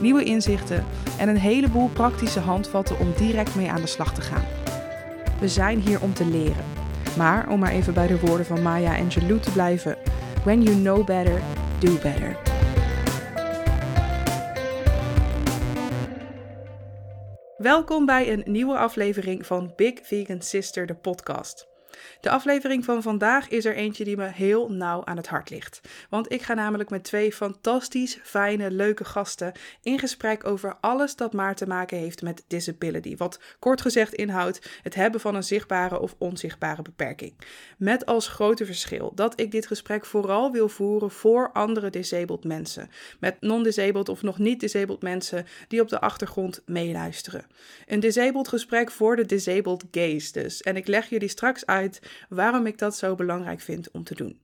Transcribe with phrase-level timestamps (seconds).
[0.00, 0.84] nieuwe inzichten
[1.18, 4.44] en een heleboel praktische handvatten om direct mee aan de slag te gaan.
[5.40, 6.64] We zijn hier om te leren.
[7.16, 9.96] Maar om maar even bij de woorden van Maya Angelou te blijven:
[10.44, 11.40] When you know better,
[11.78, 12.36] do better.
[17.56, 21.69] Welkom bij een nieuwe aflevering van Big Vegan Sister, de podcast.
[22.20, 25.80] De aflevering van vandaag is er eentje die me heel nauw aan het hart ligt.
[26.10, 29.52] Want ik ga namelijk met twee fantastisch fijne, leuke gasten
[29.82, 33.16] in gesprek over alles dat maar te maken heeft met disability.
[33.16, 37.34] Wat kort gezegd inhoudt het hebben van een zichtbare of onzichtbare beperking.
[37.78, 42.90] Met als grote verschil dat ik dit gesprek vooral wil voeren voor andere disabled mensen.
[43.20, 47.46] Met non-disabled of nog niet disabled mensen die op de achtergrond meeluisteren.
[47.86, 50.62] Een disabled gesprek voor de disabled gays dus.
[50.62, 54.40] En ik leg jullie straks uit waarom ik dat zo belangrijk vind om te doen.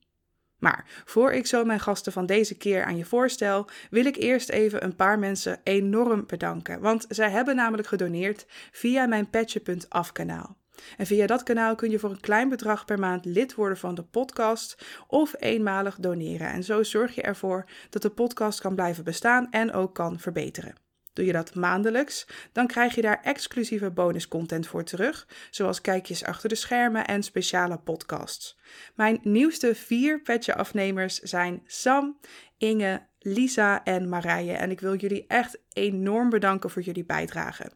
[0.59, 4.48] Maar voor ik zo mijn gasten van deze keer aan je voorstel, wil ik eerst
[4.48, 6.81] even een paar mensen enorm bedanken.
[6.81, 10.56] Want zij hebben namelijk gedoneerd via mijn Petje.af kanaal.
[10.97, 13.95] En via dat kanaal kun je voor een klein bedrag per maand lid worden van
[13.95, 16.48] de podcast of eenmalig doneren.
[16.51, 20.86] En zo zorg je ervoor dat de podcast kan blijven bestaan en ook kan verbeteren.
[21.17, 26.48] Doe je dat maandelijks, dan krijg je daar exclusieve bonuscontent voor terug, zoals kijkjes achter
[26.48, 28.58] de schermen en speciale podcasts.
[28.95, 32.20] Mijn nieuwste vier petje-afnemers zijn Sam,
[32.58, 37.70] Inge, Lisa en Marije en ik wil jullie echt enorm bedanken voor jullie bijdrage.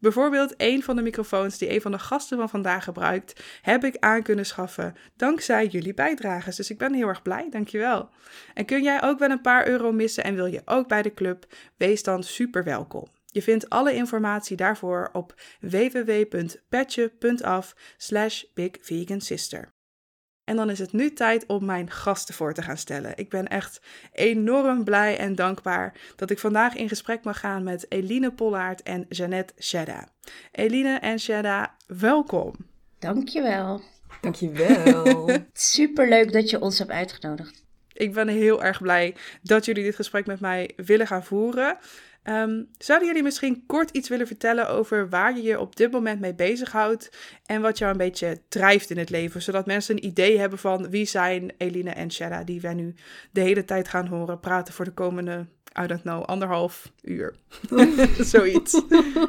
[0.00, 3.96] Bijvoorbeeld een van de microfoons die een van de gasten van vandaag gebruikt, heb ik
[3.98, 6.56] aan kunnen schaffen dankzij jullie bijdrages.
[6.56, 8.10] Dus ik ben heel erg blij, dankjewel.
[8.54, 11.14] En kun jij ook wel een paar euro missen en wil je ook bij de
[11.14, 11.46] club?
[11.76, 13.06] Wees dan super welkom.
[13.26, 19.72] Je vindt alle informatie daarvoor op www.petje.af slash bigvegansister.
[20.44, 23.12] En dan is het nu tijd om mijn gasten voor te gaan stellen.
[23.16, 23.80] Ik ben echt
[24.12, 29.06] enorm blij en dankbaar dat ik vandaag in gesprek mag gaan met Eline Pollaert en
[29.08, 30.08] Jeannette Shedda.
[30.52, 32.54] Eline en Shedda, welkom.
[32.98, 33.82] Dankjewel.
[34.20, 35.30] Dankjewel.
[35.52, 37.64] Superleuk dat je ons hebt uitgenodigd.
[37.92, 41.78] Ik ben heel erg blij dat jullie dit gesprek met mij willen gaan voeren.
[42.24, 46.20] Um, zouden jullie misschien kort iets willen vertellen over waar je je op dit moment
[46.20, 47.10] mee bezighoudt
[47.46, 50.90] en wat jou een beetje drijft in het leven, zodat mensen een idee hebben van
[50.90, 52.94] wie zijn Eline en Shada die wij nu
[53.30, 55.46] de hele tijd gaan horen praten voor de komende,
[55.82, 57.34] I don't know, anderhalf uur.
[58.32, 58.82] Zoiets.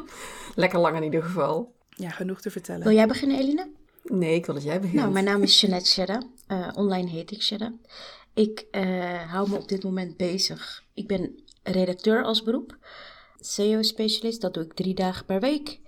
[0.54, 1.72] Lekker lang in ieder geval.
[1.88, 2.82] Ja, genoeg te vertellen.
[2.82, 3.68] Wil jij beginnen, Eline?
[4.02, 5.00] Nee, ik wil dat jij begint.
[5.00, 6.22] Nou, mijn naam is Jeanette Shedda.
[6.48, 7.72] Uh, online heet ik Shedda.
[8.34, 10.84] Ik uh, hou me op dit moment bezig.
[10.94, 12.76] Ik ben redacteur als beroep.
[13.40, 15.80] SEO-specialist, dat doe ik drie dagen per week.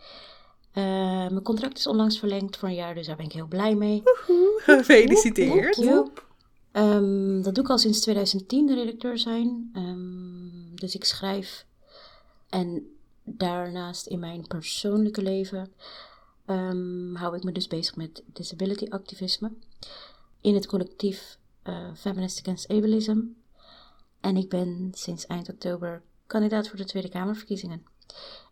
[0.74, 0.84] Uh,
[1.28, 4.02] mijn contract is onlangs verlengd voor een jaar, dus daar ben ik heel blij mee.
[4.56, 5.78] Gefeliciteerd.
[6.72, 9.70] Um, dat doe ik al sinds 2010, de redacteur zijn.
[9.76, 11.66] Um, dus ik schrijf
[12.48, 15.72] en daarnaast in mijn persoonlijke leven
[16.46, 19.52] um, hou ik me dus bezig met disability activisme.
[20.40, 23.18] In het collectief uh, Feminist Against Ableism.
[24.20, 27.82] En ik ben sinds eind oktober kandidaat voor de Tweede Kamerverkiezingen.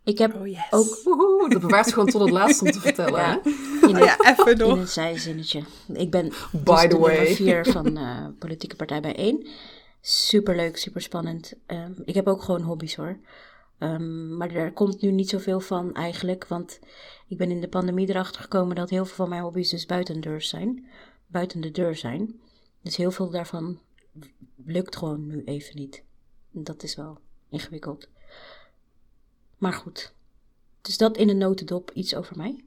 [0.03, 0.67] Ik heb oh yes.
[0.69, 0.99] ook...
[1.03, 3.19] Woehoe, dat bewaart gewoon tot het laatste om te vertellen.
[3.19, 3.41] ja,
[3.87, 4.73] in, ja, even nog.
[4.73, 5.63] in een zijzinnetje.
[5.93, 7.15] Ik ben By dus the way.
[7.15, 9.47] nummer vier van uh, Politieke Partij Bijeen.
[10.01, 11.53] Superleuk, super spannend.
[11.67, 13.17] Um, ik heb ook gewoon hobby's hoor.
[13.79, 16.47] Um, maar er komt nu niet zoveel van eigenlijk.
[16.47, 16.79] Want
[17.27, 20.13] ik ben in de pandemie erachter gekomen dat heel veel van mijn hobby's dus buiten
[20.13, 20.85] de deur zijn.
[21.27, 22.39] Buiten de deur zijn.
[22.81, 23.79] Dus heel veel daarvan
[24.65, 26.03] lukt gewoon nu even niet.
[26.51, 28.07] Dat is wel ingewikkeld.
[29.57, 30.13] Maar goed.
[30.81, 32.63] Dus dat in een notendop iets over mij.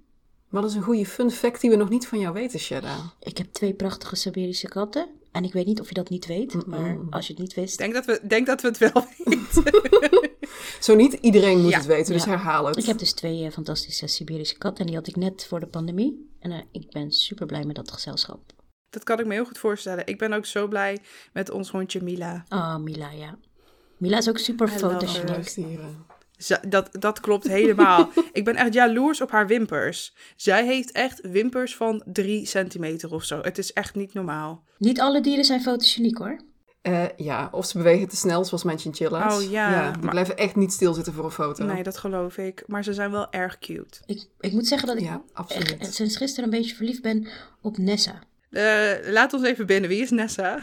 [0.48, 2.96] Wat is een goede fun fact die we nog niet van jou weten, Shada?
[3.20, 5.08] Ik heb twee prachtige Siberische katten.
[5.32, 6.70] En ik weet niet of je dat niet weet, mm -mm.
[6.70, 7.72] maar als je het niet wist...
[7.72, 9.80] Ik denk dat we, denk dat we het wel weten.
[10.80, 11.76] Zo niet iedereen moet Ja.
[11.76, 12.30] het weten, dus Ja.
[12.30, 12.76] herhaal het.
[12.76, 14.80] Ik heb dus twee eh, fantastische Siberische katten.
[14.80, 16.28] En die had ik net voor de pandemie.
[16.38, 18.52] En eh, ik ben super blij met dat gezelschap.
[18.90, 20.06] Dat kan ik me heel goed voorstellen.
[20.06, 20.98] Ik ben ook zo blij
[21.32, 22.44] met ons hondje Mila.
[22.48, 23.38] Ah, Mila, ja.
[23.96, 25.56] Mila is ook super fotogeniek.
[26.68, 28.10] Dat, dat klopt helemaal.
[28.32, 30.14] ik ben echt jaloers op haar wimpers.
[30.36, 33.40] Zij heeft echt wimpers van drie centimeter of zo.
[33.42, 34.64] Het is echt niet normaal.
[34.78, 36.40] Niet alle dieren zijn fotogeniek hoor.
[36.82, 39.44] Eh, ja, of ze bewegen te snel, zoals mijn chinchilla's.
[39.44, 41.64] Oh, ja, die maar- blijven echt niet stilzitten voor een foto.
[41.64, 42.62] Nee, dat geloof ik.
[42.66, 44.00] Maar ze zijn wel erg cute.
[44.06, 45.76] Ik, ik moet zeggen dat ik Ja, absoluut.
[45.78, 47.28] echt sinds gisteren een beetje verliefd ben
[47.62, 48.22] op Nessa.
[48.50, 49.88] Eh, laat ons even binnen.
[49.88, 50.58] Wie is Nessa?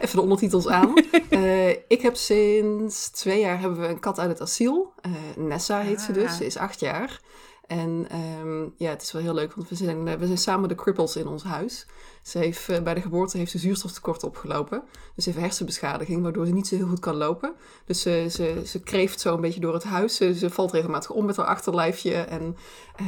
[0.00, 0.94] Even de ondertitels aan.
[1.30, 4.92] Eh, ik heb sinds twee jaar hebben we een kat uit het asiel.
[5.00, 6.30] Eh, Nessa heet ze dus.
[6.30, 6.32] Ah.
[6.32, 7.20] Ze is acht jaar.
[7.66, 10.68] En ehm, ja, het is wel heel leuk, want we zijn, eh, we zijn samen
[10.68, 11.86] de cripples in ons huis.
[12.22, 14.82] Ze heeft, eh, bij de geboorte heeft ze zuurstoftekort opgelopen.
[15.14, 17.52] Dus ze heeft hersenbeschadiging, waardoor ze niet zo heel goed kan lopen.
[17.84, 20.16] Dus ze, ze, ze kreeft zo een beetje door het huis.
[20.16, 22.14] Ze, ze valt regelmatig om met haar achterlijfje.
[22.14, 22.56] En
[22.96, 23.06] eh,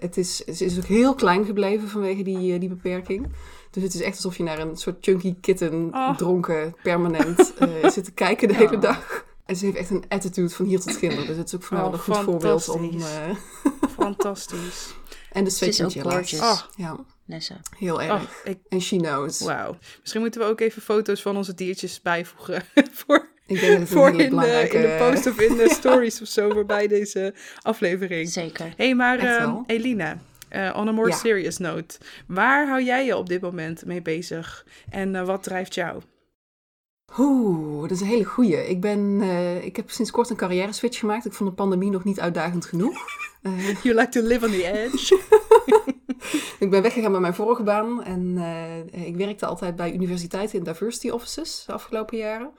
[0.00, 3.28] het is, ze is ook heel klein gebleven vanwege die, die beperking.
[3.70, 6.16] Dus het is echt alsof je naar een soort chunky kitten, Oh.
[6.16, 8.80] dronken, permanent, zit te kijken de hele Oh.
[8.82, 9.26] dag.
[9.48, 11.26] En ze heeft echt een attitude van hier tot ginder.
[11.26, 12.80] Dus het is ook voor mij Oh, een goed voorbeeld om...
[12.80, 13.04] fantastisch.
[13.64, 14.94] eh, Fantastisch.
[15.32, 16.40] en de gorgeous.
[16.40, 16.60] Oh.
[16.76, 17.60] Ja, Nessa.
[17.78, 18.12] heel erg.
[18.12, 19.40] Oh, ik, En she knows.
[19.40, 19.76] wauw.
[20.00, 22.62] Misschien moeten we ook even foto's van onze diertjes bijvoegen.
[23.06, 24.76] voor Ik denk dat het een voor hele in de, belangrijke...
[24.76, 28.28] in de post of in de stories of zo voorbij deze aflevering.
[28.28, 28.64] Zeker.
[28.66, 29.56] Hé, hey, maar ehm.
[29.66, 30.18] Elina,
[30.48, 31.16] eh, on a more Ja.
[31.16, 31.98] serious note.
[32.26, 34.66] Waar hou jij je op dit moment mee bezig?
[34.90, 36.02] En eh, wat drijft jou?
[37.16, 38.68] Oeh, dat is een hele goeie.
[38.68, 41.26] Ik, ben, eh, ik heb sinds kort een carrière switch gemaakt.
[41.26, 42.96] Ik vond de pandemie nog niet uitdagend genoeg.
[43.42, 45.20] Eh, You like to live on the edge?
[46.64, 48.02] ik ben weggegaan bij mijn vorige baan.
[48.02, 48.34] En
[48.92, 52.50] eh, ik werkte altijd bij universiteiten in diversity offices de afgelopen jaren.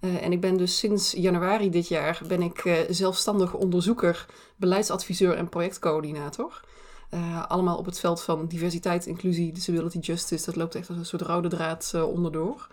[0.00, 4.26] En ik ben dus sinds januari dit jaar ben ik eh, zelfstandig onderzoeker,
[4.56, 6.60] beleidsadviseur en projectcoördinator.
[7.48, 10.44] Allemaal op het veld van diversiteit, inclusie, disability justice.
[10.44, 12.68] Dat loopt echt als een soort rode draad onderdoor.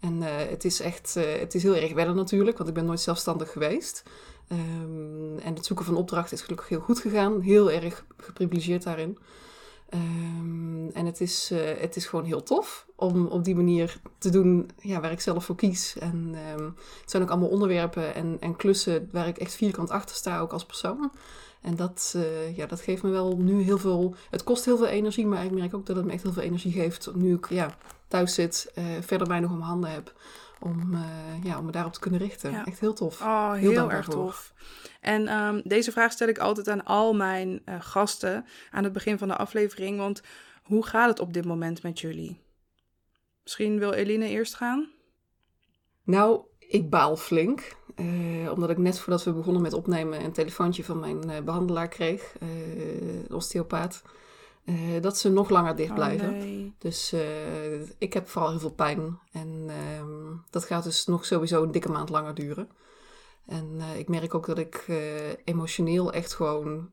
[0.00, 2.84] En eh, het is echt, eh, het is heel erg wennen natuurlijk, want ik ben
[2.84, 4.02] nooit zelfstandig geweest.
[4.48, 7.40] Ehm, en het zoeken van opdrachten is gelukkig heel goed gegaan.
[7.40, 9.18] Heel erg geprivilegeerd daarin.
[9.88, 14.30] Ehm, en het is, eh, het is gewoon heel tof om op die manier te
[14.30, 15.98] doen ja, waar ik zelf voor kies.
[15.98, 16.64] En ehm,
[17.00, 20.52] het zijn ook allemaal onderwerpen en, en klussen waar ik echt vierkant achter sta, ook
[20.52, 21.10] als persoon.
[21.60, 24.14] En dat, eh, ja, dat geeft me wel nu heel veel...
[24.30, 26.42] Het kost heel veel energie, maar ik merk ook dat het me echt heel veel
[26.42, 27.14] energie geeft...
[27.14, 27.76] nu ik ja,
[28.08, 30.12] thuis zit, eh, verder mij nog om handen heb...
[30.60, 32.50] om, eh, ja, om me daarop te kunnen richten.
[32.50, 32.64] Ja.
[32.64, 33.20] Echt heel tof.
[33.20, 34.14] Oh, Heel heel, erg voor.
[34.14, 34.52] tof.
[35.00, 39.28] En ehm, deze vraag stel ik altijd aan al mijn gasten aan het begin van
[39.28, 39.98] de aflevering.
[39.98, 40.22] Want
[40.62, 42.40] hoe gaat het op dit moment met jullie?
[43.42, 44.88] Misschien wil Eline eerst gaan?
[46.04, 47.76] Nou, ik baal flink.
[47.98, 51.88] Eh, omdat ik net voordat we begonnen met opnemen een telefoontje van mijn eh, behandelaar
[51.88, 54.02] kreeg, eh, osteopaat,
[55.00, 56.28] dat ze nog langer dicht blijven.
[56.28, 56.74] Oh, nee.
[56.78, 57.14] Dus
[57.98, 59.18] ik heb vooral heel veel pijn.
[59.32, 62.68] En ehm, dat gaat dus nog sowieso een dikke maand langer duren.
[63.46, 64.86] En ik merk ook dat ik
[65.44, 66.90] emotioneel echt gewoon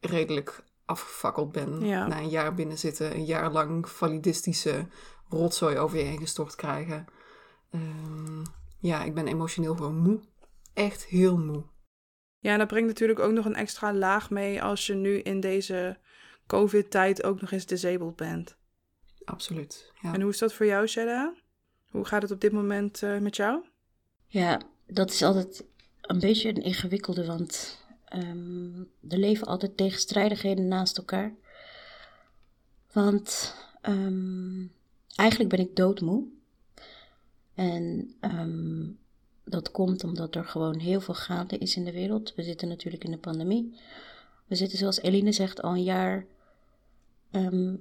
[0.00, 1.80] redelijk afgefakkeld ben.
[1.80, 2.06] Ja.
[2.06, 4.86] Na een jaar binnen zitten, een jaar lang validistische
[5.28, 7.06] rotzooi over je heen gestort krijgen.
[7.70, 8.42] Ehm,
[8.78, 10.20] ja, ik ben emotioneel gewoon moe.
[10.74, 11.64] Echt heel moe.
[12.38, 15.40] Ja, en dat brengt natuurlijk ook nog een extra laag mee als je nu in
[15.40, 15.98] deze
[16.46, 18.56] COVID-tijd ook nog eens disabled bent.
[19.24, 19.92] Absoluut.
[20.02, 20.14] Ja.
[20.14, 21.34] En hoe is dat voor jou, Shada?
[21.90, 23.64] Hoe gaat het op dit moment eh, met jou?
[24.26, 25.64] Ja, dat is altijd
[26.00, 28.78] een beetje een ingewikkelde, want ehm,
[29.08, 31.34] er leven altijd tegenstrijdigheden naast elkaar.
[32.92, 34.66] Want ehm,
[35.14, 36.26] eigenlijk ben ik doodmoe.
[37.54, 38.86] En ehm,
[39.44, 42.34] dat komt omdat er gewoon heel veel gaande is in de wereld.
[42.34, 43.80] We zitten natuurlijk in de pandemie.
[44.46, 46.26] We zitten, zoals Eline zegt, al een jaar
[47.30, 47.76] ehm,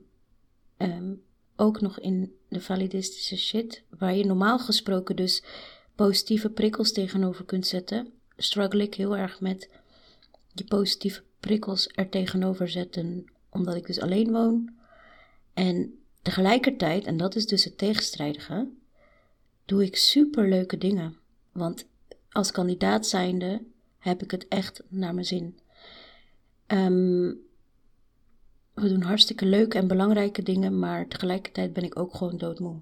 [0.77, 1.13] ehm,
[1.55, 3.84] ook nog in de validistische shit.
[3.89, 5.43] Waar je normaal gesproken dus
[5.96, 9.70] positieve prikkels tegenover kunt zetten, struggle ik heel erg met
[10.53, 14.74] die positieve prikkels er tegenover zetten, omdat ik dus alleen woon.
[15.53, 18.70] En tegelijkertijd, en dat is dus het tegenstrijdige,
[19.65, 21.17] doe ik super leuke dingen.
[21.53, 21.88] Want
[22.29, 23.63] als kandidaat zijnde
[23.98, 25.60] heb ik het echt naar mijn zin.
[26.67, 27.33] Ehm,
[28.74, 32.81] we doen hartstikke leuke en belangrijke dingen, maar tegelijkertijd ben ik ook gewoon doodmoe.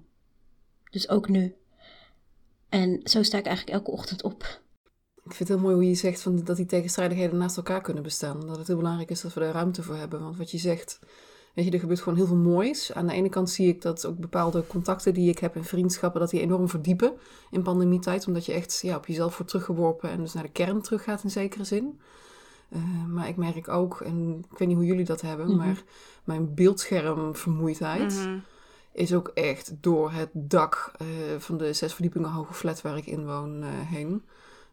[0.90, 1.54] Dus ook nu.
[2.68, 4.60] En zo sta ik eigenlijk elke ochtend op.
[5.24, 8.02] Ik vind het heel mooi hoe je zegt van, dat die tegenstrijdigheden naast elkaar kunnen
[8.02, 8.40] bestaan.
[8.40, 10.20] Dat het heel belangrijk is dat we daar ruimte voor hebben.
[10.20, 10.98] Want wat je zegt,
[11.52, 12.92] weet je, er gebeurt gewoon heel veel moois.
[12.94, 16.20] Aan de ene kant zie ik dat ook bepaalde contacten die ik heb en vriendschappen,
[16.20, 17.12] dat die enorm verdiepen
[17.50, 18.26] in pandemietijd.
[18.26, 21.30] Omdat je echt ja, op jezelf wordt teruggeworpen en dus naar de kern teruggaat in
[21.30, 22.00] zekere zin.
[22.68, 25.56] Eh, maar ik merk ook, en ik weet niet hoe jullie dat hebben, Mhm.
[25.56, 25.82] maar
[26.24, 28.38] mijn beeldschermvermoeidheid Mhm.
[28.92, 31.06] is ook echt door het dak eh,
[31.38, 34.22] van de zes verdiepingen hoge flat waar ik in woon eh, heen.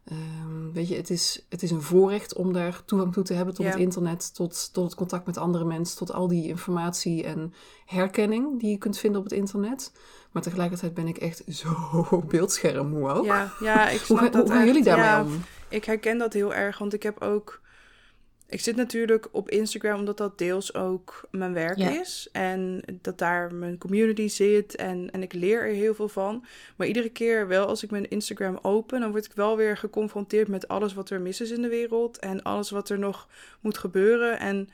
[0.09, 3.53] Ehm, weet je, het is, het is een voorrecht om daar toegang toe te hebben
[3.53, 3.71] tot Ja.
[3.71, 7.53] het internet, tot, tot het contact met andere mensen, tot al die informatie en
[7.85, 9.91] herkenning die je kunt vinden op het internet.
[10.31, 13.25] Maar tegelijkertijd ben ik echt zo beeldschermmoe ook.
[13.25, 15.43] Ja, ja, ik Hoe, snap ga- dat hoe gaan jullie daarmee Ja, om?
[15.69, 17.61] Ik herken dat heel erg, want ik heb ook.
[18.49, 21.99] Ik zit natuurlijk op Instagram omdat dat deels ook mijn werk Ja.
[21.99, 22.29] is.
[22.31, 26.45] En dat daar mijn community zit en, en ik leer er heel veel van.
[26.75, 30.47] Maar iedere keer wel als ik mijn Instagram open, dan word ik wel weer geconfronteerd
[30.47, 32.19] met alles wat er mis is in de wereld.
[32.19, 33.27] En alles wat er nog
[33.59, 34.39] moet gebeuren.
[34.39, 34.69] En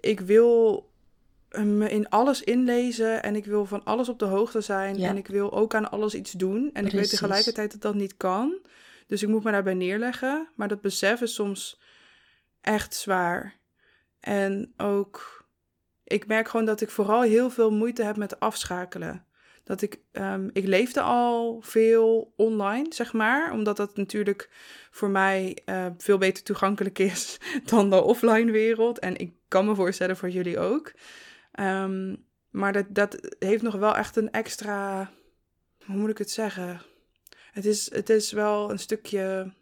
[0.00, 0.88] ik wil
[1.56, 4.98] me in alles inlezen en ik wil van alles op de hoogte zijn.
[4.98, 5.08] Ja.
[5.08, 6.70] En ik wil ook aan alles iets doen.
[6.72, 8.58] En ik weet tegelijkertijd dat dat niet kan.
[9.06, 10.48] Dus ik moet me daarbij neerleggen.
[10.54, 11.80] Maar dat besef is soms
[12.60, 13.58] echt zwaar.
[14.20, 15.46] En ook,
[16.04, 19.26] ik merk gewoon dat ik vooral heel veel moeite heb met afschakelen.
[19.64, 23.52] Dat ik, ehm, ik leefde al veel online, zeg maar.
[23.52, 24.50] Omdat dat natuurlijk
[24.90, 27.38] voor mij eh, veel beter toegankelijk is
[27.70, 28.98] dan de offline wereld.
[28.98, 30.92] En ik kan me voorstellen voor jullie ook.
[31.52, 32.16] Ehm,
[32.50, 35.10] maar dat, dat heeft nog wel echt een extra,
[35.84, 36.80] hoe moet ik het zeggen?
[37.52, 39.52] Het is, het is wel een stukje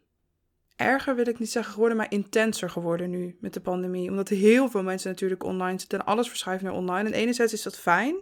[0.76, 4.10] erger, wil ik niet zeggen geworden, maar intenser geworden nu met de pandemie.
[4.10, 7.08] Omdat heel veel mensen natuurlijk online zitten en alles verschuift naar online.
[7.08, 8.16] En enerzijds is dat fijn,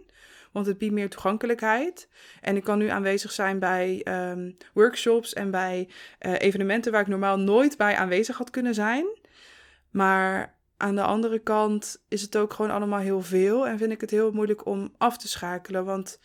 [0.51, 2.09] want het biedt meer toegankelijkheid.
[2.41, 7.07] En ik kan nu aanwezig zijn bij ehm, workshops en bij eh, evenementen waar ik
[7.07, 9.05] normaal nooit bij aanwezig had kunnen zijn.
[9.91, 14.01] Maar aan de andere kant is het ook gewoon allemaal heel veel en vind ik
[14.01, 15.85] het heel moeilijk om af te schakelen.
[15.85, 16.19] Want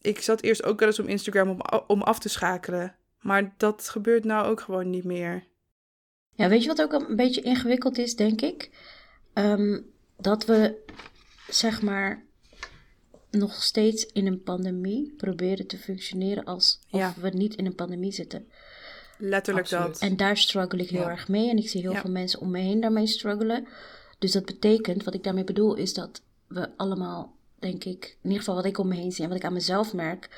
[0.00, 2.96] ik zat eerst ook wel eens op Instagram om, om af te schakelen.
[3.26, 5.44] Maar dat gebeurt nou ook gewoon niet meer.
[6.34, 8.70] Ja, weet je wat ook een beetje ingewikkeld is, denk ik?
[9.32, 9.80] Ehm,
[10.16, 10.84] dat we,
[11.48, 12.24] zeg maar,
[13.30, 17.14] nog steeds in een pandemie proberen te functioneren alsof Ja.
[17.20, 18.48] we niet in een pandemie zitten.
[19.18, 20.00] Letterlijk Absoluut.
[20.00, 20.10] dat.
[20.10, 21.10] En daar struggle ik heel Ja.
[21.10, 21.50] erg mee.
[21.50, 22.00] En ik zie heel Ja.
[22.00, 23.66] veel mensen om me heen daarmee struggelen.
[24.18, 28.38] Dus dat betekent, wat ik daarmee bedoel, is dat we allemaal, denk ik, in ieder
[28.38, 30.28] geval wat ik om me heen zie en wat ik aan mezelf merk,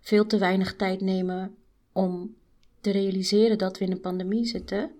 [0.00, 1.56] veel te weinig tijd nemen
[1.96, 2.34] om
[2.80, 4.90] te realiseren dat we in een pandemie zitten.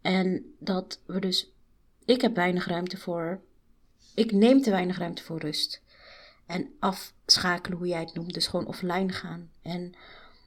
[0.00, 1.50] En dat we dus,
[2.04, 3.40] ik heb weinig ruimte voor,
[4.14, 5.82] ik neem te weinig ruimte voor rust.
[6.46, 9.50] En afschakelen, hoe jij het noemt, dus gewoon offline gaan.
[9.62, 9.92] En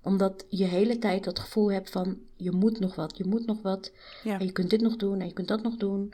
[0.03, 3.61] omdat je hele tijd dat gevoel hebt van je moet nog wat, je moet nog
[3.61, 3.91] wat.
[4.23, 4.39] Ja.
[4.39, 6.13] En je kunt dit nog doen en je kunt dat nog doen.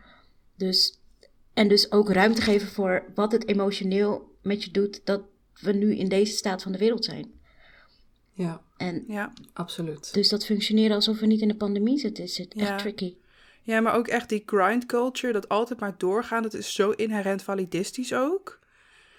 [0.55, 0.99] Dus,
[1.53, 5.21] en dus ook ruimte geven voor wat het emotioneel met je doet dat
[5.53, 7.43] we nu in deze staat van de wereld zijn.
[8.37, 9.33] Ja, En Ja.
[9.53, 10.13] absoluut.
[10.13, 12.75] dus dat functioneren alsof we niet in de pandemie zitten, is het echt Ja.
[12.75, 13.15] tricky.
[13.61, 17.43] ja, maar ook echt die grind culture, dat altijd maar doorgaan, dat is zo inherent
[17.43, 18.59] validistisch ook.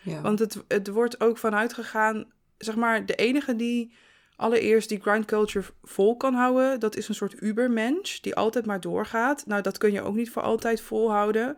[0.03, 0.21] Ja.
[0.21, 3.95] Want het, het wordt ook vanuit gegaan, zeg maar, de enige die
[4.37, 8.81] allereerst die grind culture vol kan houden, dat is een soort ubermensch die altijd maar
[8.81, 9.47] doorgaat.
[9.47, 11.57] Nou, dat kun je ook niet voor altijd volhouden.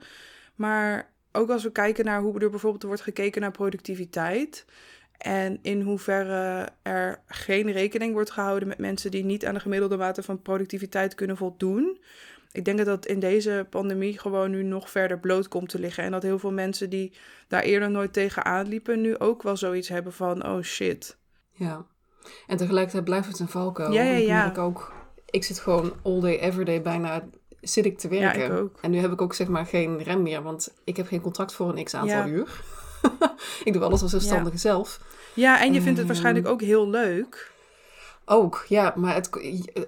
[0.55, 4.65] Maar ook als we kijken naar hoe er bijvoorbeeld wordt gekeken naar productiviteit.
[5.19, 9.97] En in hoeverre er geen rekening wordt gehouden met mensen die niet aan de gemiddelde
[9.97, 12.01] mate van productiviteit kunnen voldoen.
[12.53, 16.05] Ik denk dat dat in deze pandemie gewoon nu nog verder bloot komt te liggen.
[16.05, 17.13] En dat heel veel mensen die
[17.49, 21.17] daar eerder nooit tegenaan liepen, nu ook wel zoiets hebben van: oh shit.
[21.53, 21.85] Ja.
[22.47, 23.93] En tegelijkertijd blijft het een valkuil.
[23.93, 24.43] Ja, ja, Ik ja.
[24.45, 24.93] merk ook,
[25.31, 27.29] ik zit gewoon all day, every day bijna,
[27.61, 28.45] zit ik te werken.
[28.45, 28.79] ik ook.
[28.81, 31.55] En nu heb ik ook zeg maar geen rem meer, want ik heb geen contract
[31.55, 32.27] voor een x aantal Ja.
[32.27, 32.61] uur.
[33.64, 35.00] ik doe alles als zelfstandige zelf.
[35.35, 36.07] Ja, en je vindt het Ehm.
[36.07, 37.50] waarschijnlijk ook heel leuk.
[38.25, 39.31] Ook, ja, maar het,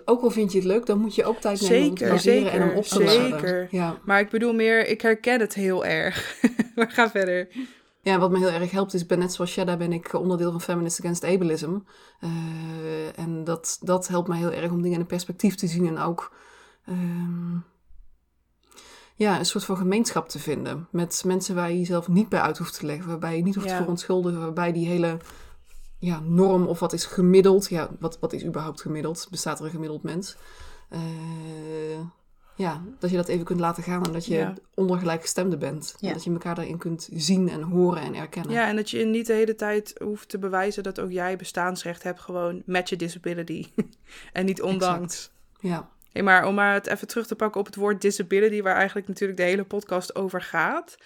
[0.04, 2.50] ook al vind je het leuk, dan moet je ook tijd nemen om te Zeker,
[2.52, 3.30] en om zeker, op te laden.
[3.30, 3.68] zeker.
[3.70, 3.98] Ja.
[4.04, 6.36] Maar ik bedoel meer, ik herken het heel erg.
[6.76, 7.48] maar ga verder.
[8.02, 10.60] Ja, wat me heel erg helpt is, ben net zoals Shada ben ik onderdeel van
[10.60, 11.78] Feminist Against Ableism.
[12.20, 12.28] Eh,
[13.18, 15.98] en dat, dat helpt mij heel erg om dingen in een perspectief te zien en
[15.98, 16.32] ook
[16.86, 17.56] ehm,
[19.20, 20.88] ja, een soort van gemeenschap te vinden.
[20.90, 23.66] Met mensen waar je jezelf niet bij uit hoeft te leggen, waarbij je niet hoeft
[23.66, 23.72] Ja.
[23.72, 25.16] te verontschuldigen, waarbij die hele
[25.98, 29.26] ja, norm of wat is gemiddeld, ja, wat, wat is überhaupt gemiddeld?
[29.30, 30.36] Bestaat er een gemiddeld mens?
[30.88, 31.00] Eh,
[32.56, 34.54] ja, dat je dat even kunt laten gaan en dat je Ja.
[34.74, 35.96] ondergelijkgestemde bent.
[36.00, 38.52] En dat je elkaar daarin kunt zien en horen en erkennen.
[38.52, 42.02] Ja, en dat je niet de hele tijd hoeft te bewijzen dat ook jij bestaansrecht
[42.02, 43.66] hebt, gewoon met je disability.
[44.32, 45.30] en niet ondanks.
[45.60, 45.88] Ja.
[46.12, 49.08] Hey, maar om maar het even terug te pakken op het woord disability, waar eigenlijk
[49.08, 50.96] natuurlijk de hele podcast over gaat.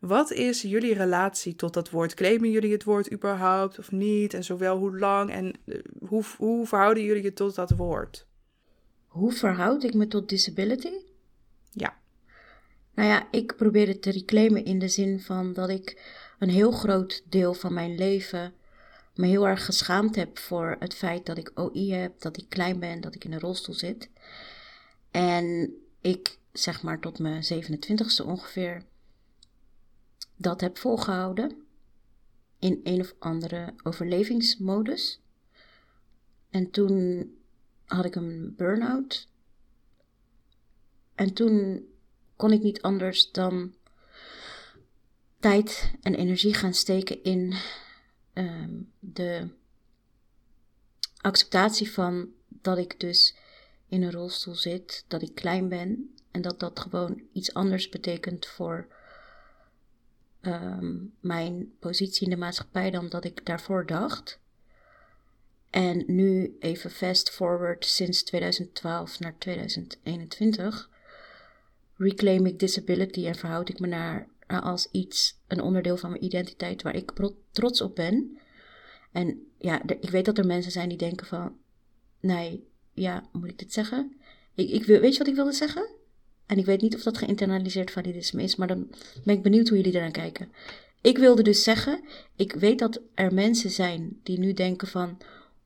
[0.00, 2.14] Wat is jullie relatie tot dat woord?
[2.14, 4.34] Claimen jullie het woord überhaupt of niet?
[4.34, 5.78] En zowel hoe lang en eh,
[6.08, 8.26] hoe, hoe verhouden jullie je tot dat woord?
[9.06, 10.92] Hoe verhoud ik me tot disability?
[11.70, 11.98] Ja.
[12.94, 16.02] Nou ja, ik probeer het te reclaimen in de zin van dat ik
[16.38, 18.54] een heel groot deel van mijn leven
[19.14, 22.78] me heel erg geschaamd heb voor het feit dat ik OI heb, dat ik klein
[22.78, 24.10] ben, dat ik in een rolstoel zit.
[25.10, 28.84] En ik, zeg maar tot mijn 27ste ongeveer,
[30.36, 31.66] dat heb volgehouden
[32.58, 35.20] in een of andere overlevingsmodus.
[36.50, 37.26] En toen
[37.84, 39.28] had ik een burn-out.
[41.14, 41.86] En toen
[42.36, 43.74] kon ik niet anders dan
[45.40, 47.54] tijd en energie gaan steken in
[48.32, 49.48] ehm, de
[51.16, 53.34] acceptatie van dat ik dus
[53.90, 58.46] in een rolstoel zit, dat ik klein ben en dat dat gewoon iets anders betekent
[58.46, 58.88] voor
[60.40, 64.38] Ehm, mijn positie in de maatschappij dan dat ik daarvoor dacht.
[65.70, 70.90] En nu even fast forward sinds 2012 naar 2021
[71.96, 76.82] reclaim ik disability en verhoud ik me naar, als iets, een onderdeel van mijn identiteit
[76.82, 77.12] waar ik
[77.50, 78.38] trots op ben.
[79.12, 81.56] En ja, ik weet dat er mensen zijn die denken van,
[82.20, 84.16] nee, ja, moet ik dit zeggen?
[84.54, 85.88] Ik, ik, weet je wat ik wilde zeggen?
[86.46, 88.90] En ik weet niet of dat geïnternaliseerd validisme is, maar dan
[89.24, 90.52] ben ik benieuwd hoe jullie eraan kijken.
[91.00, 92.00] Ik wilde dus zeggen,
[92.36, 95.18] ik weet dat er mensen zijn die nu denken van,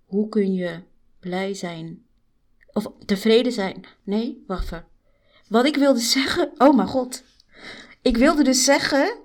[0.05, 0.81] hoe kun je
[1.21, 2.05] blij zijn
[2.73, 3.85] of tevreden zijn?
[4.03, 4.85] Nee, wacht even.
[5.49, 7.23] Wat ik wilde zeggen, oh mijn god.
[8.03, 9.19] Ik wilde dus zeggen,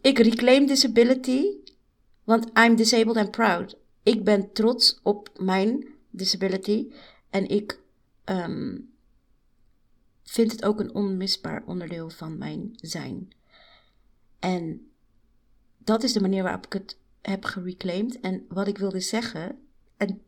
[0.00, 1.44] ik reclaim disability,
[2.24, 3.76] want I'm disabled and proud.
[4.02, 6.92] Ik ben trots op mijn disability
[7.30, 7.80] en ik
[8.24, 8.90] um,
[10.22, 13.32] vind het ook een onmisbaar onderdeel van mijn zijn.
[14.38, 14.90] En
[15.78, 18.20] dat is de manier waarop ik het heb gereclaimd.
[18.20, 19.58] En wat ik wilde zeggen,
[19.96, 20.22] en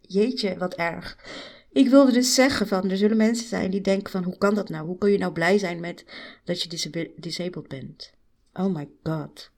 [0.00, 1.18] jeetje, wat erg.
[1.72, 4.68] Ik wilde dus zeggen van, er zullen mensen zijn die denken van, hoe kan dat
[4.68, 4.86] nou?
[4.86, 6.04] Hoe kun je nou blij zijn met
[6.44, 8.12] dat je disabled bent?
[8.52, 9.50] Oh my god.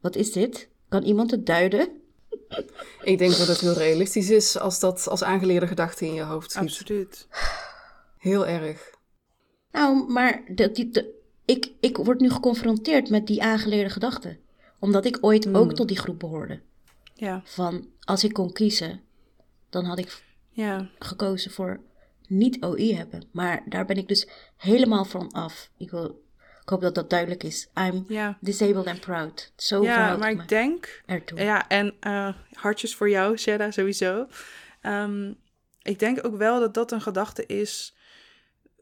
[0.00, 0.68] Wat is dit?
[0.88, 1.88] Kan iemand het duiden?
[3.02, 6.52] Ik denk dat het heel realistisch is als dat als aangeleerde gedachte in je hoofd
[6.52, 6.62] zit.
[6.62, 7.28] Absoluut.
[8.18, 8.92] Heel erg.
[9.70, 11.14] Nou, maar de, de,
[11.44, 14.38] ik, ik word nu geconfronteerd met die aangeleerde gedachten.
[14.78, 15.74] Omdat ik ooit ook hmm.
[15.74, 16.60] tot die groep behoorde.
[17.14, 17.42] Ja.
[17.44, 19.00] Van als ik kon kiezen,
[19.70, 20.90] dan had ik ja.
[20.98, 21.80] gekozen voor
[22.28, 23.24] niet OI hebben.
[23.30, 25.70] Maar daar ben ik dus helemaal van af.
[25.76, 26.23] Ik, wil,
[26.64, 27.68] ik hoop dat dat duidelijk is.
[27.78, 28.06] I'm
[28.40, 29.52] disabled and proud.
[29.56, 31.02] Zo ja, maar ik denk.
[31.06, 31.40] Ertoe.
[31.40, 34.26] Ja, en uh, hartjes voor jou, Sheda, sowieso.
[34.80, 35.32] Ehm,
[35.82, 37.96] ik denk ook wel dat dat een gedachte is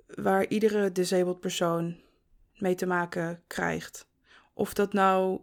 [0.07, 2.01] waar iedere disabled persoon
[2.55, 4.07] mee te maken krijgt.
[4.55, 5.41] Of dat nou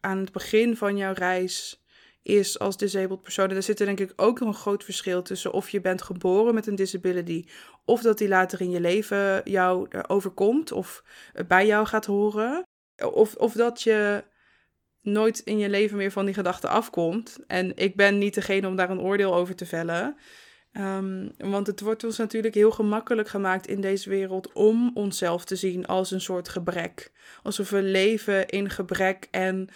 [0.00, 1.82] aan het begin van jouw reis
[2.26, 3.50] is als disabled persoon.
[3.50, 6.54] En er zit er denk ik ook een groot verschil tussen of je bent geboren
[6.54, 7.44] met een disability,
[7.84, 11.04] of dat die later in je leven jou overkomt of
[11.46, 12.66] bij jou gaat horen.
[13.12, 14.24] Of, of dat je
[15.02, 17.38] nooit in je leven meer van die gedachte afkomt.
[17.46, 20.16] En ik ben niet degene om daar een oordeel over te vellen.
[20.72, 25.56] Um, want het wordt ons natuurlijk heel gemakkelijk gemaakt in deze wereld om onszelf te
[25.56, 27.12] zien als een soort gebrek.
[27.42, 29.68] Alsof we leven in gebrek en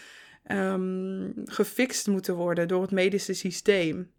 [0.52, 4.12] um, gefixt moeten worden door het medische systeem.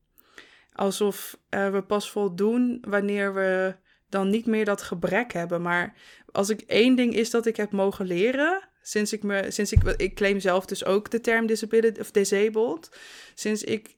[0.74, 3.76] Alsof uh, we pas voldoen wanneer we
[4.10, 5.62] dan niet meer dat gebrek hebben.
[5.62, 5.96] Maar
[6.32, 9.84] als ik één ding is dat ik heb mogen leren, sinds ik me, sinds ik,
[9.84, 12.98] ik claim zelf dus ook de term disability of disabled,
[13.34, 13.96] sinds ik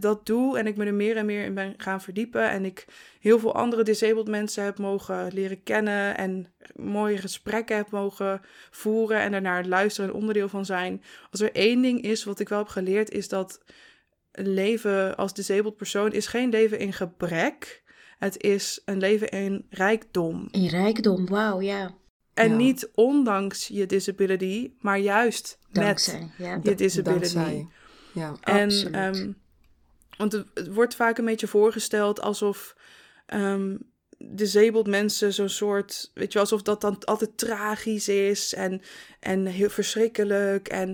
[0.00, 2.50] dat doe en ik me er meer en meer in ben gaan verdiepen.
[2.50, 2.86] En ik
[3.20, 9.20] heel veel andere disabled mensen heb mogen leren kennen en mooie gesprekken heb mogen voeren
[9.20, 11.02] en daarnaar luisteren en onderdeel van zijn.
[11.30, 13.60] Als er één ding is wat ik wel heb geleerd, is dat
[14.32, 17.82] een leven als disabled persoon is geen leven in gebrek.
[18.18, 20.48] Het is een leven in rijkdom.
[20.50, 21.94] In rijkdom, wauw, ja.
[22.34, 26.60] En niet ondanks je disability, maar juist met ja.
[26.62, 27.34] je disability.
[27.34, 27.68] Dankzij.
[28.12, 29.36] Ja, en um,
[30.22, 32.76] want het, wordt vaak een beetje voorgesteld alsof
[33.34, 33.78] um,
[34.18, 38.82] disabled mensen zo'n soort, weet je, alsof dat dan altijd tragisch is en,
[39.20, 40.68] en heel verschrikkelijk.
[40.68, 40.88] En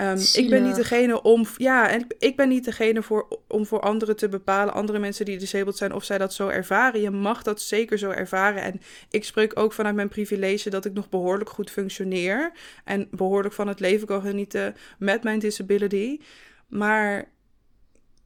[0.00, 3.80] um, ik ben niet degene om, ja, en ik ben niet degene voor, om voor
[3.80, 7.00] anderen te bepalen, andere mensen die disabled zijn, of zij dat zo ervaren.
[7.00, 8.62] Je mag dat zeker zo ervaren.
[8.62, 12.52] En ik spreek ook vanuit mijn privilege dat ik nog behoorlijk goed functioneer
[12.84, 16.20] en behoorlijk van het leven kan genieten met mijn disability.
[16.68, 17.34] Maar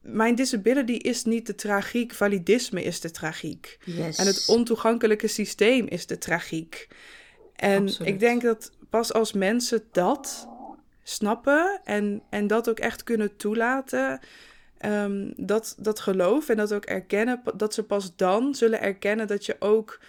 [0.01, 3.77] mijn disability is niet de tragiek, validisme is de tragiek.
[3.85, 4.17] Yes.
[4.17, 6.87] En het ontoegankelijke systeem is de tragiek.
[7.55, 10.47] En ik denk dat pas als mensen dat
[11.03, 14.19] snappen en, en dat ook echt kunnen toelaten,
[14.85, 19.45] um, dat, dat geloof en dat ook erkennen, dat ze pas dan zullen erkennen dat
[19.45, 19.99] je ook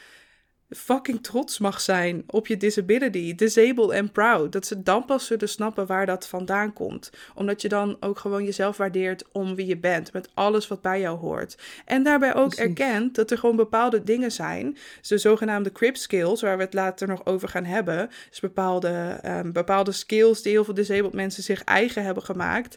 [0.76, 4.52] fucking trots mag zijn op je disability, disabled and proud.
[4.52, 7.10] Dat ze dan pas zullen snappen waar dat vandaan komt.
[7.34, 11.00] Omdat je dan ook gewoon jezelf waardeert om wie je bent, met alles wat bij
[11.00, 11.58] jou hoort.
[11.84, 14.76] En daarbij ook erkent dat er gewoon bepaalde dingen zijn,
[15.08, 18.10] de zogenaamde crib skills, waar we het later nog over gaan hebben.
[18.28, 22.76] Dus bepaalde, um, bepaalde skills die heel veel disabled mensen zich eigen hebben gemaakt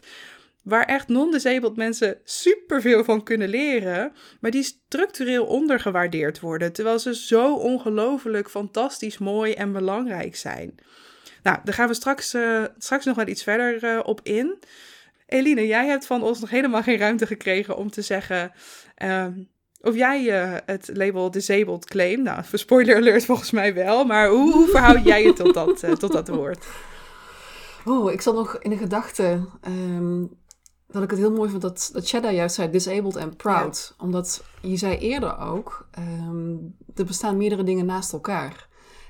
[0.66, 7.14] waar echt non-disabled mensen superveel van kunnen leren, maar die structureel ondergewaardeerd worden, terwijl ze
[7.14, 10.74] zo ongelooflijk fantastisch mooi en belangrijk zijn.
[11.42, 14.58] Nou, daar gaan we straks, uh, straks nog wel iets verder uh, op in.
[15.26, 18.52] Eline, jij hebt van ons nog helemaal geen ruimte gekregen om te zeggen
[19.02, 19.26] uh,
[19.80, 22.22] of jij uh, het label disabled claim.
[22.22, 25.98] Nou, voor spoiler alert volgens mij wel, maar hoe, hoe verhoud jij je tot dat,
[25.98, 26.66] tot dat woord?
[27.84, 30.44] Oh, ik zal nog in de gedachte um,
[30.96, 33.94] dat ik het heel mooi vond dat, dat juist zei disabled and proud.
[33.98, 38.68] Omdat je zei eerder ook, um, er bestaan meerdere dingen naast elkaar.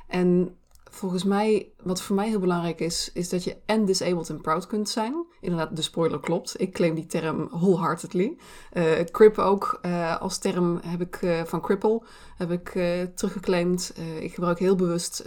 [0.09, 0.57] En
[0.91, 4.67] volgens mij, wat voor mij heel belangrijk is, is dat je en disabled and proud
[4.67, 5.27] kunt zijn.
[5.41, 6.61] Inderdaad, de spoiler klopt.
[6.61, 8.37] Ik claim die term wholeheartedly.
[8.73, 12.03] Uh, crip ook uh, als term heb ik uh, van cripple
[12.37, 12.69] heb ik
[13.15, 13.95] teruggeclaimd.
[14.21, 15.25] ik gebruik heel bewust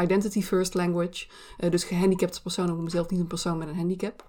[0.00, 1.26] identity first language.
[1.70, 4.26] dus gehandicapte personen noem mezelf niet een persoon met een handicap.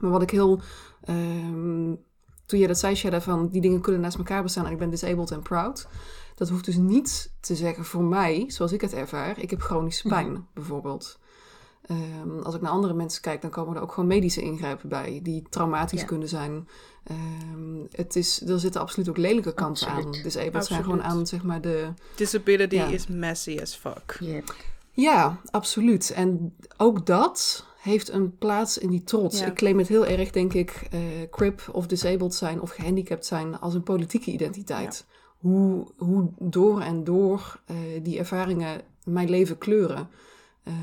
[0.00, 0.60] Maar wat ik heel.
[1.08, 2.06] Um,
[2.46, 4.90] toen je dat zei, Shada, van die dingen kunnen naast elkaar bestaan en ik ben
[4.90, 5.88] disabled and proud.
[6.34, 9.38] Dat hoeft dus niet te zeggen voor mij, zoals ik het ervaar.
[9.38, 10.46] Ik heb chronische pijn, mm.
[10.54, 11.18] bijvoorbeeld.
[11.90, 15.20] Um, als ik naar andere mensen kijk, dan komen er ook gewoon medische ingrijpen bij,
[15.22, 16.68] die traumatisch kunnen zijn.
[17.10, 20.10] Um, het is, er zitten absoluut ook lelijke kanten aan.
[20.10, 21.92] Disabled zijn gewoon aan, zeg maar, de...
[22.14, 22.86] Disability ja.
[22.86, 24.16] is messy as fuck.
[24.20, 24.54] Yep.
[24.92, 26.10] Ja, absoluut.
[26.10, 29.40] En ook dat heeft een plaats in die trots.
[29.40, 33.58] Ik claim het heel erg, denk ik, uh, crip of disabled zijn of gehandicapt zijn
[33.58, 35.06] als een politieke identiteit.
[35.38, 40.08] Hoe, hoe door en door uh, die ervaringen mijn leven kleuren.
[40.64, 40.74] Uh,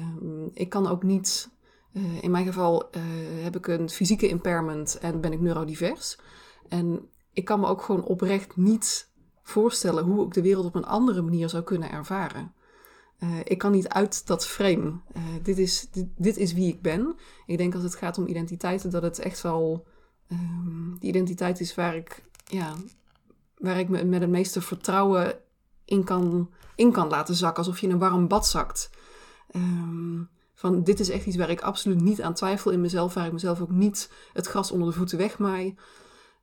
[0.53, 1.49] ik kan ook niet,
[1.93, 2.89] uh, in mijn geval
[3.41, 6.17] heb ik een fysieke impairment en ben ik neurodivers.
[6.69, 9.09] En ik kan me ook gewoon oprecht niet
[9.43, 12.53] voorstellen hoe ik de wereld op een andere manier zou kunnen ervaren.
[13.19, 14.85] Uh, ik kan niet uit dat frame.
[15.17, 17.15] Uh, dit, is, dit, dit, is wie ik ben.
[17.45, 19.85] Ik denk als het gaat om identiteiten, dat het echt wel
[20.31, 22.73] um, die identiteit is waar ik, ja,
[23.57, 25.39] waar ik me met het meeste vertrouwen
[25.85, 27.63] in kan, in kan laten zakken.
[27.63, 28.89] Alsof je in een warm bad zakt.
[29.55, 33.25] Um, van dit is echt iets waar ik absoluut niet aan twijfel in mezelf, waar
[33.25, 35.75] ik mezelf ook niet het gas onder de voeten wegmaai.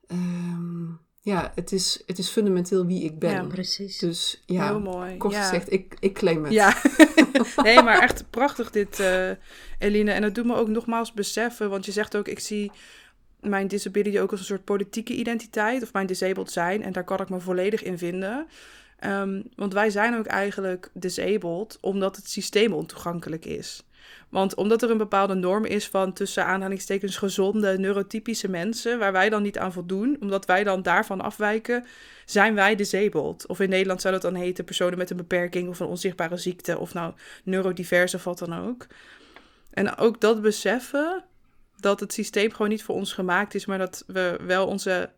[0.06, 3.30] Um, ja, het is, het is fundamenteel wie ik ben.
[3.30, 3.98] Ja, precies.
[3.98, 5.16] Dus ja, Heel mooi.
[5.16, 5.42] kort ja.
[5.42, 6.52] gezegd, ik, ik claim het.
[6.52, 6.76] Ja,
[7.62, 9.30] nee, maar echt prachtig dit, uh,
[9.78, 10.10] Eline.
[10.10, 12.70] En dat doet me ook nogmaals beseffen, want je zegt ook, ik zie
[13.40, 17.20] mijn disability ook als een soort politieke identiteit, of mijn disabled zijn, en daar kan
[17.20, 18.46] ik me volledig in vinden.
[19.04, 23.82] Um, want wij zijn ook eigenlijk disabled omdat het systeem ontoegankelijk is.
[24.28, 29.28] Want omdat er een bepaalde norm is van tussen aanhalingstekens gezonde neurotypische mensen, waar wij
[29.28, 31.84] dan niet aan voldoen, omdat wij dan daarvan afwijken,
[32.24, 33.46] zijn wij disabled.
[33.46, 36.78] Of in Nederland zou dat dan heten personen met een beperking of een onzichtbare ziekte,
[36.78, 38.86] of nou neurodiverse of wat dan ook.
[39.70, 41.24] En ook dat beseffen
[41.76, 45.10] dat het systeem gewoon niet voor ons gemaakt is, maar dat we wel onze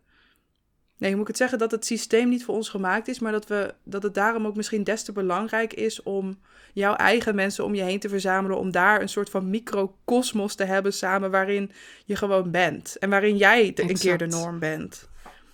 [0.97, 1.57] Nee, hoe moet ik het zeggen?
[1.57, 4.55] Dat het systeem niet voor ons gemaakt is, maar dat, we, dat het daarom ook
[4.55, 6.39] misschien des te belangrijk is om
[6.73, 8.57] jouw eigen mensen om je heen te verzamelen.
[8.57, 11.71] Om daar een soort van microcosmos te hebben samen waarin
[12.05, 12.97] je gewoon bent.
[12.99, 15.09] En waarin jij de, een keer de norm bent.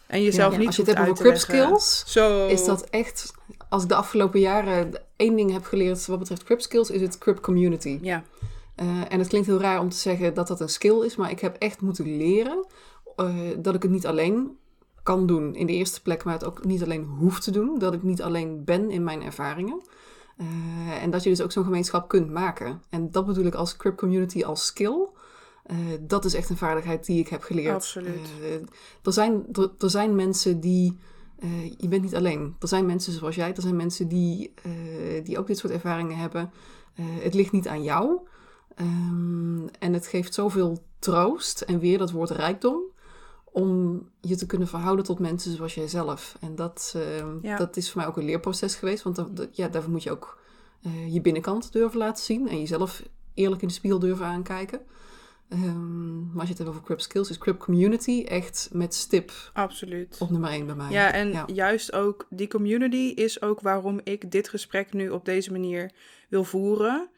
[0.08, 2.48] En jezelf ja, niet Als je het hebt over crib skills, Zo...
[2.48, 3.34] is dat echt...
[3.70, 7.18] Als ik de afgelopen jaren één ding heb geleerd wat betreft crib skills, is het
[7.18, 8.00] crib community.
[8.02, 8.24] Ja.
[8.82, 11.32] Uh, en het klinkt heel raar om te zeggen dat dat een skill is, maar
[11.32, 12.66] ik heb echt moeten leren
[13.18, 14.58] uh, dat ik het niet alleen
[15.12, 17.80] kan doen in de eerste plek, maar het ook niet alleen hoeft te doen.
[17.80, 19.82] Dat ik niet alleen ben in mijn ervaringen.
[20.38, 22.82] Uh, en dat je dus ook zo'n gemeenschap kunt maken.
[22.90, 25.08] En dat bedoel ik als crip community als skill.
[25.72, 27.76] Uh, dat is echt een vaardigheid die ik heb geleerd.
[27.76, 28.30] Absoluut.
[28.42, 28.54] Uh,
[29.04, 30.98] er, zijn, er, er, zijn mensen die.
[31.78, 32.56] je bent niet alleen.
[32.60, 33.56] Er zijn mensen zoals jij.
[33.56, 34.54] Er zijn mensen die,
[35.24, 36.52] die ook dit soort ervaringen hebben.
[36.96, 38.20] het ligt niet aan jou.
[38.76, 41.62] Um, en het geeft zoveel troost.
[41.62, 42.82] En weer dat woord rijkdom
[43.52, 46.38] om je te kunnen verhouden tot mensen zoals jijzelf.
[46.40, 47.58] En dat, uh, ja.
[47.58, 49.04] dat is voor mij ook een leerproces geweest.
[49.04, 50.40] Want dat, ja, daarvoor moet je ook
[50.86, 52.50] uh, je binnenkant durven laten zien.
[52.50, 54.82] En jezelf eerlijk in de spiegel durven aankijken.
[55.54, 59.32] Um, maar als je het hebt over Crip Skills, is Crip Community echt met stip
[59.54, 60.18] Absoluut.
[60.20, 60.92] op nummer 1 bij mij.
[60.92, 61.44] Ja, en ja.
[61.54, 65.92] juist ook die community is ook waarom ik dit gesprek nu op deze manier
[66.30, 67.10] wil voeren.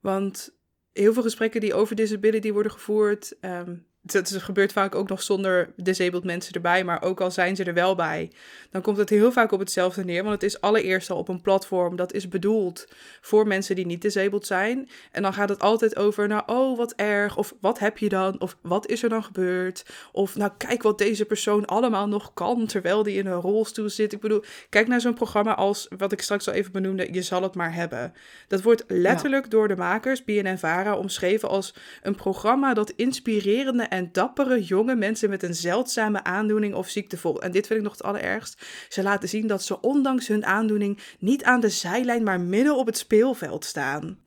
[0.00, 0.56] Want
[0.92, 5.72] heel veel gesprekken die over disability worden gevoerd, um, dat gebeurt vaak ook nog zonder
[5.76, 8.30] disabled mensen erbij, maar ook al zijn ze er wel bij,
[8.70, 10.22] dan komt het heel vaak op hetzelfde neer.
[10.22, 12.86] Want het is allereerst al op een platform dat is bedoeld
[13.20, 14.88] voor mensen die niet disabled zijn.
[15.12, 18.40] En dan gaat het altijd over, nou, oh, wat erg, of wat heb je dan,
[18.40, 22.66] of wat is er dan gebeurd, of nou, kijk wat deze persoon allemaal nog kan
[22.66, 24.12] terwijl die in een rolstoel zit.
[24.12, 27.42] Ik bedoel, kijk naar zo'n programma als, wat ik straks al even benoemde, Je zal
[27.42, 28.12] het maar hebben.
[28.48, 34.62] Dat wordt letterlijk door de makers, BNN-Vara, omschreven als een programma dat inspirerende en dappere
[34.62, 37.42] jonge mensen met een zeldzame aandoening of ziekte volgt.
[37.42, 38.66] En dit vind ik nog het allerergst.
[38.88, 42.86] Ze laten zien dat ze ondanks hun aandoening niet aan de zijlijn, maar midden op
[42.86, 44.18] het speelveld staan.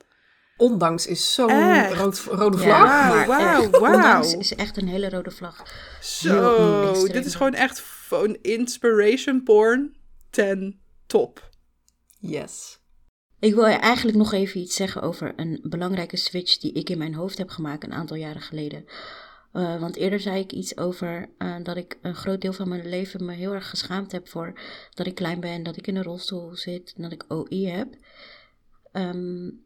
[0.58, 2.88] Ondanks is zo'n rood, rode vlag.
[2.88, 3.96] Wauw, wauw, wauw.
[3.96, 5.66] Ondanks is echt een hele rode vlag.
[6.02, 9.96] Zo, dit is gewoon echt een inspiration porn
[10.30, 11.50] ten top.
[12.20, 12.80] Yes.
[13.40, 17.14] Ik wil eigenlijk nog even iets zeggen over een belangrijke switch die ik in mijn
[17.14, 18.86] hoofd heb gemaakt een aantal jaren geleden.
[19.54, 22.90] Uh, want eerder zei ik iets over uh, dat ik een groot deel van mijn
[22.90, 24.60] leven me heel erg geschaamd heb voor
[24.94, 27.96] dat ik klein ben, dat ik in een rolstoel zit, dat ik OI heb.
[28.94, 29.64] Um,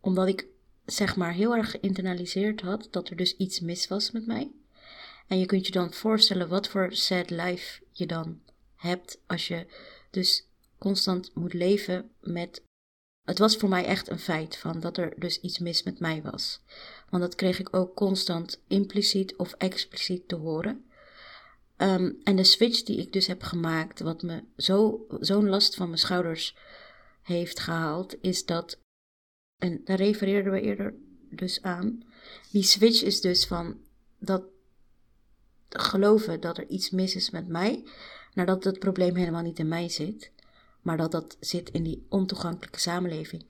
[0.00, 0.46] omdat ik
[0.84, 4.50] zeg maar heel erg geïnternaliseerd had dat er dus iets mis was met mij.
[5.26, 8.40] En je kunt je dan voorstellen wat voor sad life je dan
[8.76, 9.66] hebt als je
[10.10, 10.46] dus
[10.78, 12.62] constant moet leven met.
[13.30, 16.22] Het was voor mij echt een feit van dat er dus iets mis met mij
[16.22, 16.60] was.
[17.08, 20.84] Want dat kreeg ik ook constant impliciet of expliciet te horen.
[21.76, 25.86] Um, en de switch die ik dus heb gemaakt, wat me zo'n zo last van
[25.86, 26.56] mijn schouders
[27.22, 28.78] heeft gehaald, is dat,
[29.58, 30.94] en daar refereerden we eerder
[31.30, 32.02] dus aan,
[32.50, 33.78] die switch is dus van
[34.18, 34.42] dat
[35.68, 37.84] geloven dat er iets mis is met mij,
[38.34, 40.30] nadat het probleem helemaal niet in mij zit,
[40.82, 43.44] maar dat dat zit in die ontoegankelijke samenleving.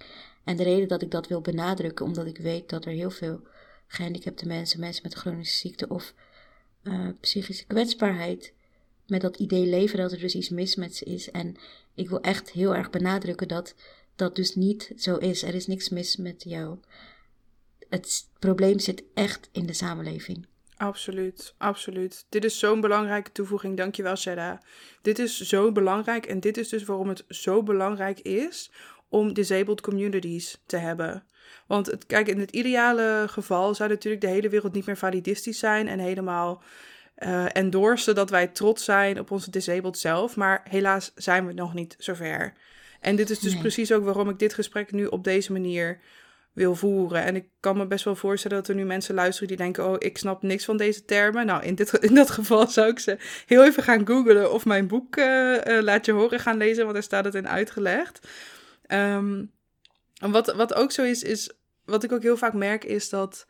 [0.44, 3.40] En de reden dat ik dat wil benadrukken, omdat ik weet dat er heel veel
[3.86, 6.14] gehandicapte mensen, mensen met chronische ziekte of
[6.82, 8.52] uh, psychische kwetsbaarheid,
[9.06, 11.30] met dat idee leven dat er dus iets mis met ze is.
[11.30, 11.56] En
[11.94, 13.74] ik wil echt heel erg benadrukken dat
[14.16, 15.42] dat dus niet zo is.
[15.42, 16.78] Er is niks mis met jou.
[17.88, 20.46] Het probleem zit echt in de samenleving.
[20.80, 22.26] Absoluut, absoluut.
[22.28, 23.76] Dit is zo'n belangrijke toevoeging.
[23.76, 24.60] Dankjewel, Shada.
[25.02, 28.70] Dit is zo belangrijk en dit is dus waarom het zo belangrijk is
[29.08, 31.24] om disabled communities te hebben.
[31.66, 35.58] Want het, kijk, in het ideale geval zou natuurlijk de hele wereld niet meer validistisch
[35.58, 36.62] zijn en helemaal
[37.18, 40.36] uh, endorsen dat wij trots zijn op onze disabled zelf.
[40.36, 42.52] Maar helaas zijn we nog niet zover.
[43.00, 46.00] En dit is dus precies ook waarom ik dit gesprek nu op deze manier
[46.52, 47.22] wil voeren.
[47.22, 49.96] En ik kan me best wel voorstellen dat er nu mensen luisteren die denken: Oh,
[49.98, 51.46] ik snap niks van deze termen.
[51.46, 54.86] Nou, in, dit, in dat geval zou ik ze heel even gaan googlen of mijn
[54.86, 58.28] boek uh, uh, Laat je horen gaan lezen, want daar staat het in uitgelegd.
[58.88, 59.52] Um,
[60.14, 61.52] wat, wat ook zo is, is
[61.84, 63.46] wat ik ook heel vaak merk, is dat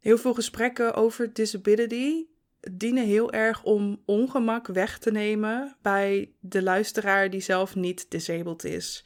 [0.00, 2.26] heel veel gesprekken over disability
[2.72, 8.64] dienen heel erg om ongemak weg te nemen bij de luisteraar die zelf niet disabled
[8.64, 9.04] is.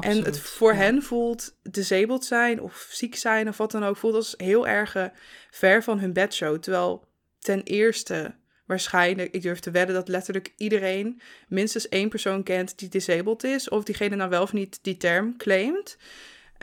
[0.00, 4.14] En het voor hen voelt disabled zijn of ziek zijn of wat dan ook, voelt
[4.14, 5.10] als heel erg
[5.50, 6.58] ver van hun bedshow.
[6.58, 7.04] Terwijl
[7.38, 8.34] ten eerste
[8.66, 13.68] waarschijnlijk, ik durf te wedden dat letterlijk iedereen minstens één persoon kent die disabled is,
[13.68, 15.96] of diegene nou wel of niet die term claimt.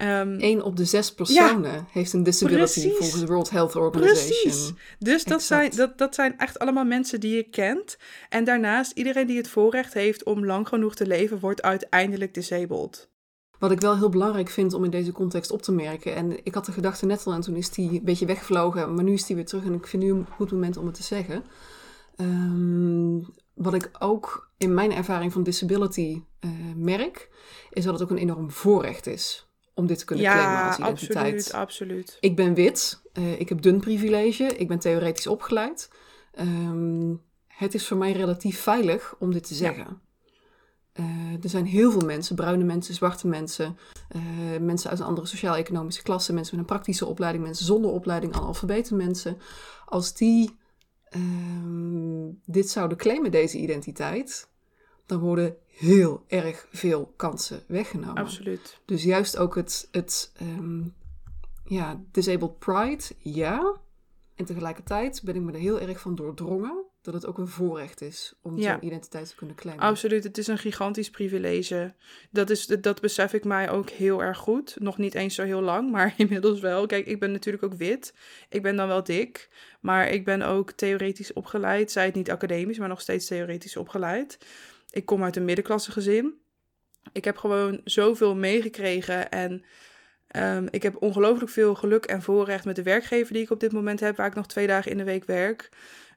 [0.01, 4.41] Um, Eén op de zes personen heeft een disability volgens de World Health Organization.
[4.41, 4.73] Precies.
[4.99, 7.97] Dus dat zijn, dat, dat zijn echt allemaal mensen die je kent.
[8.29, 13.09] En daarnaast, iedereen die het voorrecht heeft om lang genoeg te leven, wordt uiteindelijk disabled.
[13.65, 16.15] Wat ik wel heel belangrijk vind om in deze context op te merken.
[16.15, 18.93] En ik had de gedachte net al en toen is die een beetje weggevlogen.
[18.93, 20.95] Maar nu is die weer terug en ik vind nu een goed moment om het
[20.95, 21.43] te zeggen.
[22.17, 27.29] Um, wat ik ook in mijn ervaring van disability uh, merk,
[27.69, 30.77] is dat het ook een enorm voorrecht is om dit te kunnen ja, claimen als
[30.77, 31.33] identiteit.
[31.33, 32.17] Absoluut, absoluut.
[32.19, 35.89] Ik ben wit, uh, ik heb dun privilege, ik ben theoretisch opgeleid.
[36.39, 39.87] Um, het is voor mij relatief veilig om dit te zeggen.
[39.89, 40.01] Ja.
[40.99, 43.77] Uh, er zijn heel veel mensen, bruine mensen, zwarte mensen,
[44.15, 48.33] uh, mensen uit een andere sociaal-economische klasse, mensen met een praktische opleiding, mensen zonder opleiding,
[48.33, 49.37] analfabeten mensen.
[49.85, 50.57] Als die
[51.17, 54.49] uh, dit zouden claimen, deze identiteit,
[55.05, 58.23] dan worden heel erg veel kansen weggenomen.
[58.23, 58.79] Absoluut.
[58.85, 60.93] Dus juist ook het, het um,
[61.65, 63.75] ja, disabled pride, ja.
[64.35, 68.01] En tegelijkertijd ben ik me er heel erg van doordrongen dat het ook een voorrecht
[68.01, 68.71] is om ja.
[68.71, 69.83] zo'n identiteit te kunnen claimen.
[69.83, 71.93] Absoluut, het is een gigantisch privilege.
[72.31, 74.75] Dat, is, dat besef ik mij ook heel erg goed.
[74.79, 76.85] Nog niet eens zo heel lang, maar inmiddels wel.
[76.85, 78.13] Kijk, ik ben natuurlijk ook wit.
[78.49, 79.49] Ik ben dan wel dik.
[79.79, 81.91] Maar ik ben ook theoretisch opgeleid.
[81.91, 84.37] Zij het niet academisch, maar nog steeds theoretisch opgeleid.
[84.89, 86.33] Ik kom uit een middenklasse gezin.
[87.11, 89.65] Ik heb gewoon zoveel meegekregen en
[90.35, 93.71] Ehm, ik heb ongelooflijk veel geluk en voorrecht met de werkgever die ik op dit
[93.71, 95.69] moment heb, waar ik nog twee dagen in de week werk.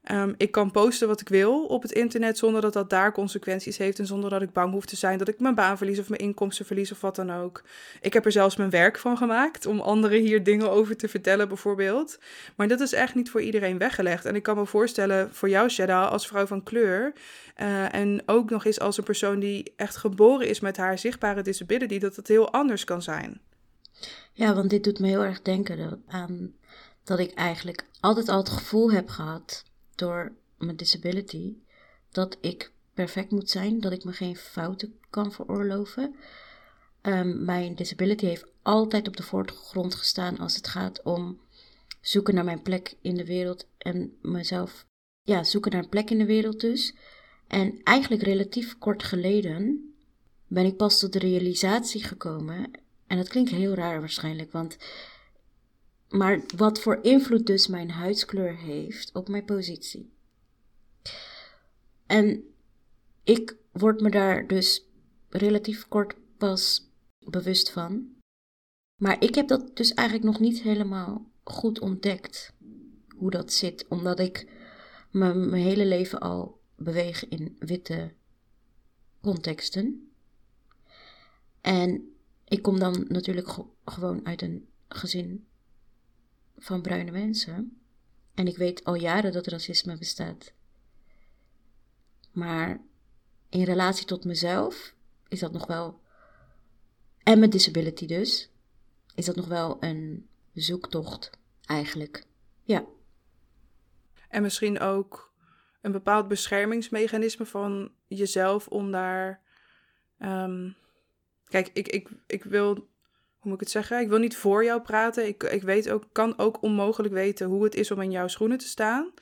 [0.03, 3.79] Ehm, ik kan posten wat ik wil op het internet zonder dat dat daar consequenties
[3.79, 6.09] heeft en zonder dat ik bang hoef te zijn dat ik mijn baan verlies of
[6.09, 7.63] mijn inkomsten verlies of wat dan ook.
[8.01, 11.49] Ik heb er zelfs mijn werk van gemaakt om anderen hier dingen over te vertellen
[11.49, 12.19] bijvoorbeeld.
[12.57, 14.25] Maar dat is echt niet voor iedereen weggelegd.
[14.25, 17.13] En ik kan me voorstellen voor jou, Shada, als vrouw van kleur
[17.61, 21.43] uh, en ook nog eens als een persoon die echt geboren is met haar zichtbare
[21.43, 23.41] disability, dat het heel anders kan zijn.
[24.33, 26.53] Ja, want dit doet me heel erg denken aan
[27.05, 29.65] dat ik eigenlijk altijd al het gevoel heb gehad
[29.99, 31.57] door mijn disability
[32.11, 36.15] dat ik perfect moet zijn, dat ik me geen fouten kan veroorloven.
[37.03, 41.41] Um, mijn disability heeft altijd op de voorgrond gestaan als het gaat om
[42.01, 44.87] zoeken naar mijn plek in de wereld en mezelf,
[45.23, 46.95] ja, zoeken naar een plek in de wereld dus.
[47.47, 49.93] En eigenlijk relatief kort geleden
[50.47, 52.71] ben ik pas tot de realisatie gekomen,
[53.07, 54.77] en dat klinkt heel raar waarschijnlijk, want
[56.09, 60.13] maar wat voor invloed dus mijn huidskleur heeft op mijn positie.
[62.07, 62.45] En
[63.25, 64.87] ik word me daar dus
[65.29, 68.17] relatief kort pas bewust van.
[69.01, 72.53] Maar ik heb dat dus eigenlijk nog niet helemaal goed ontdekt.
[73.17, 73.89] Hoe dat zit.
[73.89, 74.53] Omdat ik
[75.11, 78.13] me mijn hele leven al beweeg in witte
[79.21, 80.13] contexten.
[81.61, 83.49] En ik kom dan natuurlijk
[83.85, 85.48] gewoon uit een gezin
[86.59, 87.81] van bruine mensen.
[88.35, 90.53] En ik weet al jaren dat racisme bestaat.
[92.33, 92.81] Maar
[93.49, 94.95] in relatie tot mezelf
[95.29, 96.01] is dat nog wel.
[97.23, 98.51] En mijn disability dus.
[99.15, 101.31] Is dat nog wel een zoektocht
[101.67, 102.25] eigenlijk.
[102.63, 102.85] Ja.
[104.29, 105.33] En misschien ook
[105.81, 109.43] een bepaald beschermingsmechanisme van jezelf om daar.
[110.19, 110.77] Um,
[111.45, 112.89] kijk, ik, ik, ik wil
[113.49, 114.01] moet ik het zeggen?
[114.01, 115.27] Ik wil niet voor jou praten.
[115.27, 118.59] Ik, ik weet ook, kan ook onmogelijk weten hoe het is om in jouw schoenen
[118.59, 119.13] te staan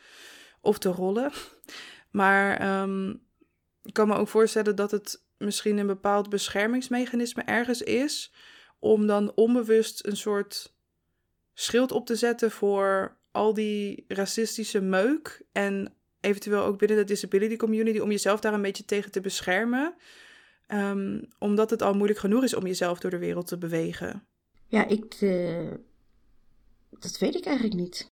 [0.61, 1.33] of te rollen.
[2.11, 3.11] Maar ehm,
[3.83, 8.33] ik kan me ook voorstellen dat het misschien een bepaald beschermingsmechanisme ergens is.
[8.79, 10.75] Om dan onbewust een soort
[11.55, 15.43] schild op te zetten voor al die racistische meuk.
[15.53, 19.95] En eventueel ook binnen de disability community om jezelf daar een beetje tegen te beschermen.
[20.67, 24.27] Um, omdat het al moeilijk genoeg is om jezelf door de wereld te bewegen.
[24.67, 25.21] Ja, ik.
[25.21, 25.75] Uh,
[26.91, 28.07] dat weet ik eigenlijk niet.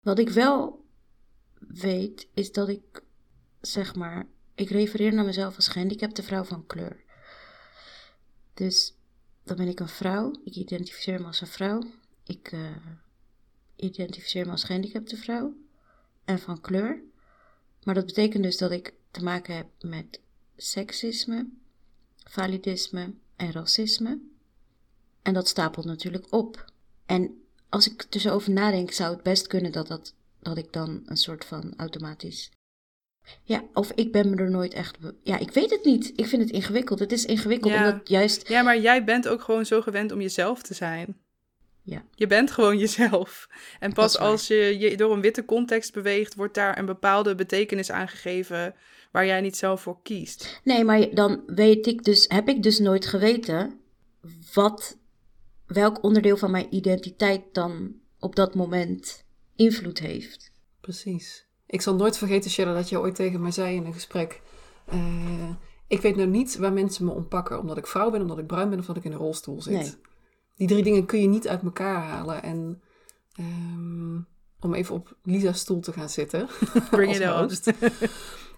[0.00, 0.84] Wat ik wel
[1.58, 3.02] weet, is dat ik,
[3.60, 7.04] zeg maar, ik refereer naar mezelf als gehandicapte vrouw van kleur.
[8.54, 8.96] Dus
[9.44, 10.32] dan ben ik een vrouw.
[10.44, 11.82] Ik identificeer me als een vrouw.
[12.24, 12.76] Ik uh,
[13.76, 15.54] identificeer me als gehandicapte vrouw
[16.24, 17.02] en van kleur.
[17.82, 20.20] Maar dat betekent dus dat ik te maken heb met
[20.56, 21.48] seksisme,
[22.24, 24.18] validisme en racisme.
[25.22, 26.64] En dat stapelt natuurlijk op.
[27.06, 31.02] En als ik dus over nadenk, zou het best kunnen dat, dat, dat ik dan
[31.06, 32.50] een soort van automatisch.
[33.42, 34.98] Ja, of ik ben me er nooit echt.
[35.22, 36.12] Ja, ik weet het niet.
[36.16, 36.98] Ik vind het ingewikkeld.
[36.98, 37.84] Het is ingewikkeld ja.
[37.84, 38.48] omdat juist.
[38.48, 41.16] Ja, maar jij bent ook gewoon zo gewend om jezelf te zijn.
[41.82, 42.04] Ja.
[42.14, 43.48] Je bent gewoon jezelf.
[43.80, 47.90] En pas als je je door een witte context beweegt, wordt daar een bepaalde betekenis
[47.90, 48.74] aangegeven
[49.12, 50.60] waar jij niet zelf voor kiest.
[50.64, 53.80] Nee, maar dan weet ik dus, heb ik dus nooit geweten
[54.54, 54.98] wat,
[55.66, 59.24] welk onderdeel van mijn identiteit dan op dat moment
[59.56, 60.52] invloed heeft.
[60.80, 61.46] Precies.
[61.66, 64.40] Ik zal nooit vergeten, Sheila, dat je ooit tegen mij zei in een gesprek.
[64.94, 65.50] Uh,
[65.86, 68.70] ik weet nou niet waar mensen me ompakken, omdat ik vrouw ben, omdat ik bruin
[68.70, 69.72] ben of dat ik in een rolstoel zit.
[69.72, 69.94] Nee.
[70.56, 72.42] Die drie dingen kun je niet uit elkaar halen.
[72.42, 72.82] En
[73.38, 74.26] um,
[74.60, 76.48] om even op Lisa's stoel te gaan zitten.
[76.90, 77.50] Bring it on.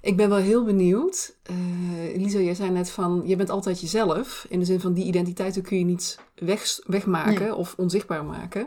[0.04, 1.36] Ik ben wel heel benieuwd.
[1.50, 4.46] Uh, Lisa, jij zei net van, je bent altijd jezelf.
[4.48, 8.66] In de zin van, die identiteiten kun je niet weg, wegmaken of onzichtbaar maken.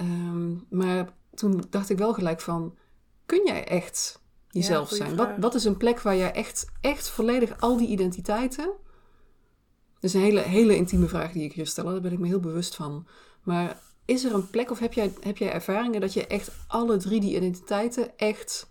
[0.00, 2.74] Um, maar toen dacht ik wel gelijk van,
[3.26, 5.16] kun jij echt jezelf zijn?
[5.16, 8.64] Wat, wat is een plek waar jij echt, echt volledig al die identiteiten...
[9.94, 12.26] Dat is een hele, hele intieme vraag die ik hier stel, daar ben ik me
[12.26, 13.06] heel bewust van.
[13.42, 16.96] Maar is er een plek of heb jij, heb jij ervaringen dat je echt alle
[16.96, 18.68] drie die identiteiten echt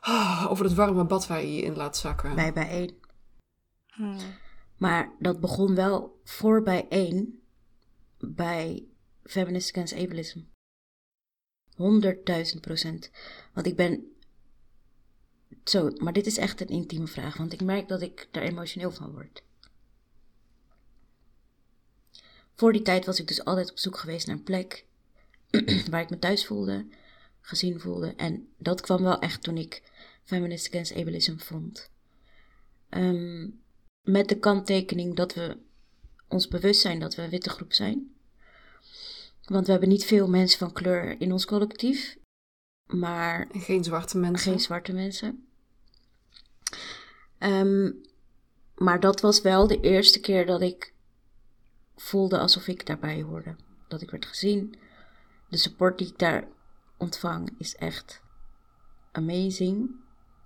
[0.00, 2.34] oh, over het warme bad waar je je in laat zakken?
[2.34, 2.96] Bij bijeen.
[3.86, 4.18] Hmm.
[4.76, 7.42] Maar dat begon wel voor bijeen
[8.18, 8.86] bij
[9.24, 10.40] Feminist Against Ableism.
[12.54, 13.10] 100.000 procent.
[13.52, 14.12] Want ik ben.
[15.64, 18.90] Zo, maar dit is echt een intieme vraag, want ik merk dat ik daar emotioneel
[18.90, 19.42] van word.
[22.54, 24.86] Voor die tijd was ik dus altijd op zoek geweest naar een plek
[25.90, 26.86] waar ik me thuis voelde,
[27.48, 28.14] gezien voelde.
[28.16, 29.82] En dat kwam wel echt toen ik
[30.24, 31.90] Feminist Against Ableism vond.
[32.90, 33.60] Um,
[34.02, 35.56] met de kanttekening dat we
[36.28, 38.12] ons bewust zijn dat we een witte groep zijn.
[39.44, 42.16] Want we hebben niet veel mensen van kleur in ons collectief.
[42.86, 44.50] Maar En geen zwarte mensen.
[44.50, 45.46] geen zwarte mensen.
[47.38, 47.92] Ehm,
[48.74, 50.94] maar dat was wel de eerste keer dat ik
[51.96, 53.56] voelde alsof ik daarbij hoorde.
[53.88, 54.74] Dat ik werd gezien.
[55.48, 56.48] De support die ik daar
[56.98, 58.22] ontvang is echt
[59.12, 59.90] amazing.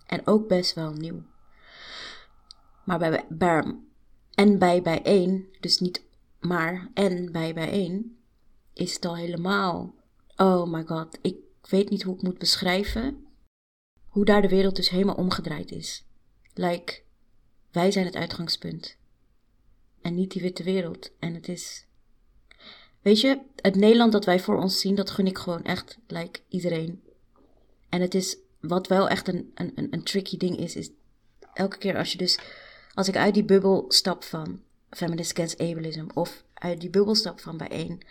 [0.06, 1.22] En ook best wel nieuw.
[2.84, 3.78] Maar bij, bij
[4.34, 6.04] en bij bijeen, dus niet
[6.40, 8.18] maar en bij bijeen,
[8.72, 9.94] is het al helemaal.
[10.36, 11.36] Oh my god, ik
[11.68, 13.26] weet niet hoe ik moet beschrijven
[14.12, 16.04] hoe daar de wereld dus helemaal omgedraaid is.
[16.54, 17.02] Like,
[17.70, 18.96] wij zijn het uitgangspunt.
[20.00, 21.10] En niet die witte wereld.
[21.18, 21.86] En het is.
[23.02, 26.40] Weet je, het Nederland dat wij voor ons zien, dat gun ik gewoon echt, like,
[26.48, 27.02] iedereen.
[27.88, 30.90] En het is, wat wel echt een, een, een, tricky ding is, is
[31.54, 32.38] elke keer als je dus,
[32.94, 37.40] als ik uit die bubbel stap van Feminist Against Ableism, of uit die bubbel stap
[37.40, 38.02] van bijeen,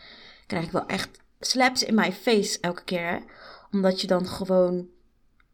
[0.47, 3.23] krijg ik wel echt slaps in my face elke keer.
[3.71, 4.87] Omdat je dan gewoon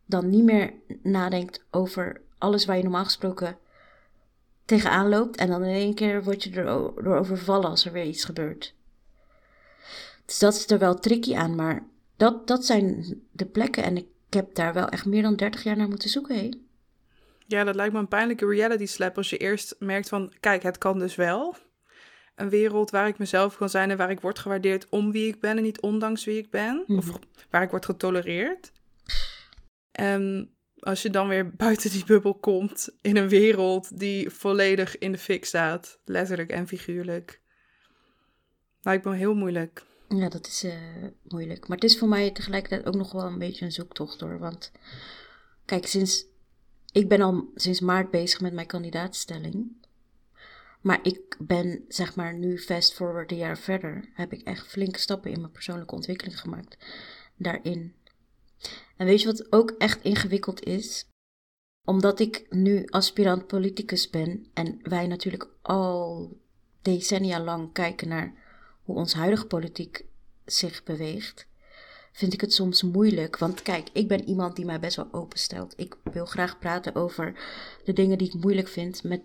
[0.06, 3.58] dan niet meer nadenkt over alles waar je normaal gesproken
[4.66, 5.38] tegenaan loopt.
[5.38, 6.66] En dan in één keer word je er
[7.04, 8.76] door overvallen als er weer iets gebeurt.
[10.28, 13.84] Dus dat is er wel tricky aan, maar dat, dat zijn de plekken.
[13.84, 16.66] En ik heb daar wel echt meer dan 30 jaar naar moeten zoeken.
[17.46, 20.78] Ja, dat lijkt me een pijnlijke reality slap als je eerst merkt van, kijk, het
[20.78, 21.56] kan dus wel.
[22.36, 25.40] Een wereld waar ik mezelf kan zijn en waar ik word gewaardeerd om wie ik
[25.40, 26.84] ben en niet ondanks wie ik ben.
[26.88, 27.18] Of Mhm.
[27.50, 28.72] waar ik word getolereerd.
[29.92, 35.12] En als je dan weer buiten die bubbel komt in een wereld die volledig in
[35.12, 37.42] de fik staat, letterlijk en figuurlijk.
[38.82, 39.86] Lijkt me heel moeilijk.
[40.10, 40.74] Ja, dat is eh,
[41.24, 41.68] moeilijk.
[41.68, 44.40] Maar het is voor mij tegelijkertijd ook nog wel een beetje een zoektocht hoor.
[44.40, 44.72] Want
[45.66, 46.26] kijk, sinds.
[46.92, 49.86] Ik ben al sinds maart bezig met mijn kandidaatstelling.
[50.82, 54.10] Maar ik ben, zeg maar, nu fast forward een jaar verder.
[54.14, 56.78] Heb ik echt flinke stappen in mijn persoonlijke ontwikkeling gemaakt.
[57.36, 57.96] Daarin.
[58.98, 61.08] En weet je wat ook echt ingewikkeld is?
[61.86, 64.48] Omdat ik nu aspirant politicus ben.
[64.54, 66.32] En wij natuurlijk al
[66.82, 68.47] decennia lang kijken naar
[68.88, 70.06] hoe ons huidige politiek
[70.46, 71.48] zich beweegt,
[72.12, 73.38] vind ik het soms moeilijk.
[73.38, 75.74] Want kijk, ik ben iemand die mij best wel openstelt.
[75.78, 77.40] Ik wil graag praten over
[77.84, 79.22] de dingen die ik moeilijk vind, met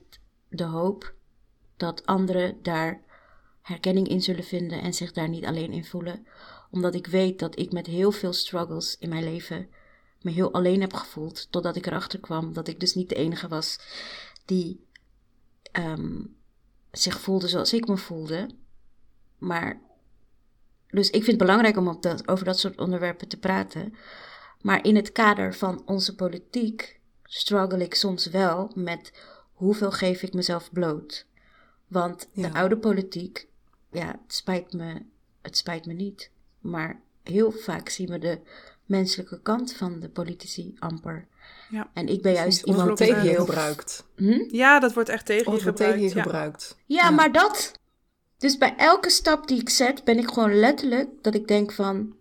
[0.49, 1.15] de hoop
[1.77, 3.03] dat anderen daar
[3.63, 6.27] herkenning in zullen vinden en zich daar niet alleen in voelen.
[6.71, 9.69] Omdat ik weet dat ik met heel veel struggles in mijn leven
[10.21, 13.49] me heel alleen heb gevoeld, totdat ik erachter kwam dat ik dus niet de enige
[13.49, 13.79] was
[14.45, 14.87] die
[15.73, 16.21] ehm,
[16.91, 18.61] zich voelde zoals ik me voelde.
[19.43, 19.81] Maar,
[20.89, 23.95] dus ik vind het belangrijk om op dat, over dat soort onderwerpen te praten.
[24.61, 29.13] Maar in het kader van onze politiek struggle ik soms wel met
[29.53, 31.27] hoeveel geef ik mezelf bloot.
[31.89, 32.49] Want Ja.
[32.49, 33.47] de oude politiek,
[33.91, 35.03] ja, het spijt me,
[35.43, 36.31] het spijt me niet.
[36.61, 38.41] Maar heel vaak zien we de
[38.87, 41.27] menselijke kant van de politici amper.
[41.71, 41.91] Ja.
[41.95, 44.05] En ik ben juist iemand tegen je heel- gebruikt.
[44.17, 44.45] Hm?
[44.49, 46.15] Ja, dat wordt echt tegen je het tegen je gebruikt.
[46.15, 46.23] ja.
[46.23, 46.77] gebruikt.
[46.87, 47.11] Ja, Ja.
[47.11, 47.73] maar dat.
[48.43, 52.15] Dus bij elke stap die ik zet, ben ik gewoon letterlijk dat ik denk van.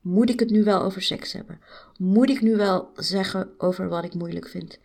[0.00, 1.60] Moet ik het nu wel over seks hebben?
[1.98, 4.78] Moet ik nu wel zeggen over wat ik moeilijk vind?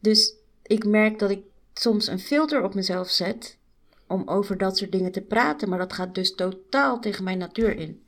[0.00, 1.42] Dus ik merk dat ik
[1.74, 3.58] soms een filter op mezelf zet
[4.06, 7.76] om over dat soort dingen te praten, maar dat gaat dus totaal tegen mijn natuur
[7.76, 8.02] in.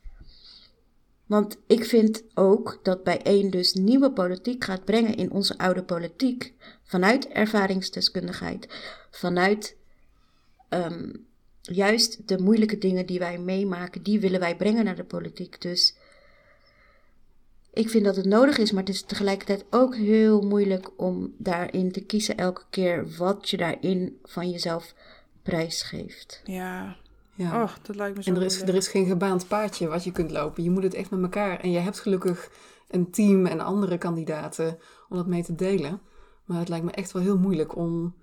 [1.25, 5.83] Want ik vind ook dat bij één dus nieuwe politiek gaat brengen in onze oude
[5.83, 6.53] politiek.
[6.83, 8.67] Vanuit ervaringsdeskundigheid.
[9.11, 9.75] Vanuit
[10.69, 11.11] ehm,
[11.73, 15.61] juist de moeilijke dingen die wij meemaken, die willen wij brengen naar de politiek.
[15.61, 15.95] Dus
[17.73, 21.91] ik vind dat het nodig is, maar het is tegelijkertijd ook heel moeilijk om daarin
[21.91, 24.93] te kiezen elke keer wat je daarin van jezelf
[25.43, 26.41] prijsgeeft.
[26.43, 26.97] Ja.
[27.35, 27.63] Ja.
[27.63, 30.11] Oh, dat lijkt me zo En er is, er is geen gebaand paadje wat je
[30.11, 30.63] kunt lopen.
[30.63, 31.59] Je moet het echt met elkaar.
[31.59, 32.51] En je hebt gelukkig
[32.87, 36.01] een team en andere kandidaten om dat mee te delen.
[36.45, 38.15] Maar het lijkt me echt wel heel moeilijk om...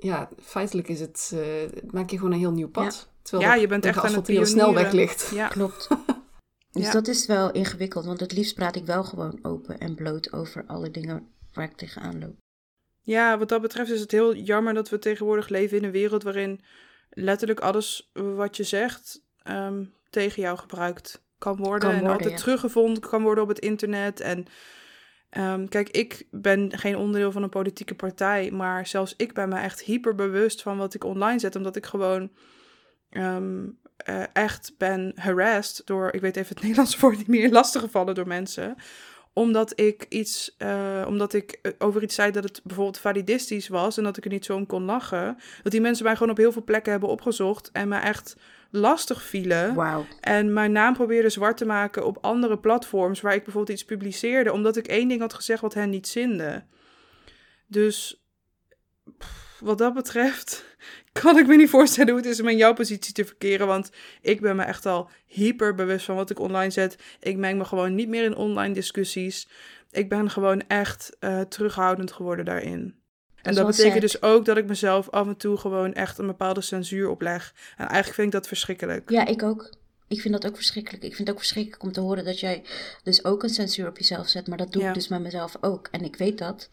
[0.00, 1.30] Ja, feitelijk is het...
[1.34, 3.08] eh, maak je gewoon een heel nieuw pad.
[3.22, 4.48] Terwijl Ja, je bent echt aan het pionieren.
[4.52, 5.30] snelweg ligt.
[5.34, 5.48] Ja.
[5.58, 5.88] Klopt.
[6.72, 6.92] Dus Ja.
[6.92, 10.64] dat is wel ingewikkeld, want het liefst praat ik wel gewoon open en bloot over
[10.66, 12.34] alle dingen waar ik tegenaan loop.
[13.00, 16.22] Ja, wat dat betreft is het heel jammer dat we tegenwoordig leven in een wereld
[16.22, 16.64] waarin
[17.10, 21.90] letterlijk alles wat je zegt ehm, tegen jou gebruikt kan worden.
[21.90, 22.36] Kan en altijd ja.
[22.36, 24.20] teruggevonden kan worden op het internet.
[24.20, 24.46] En
[25.34, 29.58] ehm, kijk, ik ben geen onderdeel van een politieke partij, maar zelfs ik ben me
[29.58, 32.30] echt hyperbewust van wat ik online zet, omdat ik gewoon
[33.10, 33.64] ehm,
[33.96, 38.26] eh, echt ben harassed door, ik weet even het Nederlandse woord niet meer, lastiggevallen door
[38.26, 38.76] mensen.
[39.32, 43.96] Omdat ik iets, eh, omdat ik eh, over iets zei dat het bijvoorbeeld validistisch was
[43.96, 46.36] en dat ik er niet zo om kon lachen, dat die mensen mij gewoon op
[46.36, 48.36] heel veel plekken hebben opgezocht en me echt
[48.74, 49.74] lastig vielen.
[50.20, 54.52] En mijn naam probeerde zwart te maken op andere platforms waar ik bijvoorbeeld iets publiceerde,
[54.52, 56.64] omdat ik één ding had gezegd wat hen niet zinde.
[57.66, 58.24] Dus
[59.18, 60.76] pff, wat dat betreft
[61.22, 63.66] kan ik me niet voorstellen hoe het is om in jouw positie te verkeren.
[63.66, 66.98] Want ik ben me echt al hyper bewust van wat ik online zet.
[67.20, 69.48] Ik meng me gewoon niet meer in online discussies.
[69.90, 73.02] Ik ben gewoon echt uh, terughoudend geworden daarin.
[73.44, 76.60] En dat betekent dus ook dat ik mezelf af en toe gewoon echt een bepaalde
[76.60, 77.54] censuur opleg.
[77.76, 79.10] En eigenlijk vind ik dat verschrikkelijk.
[79.10, 79.70] Ja, ik ook.
[80.08, 81.02] Ik vind dat ook verschrikkelijk.
[81.02, 82.64] Ik vind het ook verschrikkelijk om te horen dat jij
[83.02, 84.46] dus ook een censuur op jezelf zet.
[84.46, 85.88] Maar dat doe ik dus met mezelf ook.
[85.90, 86.68] En ik weet dat.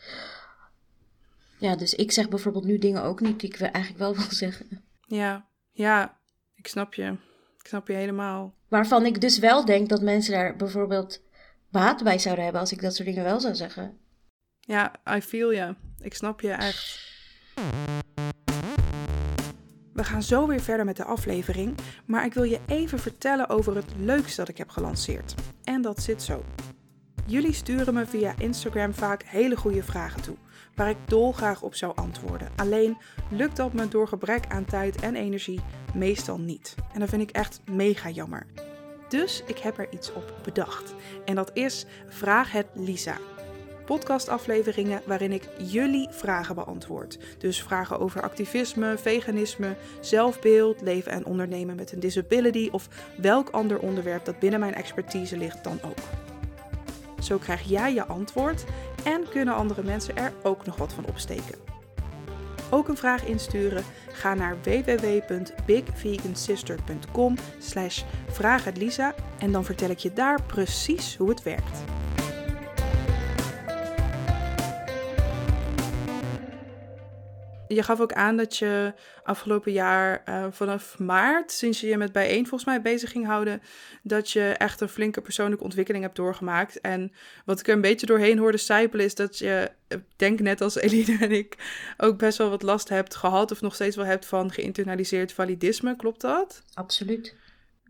[1.57, 4.83] Ja, dus ik zeg bijvoorbeeld nu dingen ook niet die ik eigenlijk wel wil zeggen.
[5.07, 6.19] Ja, ja,
[6.55, 7.15] ik snap je.
[7.59, 8.53] Ik snap je helemaal.
[8.67, 11.21] Waarvan ik dus wel denk dat mensen daar bijvoorbeeld
[11.69, 13.97] baat bij zouden hebben als ik dat soort dingen wel zou zeggen.
[14.61, 15.75] Ja, I feel je.
[16.01, 17.09] Ik snap je echt.
[19.93, 23.75] We gaan zo weer verder met de aflevering, maar ik wil je even vertellen over
[23.75, 25.35] het leukste dat ik heb gelanceerd.
[25.63, 26.43] En dat zit zo.
[27.25, 30.35] Jullie sturen me via Instagram vaak hele goede vragen toe,
[30.75, 32.49] waar ik dolgraag op zou antwoorden.
[32.55, 32.97] Alleen
[33.29, 35.59] lukt dat me door gebrek aan tijd en energie
[35.93, 36.75] meestal niet.
[36.93, 38.45] En dat vind ik echt mega jammer.
[39.09, 40.93] Dus ik heb er iets op bedacht.
[41.25, 43.17] En dat is Vraag het Lisa
[43.91, 47.19] podcastafleveringen waarin ik jullie vragen beantwoord.
[47.37, 52.87] Dus vragen over activisme, veganisme, zelfbeeld, leven en ondernemen met een disability of
[53.17, 55.97] welk ander onderwerp dat binnen mijn expertise ligt dan ook.
[57.23, 58.63] Zo krijg jij je antwoord
[59.03, 61.55] en kunnen andere mensen er ook nog wat van opsteken.
[62.69, 63.83] Ook een vraag insturen?
[64.11, 68.03] Ga naar www.bigvegansister.com slash
[69.39, 72.00] en dan vertel ik je daar precies hoe het werkt.
[77.73, 78.93] Je gaf ook aan dat je
[79.23, 83.61] afgelopen jaar uh, vanaf maart, sinds je je met bijeen volgens mij bezig ging houden,
[84.03, 86.81] dat je echt een flinke persoonlijke ontwikkeling hebt doorgemaakt.
[86.81, 87.11] En
[87.45, 90.75] wat ik er een beetje doorheen hoorde sijpelen is dat je, ik denk net als
[90.75, 91.55] Eline en ik,
[91.97, 95.95] ook best wel wat last hebt gehad of nog steeds wel hebt van geïnternaliseerd validisme.
[95.95, 96.63] Klopt dat?
[96.73, 97.35] Absoluut.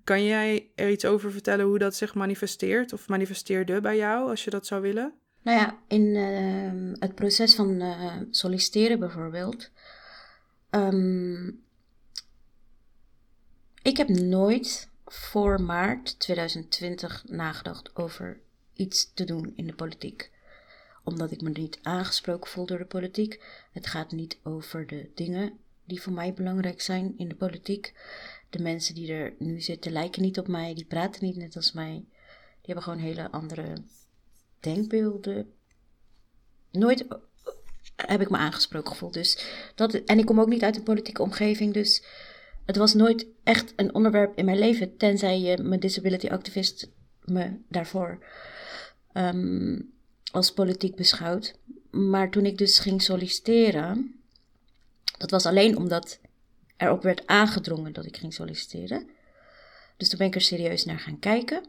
[0.03, 4.43] Kan jij er iets over vertellen hoe dat zich manifesteert of manifesteerde bij jou, als
[4.43, 5.13] je dat zou willen?
[5.41, 9.69] Nou ja, in uh, het proces van uh, solliciteren bijvoorbeeld.
[10.69, 11.63] Um,
[13.81, 18.39] ik heb nooit voor maart 2020 nagedacht over
[18.73, 20.31] iets te doen in de politiek.
[21.03, 23.43] Omdat ik me niet aangesproken voel door de politiek.
[23.71, 27.93] Het gaat niet over de dingen die voor mij belangrijk zijn in de politiek.
[28.49, 31.71] De mensen die er nu zitten lijken niet op mij, die praten niet net als
[31.71, 31.93] mij.
[31.93, 33.73] Die hebben gewoon hele andere
[34.61, 35.53] denkbeelden.
[36.71, 37.05] Nooit
[37.95, 39.13] heb ik me aangesproken gevoeld.
[39.13, 39.45] Dus
[39.75, 41.73] dat, en ik kom ook niet uit een politieke omgeving.
[41.73, 42.03] Dus
[42.65, 44.97] het was nooit echt een onderwerp in mijn leven.
[44.97, 46.89] Tenzij je mijn disability activist
[47.23, 48.25] me daarvoor
[49.13, 49.93] um,
[50.31, 51.55] als politiek beschouwt.
[51.91, 54.15] Maar toen ik dus ging solliciteren.
[55.17, 56.19] Dat was alleen omdat
[56.77, 59.09] erop werd aangedrongen dat ik ging solliciteren.
[59.97, 61.63] Dus toen ben ik er serieus naar gaan kijken.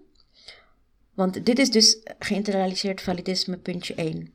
[1.15, 4.35] Want dit is dus geïnternaliseerd validisme puntje 1.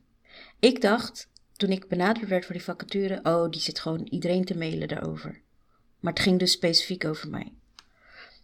[0.58, 4.58] Ik dacht, toen ik benaderd werd voor die vacature, oh, die zit gewoon iedereen te
[4.58, 5.40] mailen daarover.
[6.00, 7.52] Maar het ging dus specifiek over mij.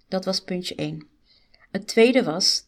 [0.08, 1.08] Dat was puntje 1.
[1.70, 2.64] Het tweede was,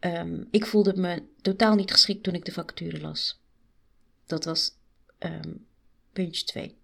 [0.00, 3.40] um, ik voelde me totaal niet geschikt toen ik de vacature las.
[4.26, 4.72] Dat was
[5.18, 5.66] um,
[6.12, 6.76] puntje 2.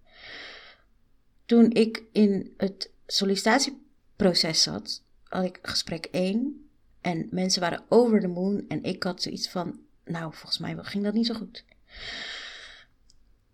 [1.46, 6.63] Toen ik in het sollicitatieproces zat, had ik gesprek 1
[7.04, 8.64] en mensen waren over de moon.
[8.68, 11.64] En ik had zoiets van, nou, volgens mij ging dat niet zo goed.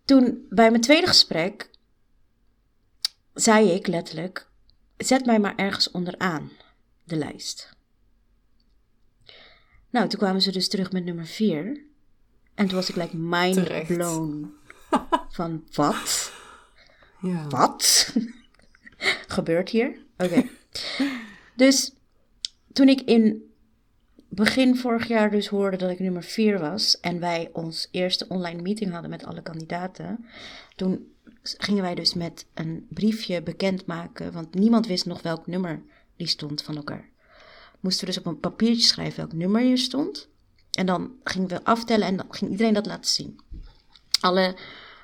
[0.05, 1.69] Toen, bij mijn tweede gesprek,
[3.33, 4.47] zei ik letterlijk,
[4.97, 6.51] zet mij maar ergens onderaan
[7.03, 7.69] de lijst.
[9.89, 11.85] Nou, toen kwamen ze dus terug met nummer 4.
[12.53, 14.53] En toen was ik like mind blown.
[15.29, 16.31] Van wat?
[17.21, 17.47] Ja.
[17.47, 18.13] Wat?
[19.27, 20.05] Gebeurt hier?
[20.17, 20.43] Oké.
[21.55, 21.93] Dus
[22.73, 23.51] toen ik in
[24.33, 28.61] begin vorig jaar dus hoorde dat ik nummer 4 was en wij ons eerste online
[28.61, 30.25] meeting hadden met alle kandidaten,
[30.75, 31.13] toen
[31.43, 35.83] gingen wij dus met een briefje bekendmaken, want niemand wist nog welk nummer
[36.15, 37.09] die stond van elkaar.
[37.79, 40.29] Moesten dus op een papiertje schrijven welk nummer je stond.
[40.71, 43.39] En dan gingen we aftellen en dan ging iedereen dat laten zien.
[44.19, 44.55] Alle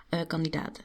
[0.09, 0.83] uh, kandidaten.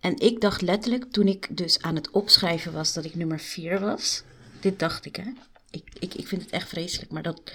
[0.00, 3.80] En ik dacht letterlijk, toen ik dus aan het opschrijven was dat ik nummer 4
[3.80, 4.22] was.
[4.60, 5.30] Dit dacht ik, hè
[5.70, 7.10] ik, ik, ik vind het echt vreselijk.
[7.10, 7.52] Maar dat,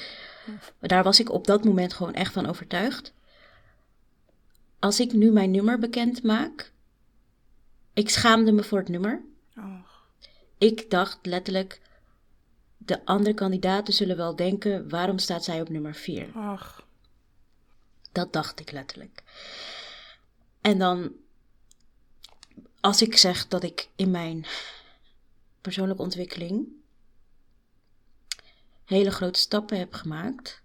[0.80, 3.14] daar was ik op dat moment gewoon echt van overtuigd.
[4.80, 6.72] Als ik nu mijn nummer bekend maak.
[7.93, 9.22] Ik schaamde me voor het nummer.
[9.57, 9.86] Oh.
[10.57, 11.82] ik dacht letterlijk,
[12.78, 16.32] de andere kandidaten zullen wel denken, waarom staat zij op nummer 4?
[16.36, 16.88] Ach.
[18.11, 19.24] Dat dacht ik letterlijk.
[20.61, 21.11] En dan,
[22.80, 24.45] als ik zeg dat ik in mijn
[25.61, 26.68] persoonlijke ontwikkeling
[28.86, 30.64] hele grote stappen heb gemaakt,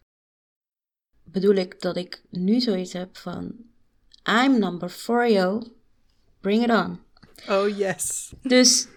[1.25, 3.55] bedoel ik dat ik nu zoiets heb van:
[4.25, 5.63] I'm number four, yo.
[6.41, 7.01] Bring it on.
[7.49, 8.33] Oh yes.
[8.43, 8.89] Dus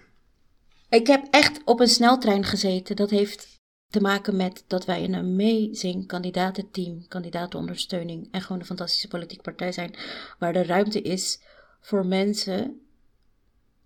[0.88, 2.96] ik heb echt op een sneltrein gezeten.
[2.96, 9.08] Dat heeft te maken met dat wij een amazing kandidatenteam, kandidatenondersteuning en gewoon een fantastische
[9.08, 9.94] politieke partij zijn.
[10.38, 11.40] Waar de ruimte is
[11.80, 12.80] voor mensen,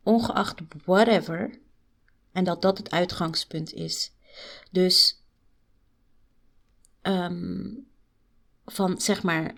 [0.03, 1.59] ongeacht whatever.
[2.33, 4.13] En dat dat het uitgangspunt is.
[4.71, 5.23] Dus
[7.07, 7.69] ehm,
[8.65, 9.55] van zeg maar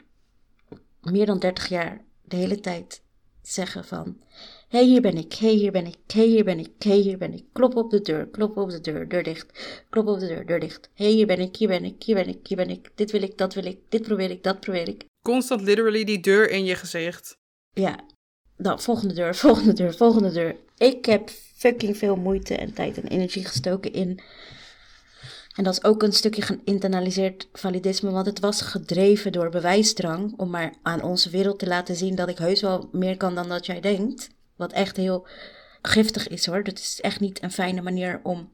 [1.00, 3.02] meer dan 30 jaar de hele tijd
[3.42, 4.20] zeggen van
[4.68, 6.70] Hé, hey, hier ben ik, hé, hey, hier ben ik, hé, hey, hier ben ik,
[6.78, 7.44] hé, hey, hier ben ik.
[7.52, 9.46] Klop op de deur, klop op de deur, deur dicht.
[9.90, 10.90] Klop op de deur, deur dicht.
[10.94, 12.90] Hé, hey, hier ben ik, hier ben ik, hier ben ik, hier ben ik.
[12.94, 15.04] Dit wil ik, dat wil ik, dit probeer ik, dat probeer ik.
[15.22, 17.36] Constant literally die deur in je gezicht.
[17.72, 18.04] Ja,
[18.56, 20.56] dan volgende deur, volgende deur, volgende deur.
[20.76, 24.20] Ik heb fucking veel moeite en tijd en energie gestoken in.
[25.58, 30.50] En dat is ook een stukje geïnternaliseerd validisme, want het was gedreven door bewijsdrang om
[30.50, 33.66] maar aan onze wereld te laten zien dat ik heus wel meer kan dan dat
[33.66, 34.28] jij denkt.
[34.56, 35.26] Wat echt heel
[35.82, 36.64] giftig is hoor.
[36.64, 38.52] Dat is echt niet een fijne manier om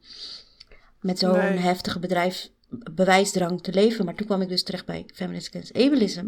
[0.99, 1.57] met zo'n Nee.
[1.57, 2.49] heftige bedrijf,
[2.91, 4.05] bewijsdrang te leven.
[4.05, 6.27] Maar toen kwam ik dus terecht bij Feminist Against Ableism.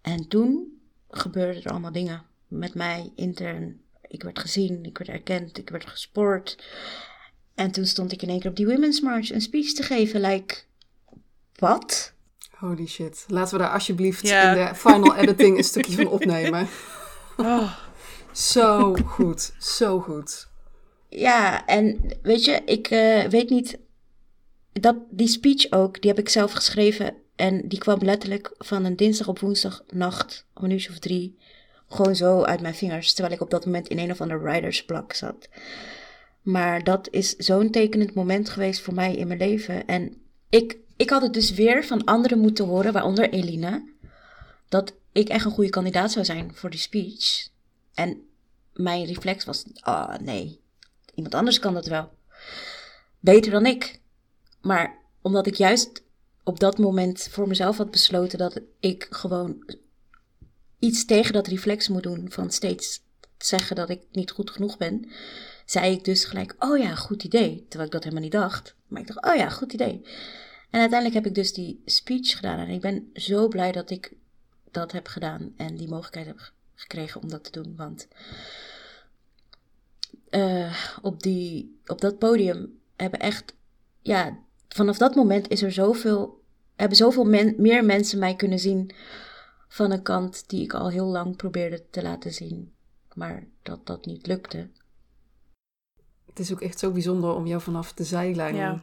[0.00, 3.80] En toen gebeurden er allemaal dingen met mij intern.
[4.06, 6.64] Ik werd gezien, ik werd erkend, ik werd gespoord.
[7.54, 10.20] En toen stond ik in één keer op die Women's March een speech te geven.
[10.20, 10.54] Like,
[11.54, 12.12] wat?
[12.50, 13.24] Holy shit.
[13.28, 16.68] Laten we daar alsjeblieft in de final editing een stukje van opnemen.
[17.36, 17.72] Oh,
[18.32, 20.48] Zo goed, zo goed.
[21.08, 23.78] Ja, en weet je, ik eh, weet niet.
[24.72, 27.14] Dat, die speech ook, die heb ik zelf geschreven.
[27.36, 31.38] En die kwam letterlijk van een dinsdag op woensdag nacht, om een uurtje of drie.
[31.88, 33.12] Gewoon zo uit mijn vingers.
[33.12, 35.48] Terwijl ik op dat moment in een of ander ridersblok zat.
[36.42, 39.86] Maar dat is zo'n tekenend moment geweest voor mij in mijn leven.
[39.86, 43.90] En ik, ik had het dus weer van anderen moeten horen, waaronder Eline.
[44.68, 47.48] Dat ik echt een goede kandidaat zou zijn voor die speech.
[47.94, 48.20] En
[48.72, 50.60] mijn reflex was: ah nee,
[51.14, 52.10] iemand anders kan dat wel.
[53.20, 54.00] Beter dan ik.
[54.60, 56.02] Maar omdat ik juist
[56.44, 59.76] op dat moment voor mezelf had besloten dat ik gewoon
[60.78, 63.00] iets tegen dat reflex moet doen van steeds
[63.38, 65.10] zeggen dat ik niet goed genoeg ben,
[65.72, 67.66] zei ik dus gelijk: Oh ja, goed idee.
[67.68, 68.74] Terwijl ik dat helemaal niet dacht.
[68.86, 70.00] Maar ik dacht: Oh ja, goed idee.
[70.70, 72.58] En uiteindelijk heb ik dus die speech gedaan.
[72.58, 74.12] En ik ben zo blij dat ik
[74.70, 77.76] dat heb gedaan en die mogelijkheid heb gekregen om dat te doen.
[77.76, 78.08] Want
[80.30, 83.54] eh, op, die, op dat podium hebben echt,
[84.00, 86.42] ja, vanaf dat moment is er zoveel,
[86.76, 87.24] hebben zoveel
[87.56, 88.94] meer mensen mij kunnen zien
[89.68, 92.72] van een kant die ik al heel lang probeerde te laten zien.
[93.14, 94.68] Maar dat dat niet lukte.
[96.32, 98.82] Het is ook echt zo bijzonder om jou vanaf de zijlijn Ja.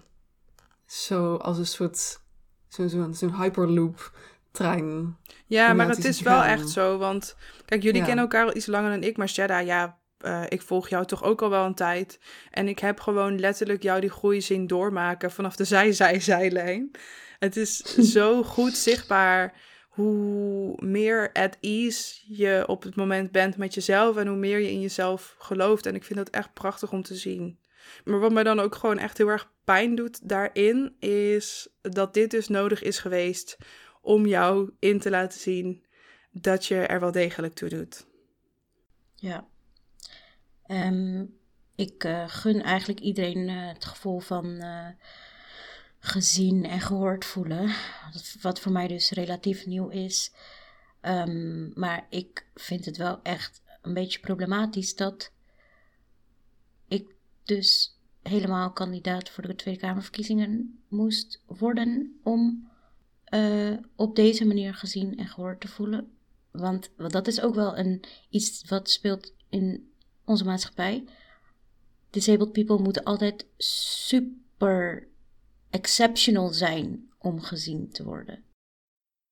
[0.85, 2.19] zo als een soort
[2.67, 4.11] zo'n zo'n hyperloop
[4.51, 5.17] trein.
[5.45, 6.97] Ja, maar het is wel echt zo.
[6.97, 7.35] Want
[7.65, 8.05] kijk, jullie Ja.
[8.05, 9.17] kennen elkaar al iets langer dan ik.
[9.17, 12.19] Maar Shada, ja, eh, ik volg jou toch ook al wel een tijd.
[12.51, 16.91] En ik heb gewoon letterlijk jou die groei zien doormaken vanaf de zij-zij-zijlijn.
[17.39, 17.77] Het is
[18.15, 19.53] zo goed zichtbaar
[19.89, 24.17] hoe meer at ease je op het moment bent met jezelf.
[24.17, 25.85] En hoe meer je in jezelf gelooft.
[25.85, 27.59] En ik vind dat echt prachtig om te zien.
[28.03, 32.31] Maar wat mij dan ook gewoon echt heel erg pijn doet daarin, is dat dit
[32.31, 33.57] dus nodig is geweest
[34.01, 35.85] om jou in te laten zien
[36.31, 38.05] dat je er wel degelijk toe doet.
[39.15, 39.47] Ja.
[40.65, 41.25] Ehm,
[41.75, 44.87] ik eh, gun eigenlijk iedereen eh, het gevoel van eh,
[45.99, 47.73] gezien en gehoord voelen.
[48.41, 50.31] Wat- voor mij dus relatief nieuw is.
[51.01, 55.31] Ehm, maar ik vind het wel echt een beetje problematisch dat
[56.87, 62.67] ik dus helemaal kandidaat voor de Tweede Kamerverkiezingen moest worden om
[63.23, 66.11] eh, op deze manier gezien en gehoord te voelen.
[66.51, 69.91] Want, want dat is ook wel een, iets wat speelt in
[70.25, 71.03] onze maatschappij.
[72.09, 75.07] Disabled people moeten altijd super
[75.69, 78.43] exceptional zijn om gezien te worden.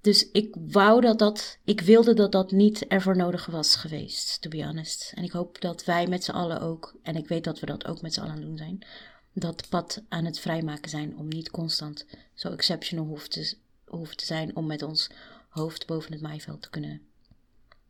[0.01, 4.49] Dus ik wou dat dat, ik wilde dat dat niet ervoor nodig was geweest, to
[4.49, 5.11] be honest.
[5.15, 7.85] En ik hoop dat wij met z'n allen ook, en ik weet dat we dat
[7.85, 8.85] ook met z'n allen aan doen zijn,
[9.33, 14.25] dat pad aan het vrijmaken zijn om niet constant zo exceptional hoeft te, hoeft te
[14.25, 15.09] zijn om met ons
[15.49, 17.01] hoofd boven het maaiveld te kunnen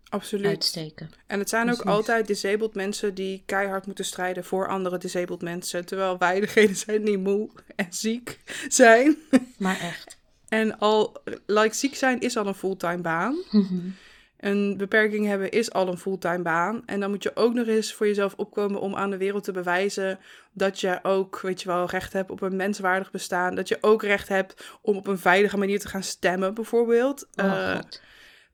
[0.10, 0.46] Absoluut.
[0.46, 1.10] uitsteken.
[1.28, 5.86] En het zijn ook altijd disabled mensen die keihard moeten strijden voor andere disabled mensen.
[5.86, 9.18] Terwijl wij degene zijn die moe en ziek zijn.
[9.58, 10.18] Maar echt.
[10.48, 13.36] En al, like, ziek zijn is al een fulltime baan.
[14.38, 16.84] Een beperking hebben is al een fulltime baan.
[16.86, 19.52] En dan moet je ook nog eens voor jezelf opkomen om aan de wereld te
[19.52, 20.20] bewijzen
[20.52, 23.56] dat je ook, weet je wel, recht hebt op een menswaardig bestaan.
[23.56, 27.28] Dat je ook recht hebt om op een veilige manier te gaan stemmen, bijvoorbeeld.
[27.36, 27.80] Oh, Eh.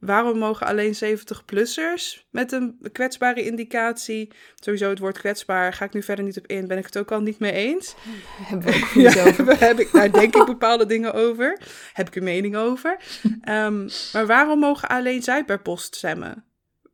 [0.05, 6.03] Waarom mogen alleen 70-plussers met een kwetsbare indicatie, sowieso het woord kwetsbaar, ga ik nu
[6.03, 7.95] verder niet op in, ben ik het ook al niet mee eens.
[8.49, 11.59] Hebben we ook Ja, heb ik, daar denk ik bepaalde dingen over.
[11.93, 12.97] Heb ik een mening over.
[13.41, 16.45] Ehm, maar waarom mogen alleen zij per post stemmen?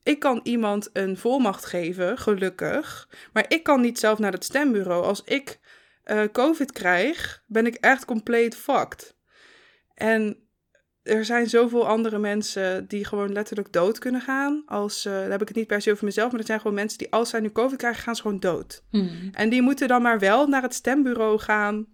[0.04, 3.10] Ik kan iemand een volmacht geven, gelukkig.
[3.34, 5.04] Maar ik kan niet zelf naar het stembureau.
[5.04, 5.60] Als ik
[6.04, 9.18] eh, COVID krijg, ben ik echt compleet fucked.
[9.94, 10.49] En
[11.10, 14.64] er zijn zoveel andere mensen die gewoon letterlijk dood kunnen gaan.
[14.66, 16.76] Als, eh, dan heb ik het niet per se over mezelf, maar er zijn gewoon
[16.76, 18.84] mensen die als zij nu COVID krijgen, gaan ze gewoon dood.
[18.92, 19.08] Mhm.
[19.32, 21.86] En die moeten dan maar wel naar het stembureau gaan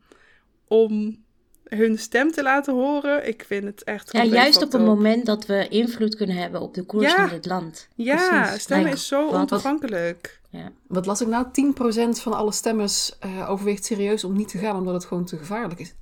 [0.68, 1.24] om
[1.66, 3.28] hun stem te laten horen.
[3.28, 4.11] Ik vind het echt.
[4.11, 7.16] Ja, juist op het moment dat we invloed kunnen hebben op de koers Ja.
[7.16, 7.88] van dit land.
[7.95, 8.61] Ja, Precies.
[8.61, 10.39] stemmen is zo ontoegankelijk.
[10.56, 10.72] Ja.
[10.88, 11.45] Wat las ik nou?
[12.18, 15.38] 10% van alle stemmers eh, overweegt serieus om niet te gaan omdat het gewoon te
[15.38, 15.93] gevaarlijk is.
[15.93, 15.95] 10%!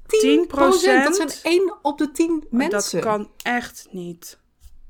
[0.50, 3.02] Dat zijn 1 op de 10 mensen.
[3.02, 4.38] Dat kan echt niet.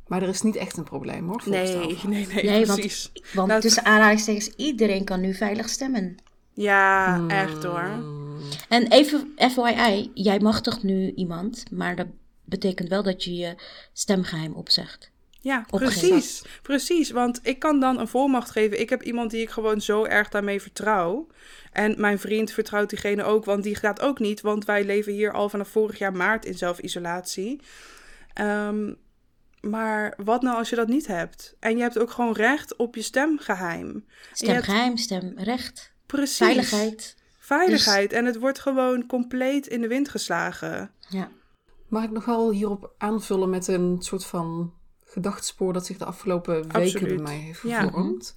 [0.08, 1.42] Maar er is niet echt een probleem hoor.
[1.46, 1.76] Nee,
[2.08, 3.12] nee, nee, Nee, want- precies.
[3.34, 6.16] Want Nou, tussen aanhalingstekens, iedereen kan nu veilig stemmen.
[6.54, 7.30] Ja, Hmm.
[7.30, 7.90] echt hoor.
[8.70, 12.08] En even FYI, jij mag toch nu iemand, maar dat
[12.46, 13.56] betekent wel dat je je
[13.94, 15.12] stemgeheim opzegt.
[15.44, 16.10] Ja, Opgegeven.
[16.10, 16.44] precies.
[16.62, 18.80] Precies, want ik kan dan een volmacht geven.
[18.80, 21.28] Ik heb iemand die ik gewoon zo erg daarmee vertrouw.
[21.72, 24.42] En mijn vriend vertrouwt diegene ook, want die gaat ook niet.
[24.42, 27.62] Want wij leven hier al vanaf vorig jaar maart in zelfisolatie.
[28.34, 28.94] Ehm,
[29.62, 31.56] maar wat nou als je dat niet hebt?
[31.60, 33.88] En je hebt ook gewoon recht op je stemgeheim.
[33.88, 36.38] Je hebt- Stemgeheim, stemrecht, Precies.
[36.38, 37.16] veiligheid.
[37.40, 38.14] Veiligheid.
[38.14, 40.92] En het wordt gewoon compleet in de wind geslagen.
[41.10, 41.30] Ja.
[41.88, 44.74] Mag ik nog wel hierop aanvullen met een soort van
[45.14, 47.16] gedachtspoor dat zich de afgelopen weken Absoluut.
[47.16, 47.82] bij mij heeft Ja.
[47.82, 48.36] gevormd?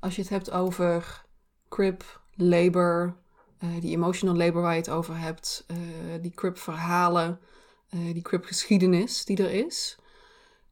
[0.00, 1.24] Als je het hebt over
[1.68, 3.16] crip, labor,
[3.58, 5.76] eh, die emotional labor waar je het over hebt, eh,
[6.20, 7.40] die crip verhalen,
[7.88, 9.98] eh, die crip geschiedenis die er is,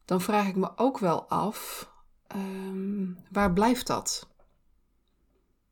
[0.05, 1.91] dan vraag ik me ook wel af,
[2.27, 4.27] ehm, waar blijft dat?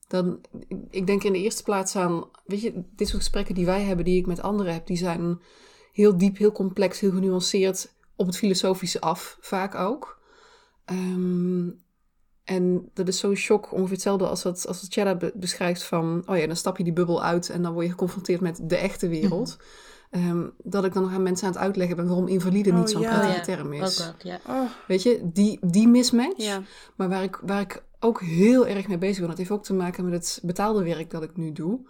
[0.08, 0.42] Dan,
[0.90, 4.06] ik denk in de eerste plaats aan, weet je, dit soort gesprekken die wij hebben,
[4.06, 5.42] die ik met anderen heb, die zijn
[5.92, 10.20] heel diep, heel complex, heel genuanceerd op het filosofische af, vaak ook.
[10.86, 11.70] Ehm,
[12.44, 16.24] en dat is zo'n shock, ongeveer hetzelfde als wat, als wat Chella be- beschrijft van,
[16.26, 18.76] oh ja, dan stap je die bubbel uit en dan word je geconfronteerd met de
[18.78, 19.58] echte wereld.
[20.12, 22.90] Ehm, dat ik dan nog aan mensen aan het uitleggen ben waarom invalide Oh, niet
[22.90, 23.08] zo'n ja.
[23.10, 24.12] prettige Oh ja, term Ook is.
[24.24, 24.40] ja.
[24.48, 26.44] Oh, Weet je, die, die mismatch.
[26.44, 26.62] ja.
[26.96, 29.74] Maar waar ik, waar ik ook heel erg mee bezig ben, dat heeft ook te
[29.74, 31.90] maken met het betaalde werk dat ik nu doe.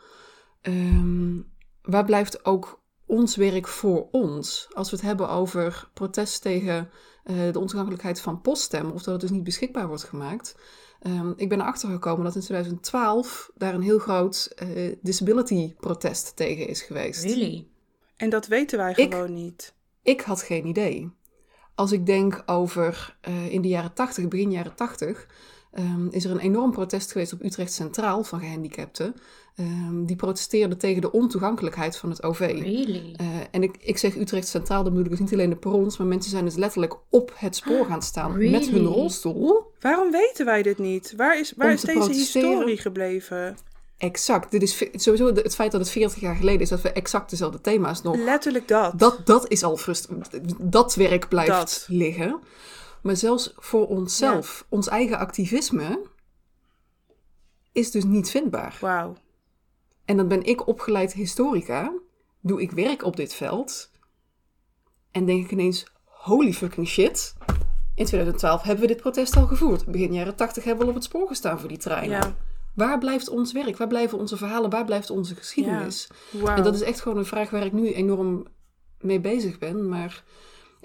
[0.62, 1.40] Ehm,
[1.82, 4.68] waar blijft ook ons werk voor ons?
[4.74, 6.90] Als we het hebben over protest tegen
[7.24, 10.56] eh, de ontoegankelijkheid van poststemmen, of dat het dus niet beschikbaar wordt gemaakt.
[11.02, 16.36] Ehm, ik ben erachter gekomen dat in 2012 daar een heel groot eh, disability protest
[16.36, 17.24] tegen is geweest.
[17.24, 17.68] Really?
[18.16, 19.74] En dat weten wij Ik- gewoon niet.
[20.02, 21.12] Ik had geen idee.
[21.76, 25.28] Als ik denk over eh, in de jaren 80, begin jaren 80,
[25.78, 29.16] ehm, is er een enorm protest geweest op Utrecht Centraal van gehandicapten.
[29.56, 32.40] Ehm, die protesteerden tegen de ontoegankelijkheid van het OV.
[32.40, 33.14] Really?
[33.16, 35.98] Eh, en ik, ik zeg Utrecht Centraal, dan bedoel ik dus niet alleen de perrons,
[35.98, 39.72] maar mensen zijn dus letterlijk op het spoor gaan staan met hun rolstoel.
[39.80, 41.14] Waarom weten wij dit niet?
[41.18, 43.58] Waar is, waar is deze historie gebleven?
[43.98, 44.52] Exact.
[44.52, 47.62] Dit is sowieso het feit dat het 40 jaar geleden is dat we exact dezelfde
[47.62, 49.00] thema's nog Letterlijk dat.
[49.00, 50.30] Dat, dat is al frustrerend.
[50.60, 51.86] Dat werk blijft Dat.
[51.90, 52.40] liggen.
[53.08, 56.02] Maar zelfs voor onszelf, ons eigen activisme,
[57.72, 58.78] is dus niet vindbaar.
[58.82, 59.14] Wauw.
[60.06, 61.94] En dan ben ik opgeleid historica,
[62.40, 63.92] doe ik werk op dit veld.
[65.12, 67.34] En denk ik ineens, holy fucking shit.
[67.96, 69.86] In 2012 hebben we dit protest al gevoerd.
[69.86, 72.18] Begin jaren 80 hebben we al op het spoor gestaan voor die treinen.
[72.18, 72.36] Ja.
[72.74, 73.78] Waar blijft ons werk?
[73.78, 74.70] Waar blijven onze verhalen?
[74.70, 76.10] Waar blijft onze geschiedenis?
[76.46, 78.48] En dat is echt gewoon een vraag waar ik nu enorm
[79.00, 79.90] mee bezig ben.
[79.90, 80.24] Maar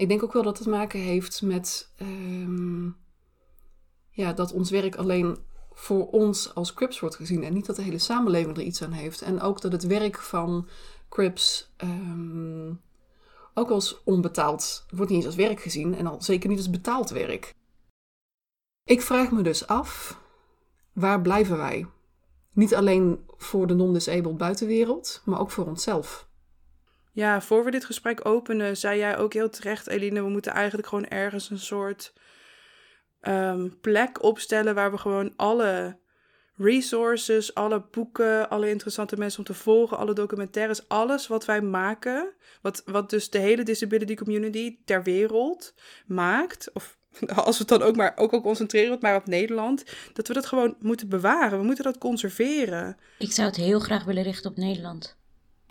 [0.02, 2.90] ik denk ook wel dat het maken heeft met ehm,
[4.10, 5.38] ja, dat ons werk alleen
[5.72, 7.44] voor ons als Crips wordt gezien.
[7.44, 9.22] En niet dat de hele samenleving er iets aan heeft.
[9.22, 10.68] En ook dat het werk van
[11.08, 12.72] Crips ehm,
[13.54, 15.94] ook als onbetaald, wordt niet eens als werk gezien.
[15.94, 17.54] En al zeker niet als betaald werk.
[18.84, 20.20] Ik vraag me dus af,
[20.92, 21.86] waar blijven wij?
[22.52, 26.30] Niet alleen voor de non-disabled buitenwereld, maar ook voor onszelf.
[27.12, 30.88] Ja, voor we dit gesprek openen, zei jij ook heel terecht, Eline, we moeten eigenlijk
[30.88, 32.12] gewoon ergens een soort
[33.20, 36.00] ehm, plek opstellen waar we gewoon alle
[36.56, 42.34] resources, alle boeken, alle interessante mensen om te volgen, alle documentaires, alles wat wij maken,
[42.62, 45.74] wat, wat dus de hele disability community ter wereld
[46.06, 46.96] maakt, of
[47.44, 50.46] als we het dan ook maar ook al concentreren maar op Nederland, dat we dat
[50.46, 51.58] gewoon moeten bewaren.
[51.58, 52.96] We moeten dat conserveren.
[53.18, 55.20] Ik zou het heel graag willen richten op Nederland.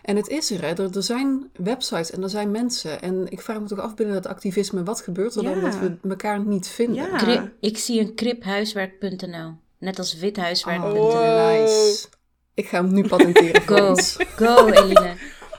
[0.03, 0.67] En het is er, hè.
[0.67, 3.01] Er, er zijn websites en er zijn mensen.
[3.01, 5.97] En ik vraag me toch af binnen dat activisme, wat gebeurt er dan dat we
[6.09, 6.95] elkaar niet vinden?
[6.95, 7.17] Ja.
[7.17, 9.53] Kri- ik zie een kriphuiswerk.nl.
[9.77, 11.07] Net als withuiswerk.nl.
[11.07, 12.07] Oh, nice.
[12.53, 13.95] Ik ga hem nu patenteren Go,
[14.35, 15.13] go Eline.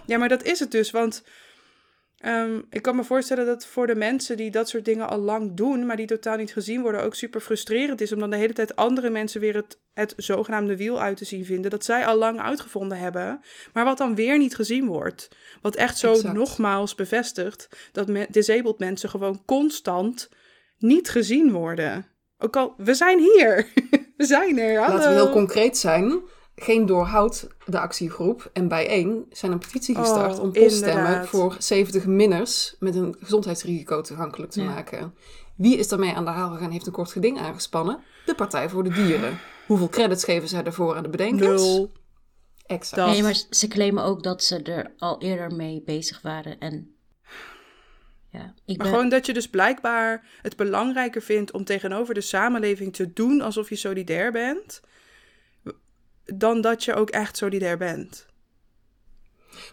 [0.06, 0.90] Ja, maar dat is het dus.
[0.90, 1.22] Want
[2.22, 5.54] ehm, ik kan me voorstellen dat voor de mensen die dat soort dingen al lang
[5.54, 8.12] doen, maar die totaal niet gezien worden, ook super frustrerend is.
[8.12, 11.44] Om dan de hele tijd andere mensen weer het, het zogenaamde wiel uit te zien
[11.44, 11.70] vinden.
[11.70, 13.40] Dat zij al lang uitgevonden hebben,
[13.72, 15.28] maar wat dan weer niet gezien wordt.
[15.62, 16.34] Wat echt zo Exact.
[16.34, 20.28] nogmaals bevestigt dat me- disabled mensen gewoon constant
[20.78, 22.06] niet gezien worden.
[22.38, 23.66] Ook al, we zijn hier.
[24.16, 24.80] we zijn er.
[24.80, 24.94] Hallo.
[24.96, 26.20] Laten we heel concreet zijn.
[26.56, 28.50] Geen doorhoud de actiegroep.
[28.52, 31.28] En bijeen zijn een petitie gestart Oh, om poststemmen inderdaad.
[31.28, 34.68] voor 70 minners met een gezondheidsrisico toegankelijk te Ja.
[34.70, 35.14] maken.
[35.56, 38.00] Wie is daarmee aan de haal gegaan, heeft een kort geding aangespannen?
[38.26, 39.38] De Partij voor de Dieren.
[39.66, 41.62] Hoeveel credits geven zij ervoor aan de bedenkers?
[41.62, 41.92] Nul.
[42.66, 42.96] Exact.
[42.96, 46.58] Dat- Nee, maar ze claimen ook dat ze er al eerder mee bezig waren.
[46.58, 46.94] En
[48.28, 48.86] ja, ik Maar ben...
[48.86, 53.68] gewoon dat je dus blijkbaar het belangrijker vindt om tegenover de samenleving te doen alsof
[53.68, 54.80] je solidair bent,
[56.24, 58.26] dan dat je ook echt solidair bent.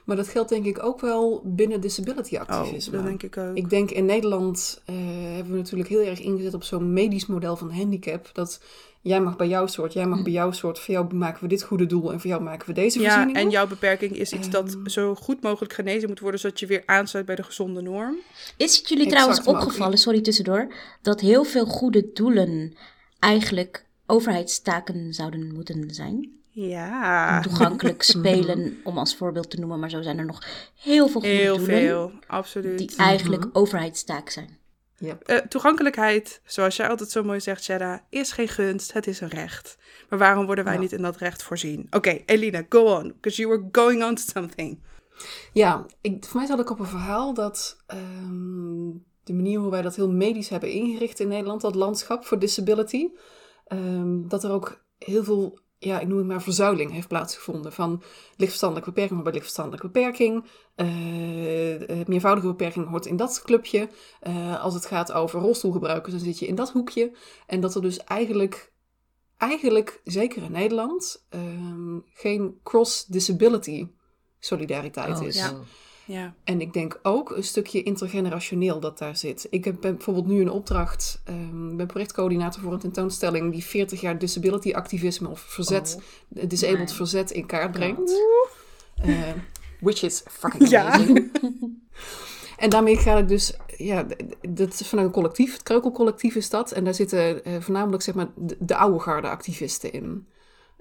[0.04, 2.98] Maar dat geldt denk ik ook wel binnen disability Oh, activisme.
[2.98, 3.56] dat denk ik ook.
[3.56, 4.96] Ik denk in Nederland eh,
[5.34, 8.30] hebben we natuurlijk heel erg ingezet op zo'n medisch model van handicap.
[8.34, 8.62] Dat
[9.02, 10.80] jij mag bij jouw soort, jij mag bij jouw soort.
[10.80, 13.42] Voor jou maken we dit goede doel en voor jou maken we deze ja, voorzieningen.
[13.42, 14.88] en jouw beperking is iets dat Ehm.
[14.88, 18.16] zo goed mogelijk genezen moet worden, zodat je weer aansluit bij de gezonde norm.
[18.58, 22.76] Is het jullie Exact, trouwens opgevallen, sorry tussendoor, dat heel veel goede doelen
[23.20, 26.38] eigenlijk overheidstaken zouden moeten zijn?
[26.68, 30.44] Ja, Toegankelijk spelen, om als voorbeeld te noemen, maar zo zijn er nog
[30.76, 32.78] heel veel goede heel doelen veel, absoluut.
[32.78, 34.58] die eigenlijk overheidstaak zijn.
[34.98, 35.22] Yep.
[35.24, 39.28] Eh, toegankelijkheid, zoals jij altijd zo mooi zegt, Shada, is geen gunst, het is een
[39.30, 39.78] recht.
[40.10, 40.80] Maar waarom worden wij Ja.
[40.80, 41.88] niet in dat recht voorzien?
[41.90, 44.80] Oké, Elina, go on, because you were going on to something.
[45.54, 48.90] Ja, ik, voor mij zat ik op een verhaal dat ehm,
[49.24, 53.08] de manier hoe wij dat heel medisch hebben ingericht in Nederland, dat landschap voor disability,
[53.66, 57.74] ehm, dat er ook heel veel, ja, ik noem het maar verzuiling heeft plaatsgevonden.
[57.74, 58.02] Van
[58.36, 63.90] lichtverstandelijke beperking hoort bij lichtverstandelijke beperking, eh, eh, meervoudige beperking hoort in dat clubje.
[64.20, 67.12] Eh, als het gaat over rolstoelgebruikers, dan zit je in dat hoekje.
[67.48, 68.72] En dat er dus eigenlijk,
[69.38, 73.88] eigenlijk zeker in Nederland, ehm, geen cross-disability
[74.40, 75.36] solidariteit Oh, is.
[75.36, 75.54] Ja.
[76.12, 79.48] Ja, En ik denk ook een stukje intergenerationeel dat daar zit.
[79.50, 84.18] Ik heb bijvoorbeeld nu een opdracht, ehm ben projectcoördinator voor een tentoonstelling die 40 jaar
[84.18, 86.42] disability activisme of verzet, Oh.
[86.42, 86.96] eh, disabled Nee.
[86.96, 88.12] verzet in kaart brengt.
[88.96, 89.18] Eh,
[89.80, 91.00] which is fucking Ja.
[92.58, 94.06] En daarmee ga ik dus, ja,
[94.50, 96.72] dat is vanuit een collectief, het Kreukelcollectief is dat.
[96.72, 100.28] En daar zitten eh, voornamelijk zeg maar de, de oude garde activisten in.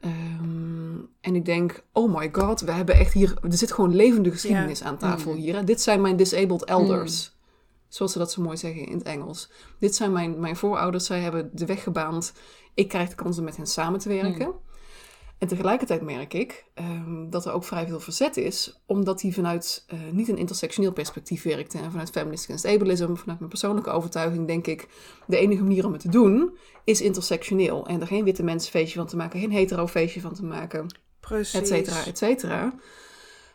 [0.00, 4.30] Ehm, en ik denk, oh my god, we hebben echt hier, er zit gewoon levende
[4.30, 5.54] geschiedenis aan tafel hier.
[5.54, 5.64] Hè?
[5.64, 7.36] Dit zijn mijn disabled elders.
[7.88, 9.50] Zoals ze dat zo mooi zeggen in het Engels.
[9.78, 12.32] Dit zijn mijn, mijn voorouders, zij hebben de weg gebaand.
[12.74, 14.52] Ik krijg de kans om met hen samen te werken.
[15.38, 19.84] En tegelijkertijd merk ik ehm, dat er ook vrij veel verzet is, omdat hij vanuit
[19.86, 21.78] eh, niet een intersectioneel perspectief werkte.
[21.78, 24.88] En vanuit Feminist Against Ableism, vanuit mijn persoonlijke overtuiging, denk ik,
[25.26, 27.86] de enige manier om het te doen is intersectioneel.
[27.86, 30.86] En er geen witte mensenfeestje van te maken, geen hetero feestje van te maken,
[31.20, 31.60] precies.
[31.60, 32.74] et cetera, et cetera.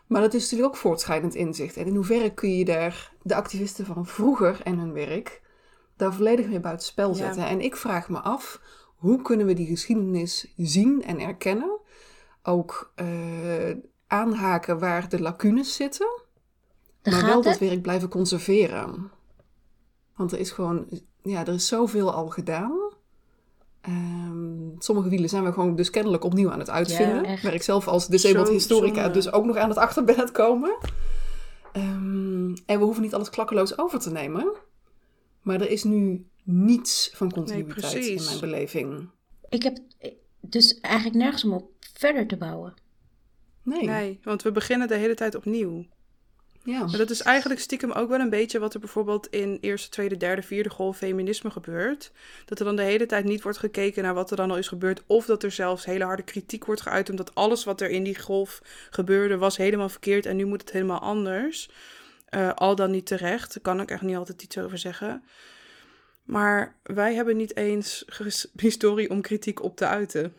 [0.06, 1.76] Maar dat is natuurlijk ook voortschrijdend inzicht.
[1.76, 5.42] En in hoeverre kun je daar de activisten van vroeger en hun werk
[5.96, 7.14] daar volledig mee buiten spel Ja.
[7.16, 7.46] zetten?
[7.46, 8.60] En ik vraag me af,
[9.04, 11.78] hoe kunnen we die geschiedenis zien en erkennen?
[12.42, 13.06] Ook eh,
[14.06, 16.22] aanhaken waar de lacunes zitten,
[17.02, 19.10] Daar maar wel dat werk blijven conserveren.
[20.16, 20.86] Want er is gewoon,
[21.22, 22.78] ja, er is zoveel al gedaan.
[23.80, 27.24] Ehm, sommige wielen zijn we gewoon dus kennelijk opnieuw aan het uitvinden.
[27.24, 27.42] echt.
[27.42, 29.10] waar ik zelf als disabled historica zonde.
[29.10, 30.76] dus ook nog aan het achter ben aan het komen.
[31.72, 34.52] Ehm, en we hoeven niet alles klakkeloos over te nemen.
[35.42, 39.08] Maar er is nu niets van continuïteit in mijn beleving.
[39.48, 39.78] Ik heb
[40.40, 42.74] dus eigenlijk nergens om op verder te bouwen.
[43.62, 43.84] Nee.
[43.84, 45.86] Nee, want we beginnen de hele tijd opnieuw.
[46.64, 46.86] Ja.
[46.86, 50.16] Maar dat is eigenlijk stiekem ook wel een beetje wat er bijvoorbeeld in eerste, tweede,
[50.16, 52.12] derde, vierde golf feminisme gebeurt.
[52.44, 54.68] Dat er dan de hele tijd niet wordt gekeken naar wat er dan al is
[54.68, 55.02] gebeurd.
[55.06, 57.10] Of dat er zelfs hele harde kritiek wordt geuit.
[57.10, 60.26] Omdat alles wat er in die golf gebeurde was helemaal verkeerd.
[60.26, 61.70] En nu moet het helemaal anders.
[62.28, 63.54] Eh, al dan niet terecht.
[63.54, 65.24] Daar kan ik echt niet altijd iets over zeggen.
[66.24, 68.04] Maar wij hebben niet eens
[68.56, 70.34] historie om kritiek op te uiten.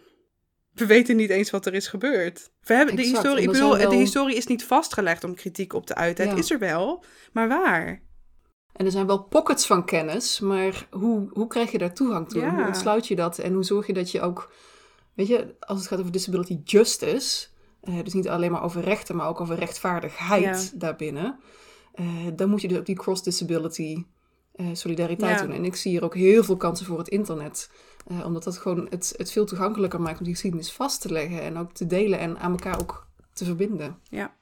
[0.74, 2.52] We weten niet eens wat er is gebeurd.
[2.62, 5.86] We hebben de historie, ik bedoel, wel- de historie is niet vastgelegd om kritiek op
[5.86, 6.30] te uiten.
[6.30, 8.02] Het is er wel, maar waar?
[8.76, 12.42] En er zijn wel pockets van kennis, maar hoe, hoe krijg je daar toegang toe?
[12.42, 12.56] Ja.
[12.56, 13.40] Hoe ontsluit je dat?
[13.40, 14.54] En hoe zorg je dat je ook,
[15.14, 17.48] weet je, als het gaat over disability justice,
[17.82, 21.40] eh, dus niet alleen maar over rechten, maar ook over rechtvaardigheid daarbinnen,
[21.94, 22.06] eh,
[22.36, 24.04] dan moet je dus ook die cross-disability
[24.56, 25.46] eh, solidariteit Ja.
[25.46, 25.56] doen.
[25.56, 27.72] En ik zie hier ook heel veel kansen voor het internet,
[28.08, 31.42] eh, omdat dat gewoon het, het veel toegankelijker maakt om die geschiedenis vast te leggen
[31.42, 34.00] en ook te delen en aan elkaar ook te verbinden.
[34.10, 34.34] Ja,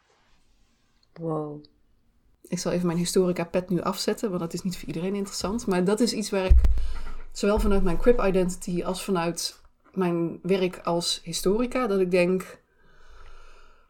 [1.14, 1.64] Wow.
[2.48, 5.68] Ik zal even mijn historica pet nu afzetten, want dat is niet voor iedereen interessant.
[5.68, 6.62] Maar dat is iets waar ik
[7.32, 9.62] zowel vanuit mijn crip identity als vanuit
[9.94, 12.62] mijn werk als historica, dat ik denk,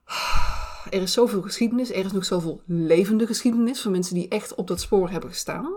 [0.90, 4.68] er is zoveel geschiedenis, er is nog zoveel levende geschiedenis van mensen die echt op
[4.68, 5.74] dat spoor hebben gestaan.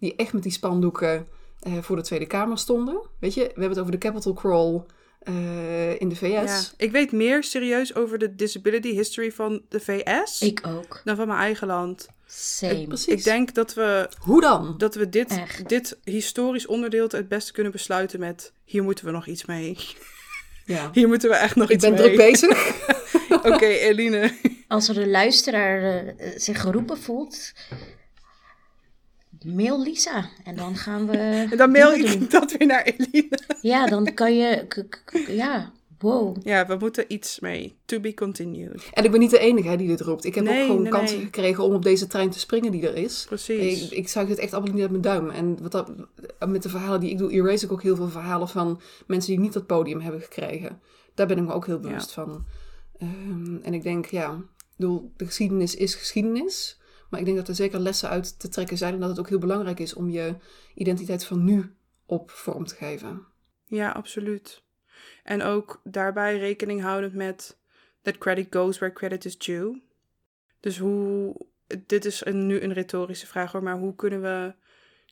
[0.00, 1.26] Die echt met die spandoeken
[1.60, 3.00] eh, voor de Tweede Kamer stonden.
[3.20, 4.80] Weet je, we hebben het over de Capitol Crawl
[5.22, 6.22] eh, in de VS.
[6.22, 6.60] ja.
[6.76, 11.00] Ik weet meer serieus over de disability history van de VS Ik ook.
[11.04, 12.08] dan van mijn eigen land.
[12.28, 12.86] Same.
[12.86, 13.06] Precies.
[13.14, 14.74] Ik denk dat we, Hoe dan?
[14.78, 15.68] dat we dit, Echt.
[15.68, 18.52] dit historisch onderdeel het beste kunnen besluiten met...
[18.64, 19.76] Hier moeten we nog iets mee.
[20.64, 20.90] Ja.
[20.92, 22.02] Hier moeten we echt nog Ik iets ben mee.
[22.02, 22.80] druk bezig.
[23.42, 24.32] Oké, Eline.
[24.68, 27.52] Als er een luisteraar eh, zich geroepen voelt,
[29.44, 30.28] mail Lisa.
[30.44, 31.16] En dan gaan we.
[31.50, 32.06] En dan mail doen.
[32.06, 33.38] ik dat weer naar Eline.
[33.60, 34.66] Ja, dan kan je.
[35.28, 36.36] ja, wow.
[36.42, 37.76] Ja, we moeten iets mee.
[37.84, 38.88] To be continued.
[38.92, 40.24] En ik ben niet de enige hè, die dit roept.
[40.24, 41.24] Ik heb Nee, ook gewoon nee, kansen nee.
[41.24, 43.24] gekregen om op deze trein te springen die er is.
[43.28, 43.82] Precies.
[43.82, 45.30] Ik, ik zuig het echt absoluut niet uit mijn duim.
[45.30, 45.90] En wat dat,
[46.46, 49.40] met de verhalen die ik doe, erase ik ook heel veel verhalen van mensen die
[49.40, 50.80] niet dat podium hebben gekregen.
[51.14, 52.44] Daar ben ik me ook heel bewust van.
[52.98, 56.78] Ehm, en ik denk, ja, ik bedoel, de geschiedenis is geschiedenis.
[57.10, 58.94] Maar ik denk dat er zeker lessen uit te trekken zijn.
[58.94, 60.34] En dat het ook heel belangrijk is om je
[60.74, 61.76] identiteit van nu
[62.06, 63.26] op vorm te geven.
[63.64, 64.62] Ja, absoluut.
[65.24, 67.58] En ook daarbij rekening houdend met
[68.02, 69.82] that credit goes where credit is due.
[70.60, 71.36] Dus hoe,
[71.86, 74.54] dit is een, nu een retorische vraag hoor, maar hoe kunnen we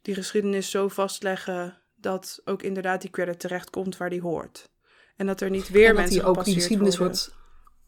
[0.03, 4.71] die geschiedenis zo vastleggen dat ook inderdaad die credit terecht komt waar die hoort?
[5.17, 7.17] En dat er niet weer en dat mensen die ook die geschiedenis worden.
[7.17, 7.44] wordt.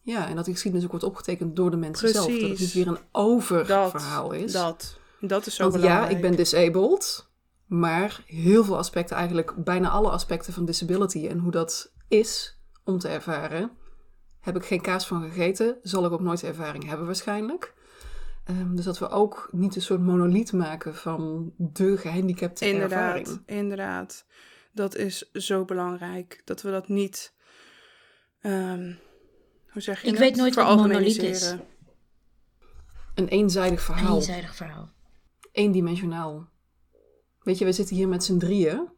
[0.07, 2.31] Ja, en dat die geschiedenis ook wordt opgetekend door de mensen zelf.
[2.31, 4.51] Dat het niet weer een over dat, verhaal is.
[4.51, 6.09] Dat, dat is zo Want belangrijk.
[6.11, 7.27] ja, ik ben disabled,
[7.65, 12.99] maar heel veel aspecten, eigenlijk bijna alle aspecten van disability en hoe dat is om
[12.99, 13.71] te ervaren,
[14.39, 15.77] heb ik geen kaas van gegeten.
[15.81, 17.73] Zal ik ook nooit ervaring hebben waarschijnlijk.
[18.43, 23.41] Ehm, dus dat we ook niet een soort monoliet maken van de gehandicapte Inderdaad, ervaring.
[23.45, 24.25] inderdaad.
[24.71, 26.41] Dat is zo belangrijk.
[26.45, 27.33] Dat we dat niet.
[28.41, 28.93] ehm,
[29.77, 31.55] hoe zeg je Ik weet nooit wat monolith is.
[33.15, 34.15] Een eenzijdig Een verhaal.
[34.15, 34.89] eenzijdig verhaal.
[35.51, 36.47] eendimensionaal.
[37.41, 38.89] Weet je, we zitten hier met z'n drieën.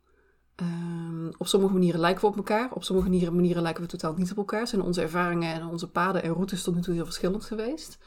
[0.55, 2.71] Ehm, op sommige manieren lijken we op elkaar.
[2.73, 4.67] Op sommige manieren, manieren lijken we totaal niet op elkaar.
[4.67, 7.97] Zijn onze ervaringen en onze paden en routes tot nu toe heel verschillend geweest.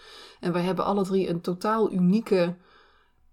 [0.40, 2.56] En wij hebben alle drie een totaal unieke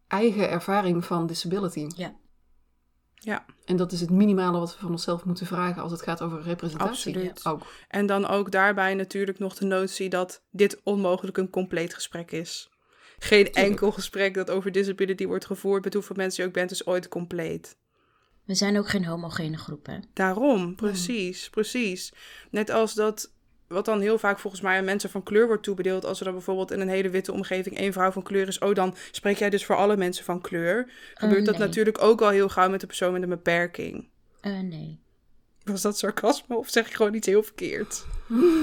[0.07, 1.87] eigen ervaring van disability.
[1.95, 2.18] Ja.
[3.19, 6.21] Ja, En dat is het minimale wat we van onszelf moeten vragen als het gaat
[6.21, 7.15] over representatie.
[7.15, 7.45] Absoluut.
[7.45, 7.65] Ook.
[7.87, 12.69] en dan ook daarbij natuurlijk nog de notie dat dit onmogelijk een compleet gesprek is.
[13.19, 16.85] Geen enkel gesprek dat over disability wordt gevoerd, met hoeveel mensen je ook bent, is
[16.85, 17.77] ooit compleet.
[18.45, 19.97] We zijn ook geen homogene groep, hè?
[20.13, 22.13] Daarom, precies, precies.
[22.51, 23.33] Net als dat,
[23.69, 26.33] wat dan heel vaak volgens mij aan mensen van kleur wordt toebedeeld, als er dan
[26.33, 29.49] bijvoorbeeld in een hele witte omgeving één vrouw van kleur is, oh dan spreek jij
[29.49, 30.89] dus voor alle mensen van kleur.
[31.13, 31.67] Gebeurt dat nee.
[31.67, 34.07] natuurlijk ook al heel gauw met de persoon met een beperking.
[34.41, 34.99] Eh, nee.
[35.63, 38.05] Was dat sarcasme of zeg ik gewoon iets heel verkeerd?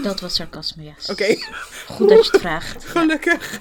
[0.03, 0.95] Dat was sarcasme, ja.
[1.11, 1.35] Oké,
[1.95, 2.83] Goed dat je het vraagt.
[2.83, 2.89] Ja.
[3.01, 3.61] gelukkig.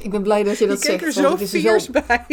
[0.00, 1.02] Ik ben blij dat je dat zegt.
[1.02, 2.26] er want zo dus wel, fiers bij.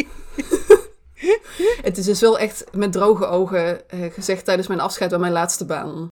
[1.82, 5.32] het is dus wel echt met droge ogen eh, gezegd tijdens mijn afscheid bij mijn
[5.32, 6.08] laatste baan.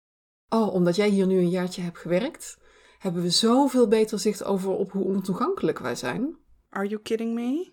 [0.54, 2.58] Oh, omdat jij hier nu een jaartje hebt gewerkt,
[3.00, 6.36] hebben we zoveel beter zicht over op hoe ontoegankelijk wij zijn.
[6.70, 7.72] Are you kidding me?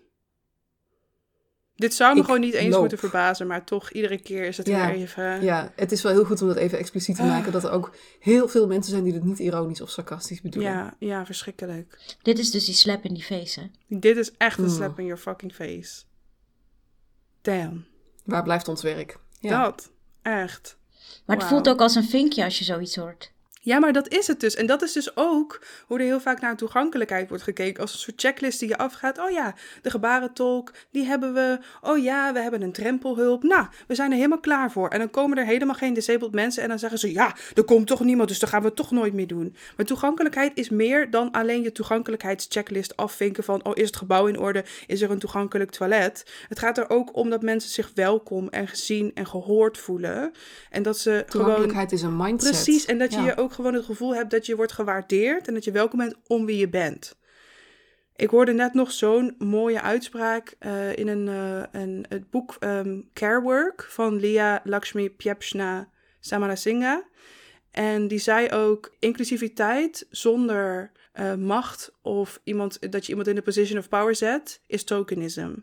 [1.75, 2.79] Dit zou me Ik gewoon niet eens loop.
[2.79, 5.43] moeten verbazen, maar toch iedere keer is het Ja, weer even...
[5.43, 7.51] Ja, het is wel heel goed om dat even expliciet te maken.
[7.51, 10.71] Dat er ook heel veel mensen zijn die het niet ironisch of sarcastisch bedoelen.
[10.71, 12.15] ja, ja, verschrikkelijk.
[12.21, 13.97] Dit is dus die slap in die face, hè?
[13.97, 14.69] Dit is echt een Mm.
[14.69, 16.03] slap in your fucking face.
[17.41, 17.85] Damn.
[18.23, 19.19] Waar blijft ons werk?
[19.39, 19.63] Ja.
[19.63, 19.91] Dat.
[20.21, 20.77] Echt.
[21.25, 23.31] Maar het voelt ook als een vinkje als je zoiets hoort.
[23.63, 24.55] Ja, maar dat is het dus.
[24.55, 27.81] En dat is dus ook hoe er heel vaak naar toegankelijkheid wordt gekeken.
[27.81, 29.19] Als een soort checklist die je afgaat.
[29.19, 31.59] Oh ja, de gebarentolk, die hebben we.
[31.81, 33.43] Oh ja, we hebben een drempelhulp.
[33.43, 34.89] Nou, we zijn er helemaal klaar voor.
[34.89, 36.63] En dan komen er helemaal geen disabled mensen.
[36.63, 39.13] En dan zeggen ze, ja, er komt toch niemand, dus dat gaan we toch nooit
[39.13, 39.55] meer doen.
[39.77, 43.65] Maar toegankelijkheid is meer dan alleen je toegankelijkheidschecklist afvinken van...
[43.65, 44.65] oh, is het gebouw in orde?
[44.87, 46.31] Is er een toegankelijk toilet?
[46.47, 50.31] Het gaat er ook om dat mensen zich welkom en gezien en gehoord voelen.
[50.69, 52.03] En dat ze Toegankelijkheid gewoon...
[52.03, 52.51] is een mindset.
[52.51, 53.25] Precies, en dat je Ja.
[53.25, 56.15] je ook gewoon het gevoel hebt dat je wordt gewaardeerd en dat je welkom bent
[56.27, 57.19] om wie je bent.
[58.15, 63.01] Ik hoorde net nog zo'n mooie uitspraak eh, in een, eh, een, het boek ehm
[63.13, 65.89] Care Work van Lia Lakshmi Pyapshna
[66.19, 67.05] Samarasinghe.
[67.71, 73.41] En die zei ook: inclusiviteit zonder eh, macht of iemand, dat je iemand in de
[73.41, 75.53] position of power zet, is tokenism.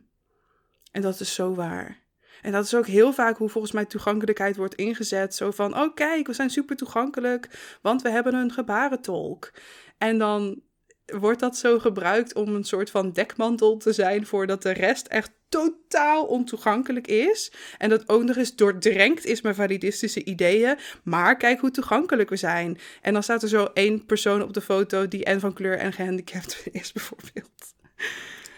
[0.93, 2.07] En dat is zo waar.
[2.43, 5.35] En dat is ook heel vaak hoe volgens mij toegankelijkheid wordt ingezet.
[5.35, 9.53] Zo van, oh kijk, we zijn super toegankelijk, want we hebben een gebarentolk.
[9.99, 10.63] En dan
[11.07, 15.31] wordt dat zo gebruikt om een soort van dekmantel te zijn voordat de rest echt
[15.49, 17.53] totaal ontoegankelijk is.
[17.79, 20.79] En dat ook nog eens doordrenkt is met validistische ideeën.
[21.03, 22.79] Maar kijk hoe toegankelijk we zijn.
[23.03, 25.93] En dan staat er zo één persoon op de foto die en van kleur en
[25.93, 27.75] gehandicapt is, bijvoorbeeld.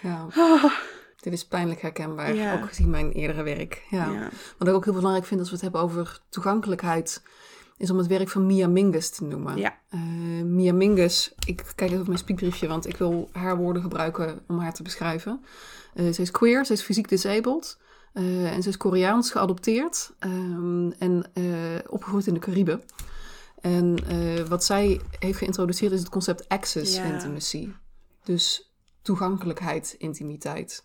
[0.02, 0.26] Ja.
[0.34, 0.74] Ah,
[1.20, 2.54] Dit is pijnlijk herkenbaar, Ja.
[2.54, 3.82] ook gezien mijn eerdere werk.
[3.90, 4.10] Ja.
[4.10, 4.28] ja.
[4.58, 7.22] Wat ik ook heel belangrijk vind als we het hebben over toegankelijkheid,
[7.76, 9.56] is om het werk van Mia Mingus te noemen.
[9.56, 9.78] Ja.
[9.90, 10.00] Eh,
[10.44, 14.58] Mia Mingus, ik kijk even op mijn speakbriefje, want ik wil haar woorden gebruiken om
[14.58, 15.44] haar te beschrijven.
[15.94, 17.78] Eh ze is queer, ze is fysiek disabled
[18.12, 21.24] eh, en ze is Koreaans geadopteerd ehm, en
[21.88, 22.82] opgegroeid in de Cariben.
[23.60, 23.98] En
[24.48, 27.04] wat zij heeft geïntroduceerd is het concept access Ja.
[27.04, 27.68] intimacy.
[28.24, 30.84] Dus toegankelijkheid, intimiteit.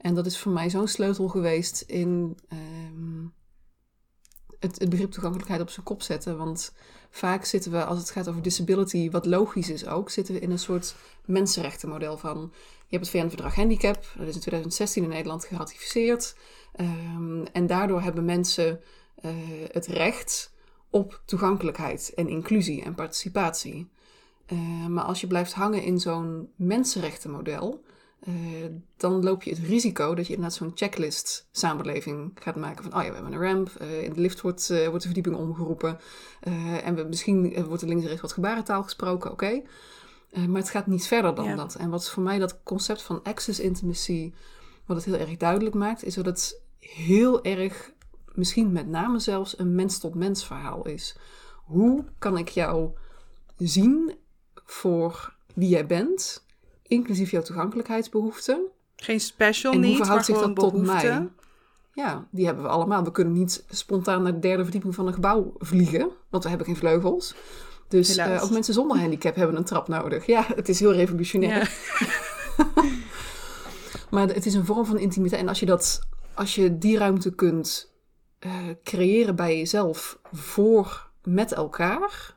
[0.00, 3.26] En dat is voor mij zo'n sleutel geweest in ehm,
[4.58, 6.36] het, het begrip toegankelijkheid op zijn kop zetten.
[6.36, 6.72] Want
[7.10, 10.50] vaak zitten we, als het gaat over disability, wat logisch is ook, zitten we in
[10.50, 10.94] een soort
[11.24, 12.52] mensenrechtenmodel van...
[12.86, 16.36] Je hebt het VN-verdrag handicap, dat is in 2016 in Nederland geratificeerd.
[16.72, 18.80] Ehm, en daardoor hebben mensen
[19.14, 19.30] eh,
[19.70, 20.52] het recht
[20.90, 23.90] op toegankelijkheid en inclusie en participatie.
[24.46, 27.84] Eh, maar als je blijft hangen in zo'n mensenrechtenmodel,
[28.20, 28.32] eh,
[28.96, 32.84] dan loop je het risico dat je inderdaad zo'n checklist samenleving gaat maken.
[32.84, 35.12] Van, oh ja, we hebben een ramp, eh, in de lift wordt, eh, wordt de
[35.12, 35.98] verdieping omgeroepen.
[36.84, 39.62] en we, misschien wordt er links en rechts wat gebarentaal gesproken, oké.
[40.48, 41.54] Maar het gaat niet verder dan Ja.
[41.54, 41.74] dat.
[41.74, 44.32] En wat voor mij dat concept van access intimacy,
[44.86, 47.92] wat het heel erg duidelijk maakt, is dat het heel erg,
[48.34, 51.16] misschien met name zelfs, een mens-tot-mens verhaal is.
[51.64, 52.90] Hoe kan ik jou
[53.56, 54.16] zien
[54.54, 56.44] voor wie jij bent,
[56.90, 58.60] inclusief jouw toegankelijkheidsbehoeften.
[58.96, 61.28] Geen special En hoe needs, maar verhoudt zich dat tot mij?
[61.92, 63.04] Ja, die hebben we allemaal.
[63.04, 66.66] We kunnen niet spontaan naar de derde verdieping van een gebouw vliegen, want we hebben
[66.66, 67.34] geen vleugels.
[67.88, 70.26] Dus eh, ook mensen zonder handicap hebben een trap nodig.
[70.26, 71.72] Ja, het is heel revolutionair.
[72.56, 72.66] Ja.
[74.10, 75.40] Maar het is een vorm van intimiteit.
[75.40, 76.00] En als je, dat,
[76.34, 77.92] als je die ruimte kunt
[78.38, 78.52] eh,
[78.84, 82.36] creëren bij jezelf voor met elkaar,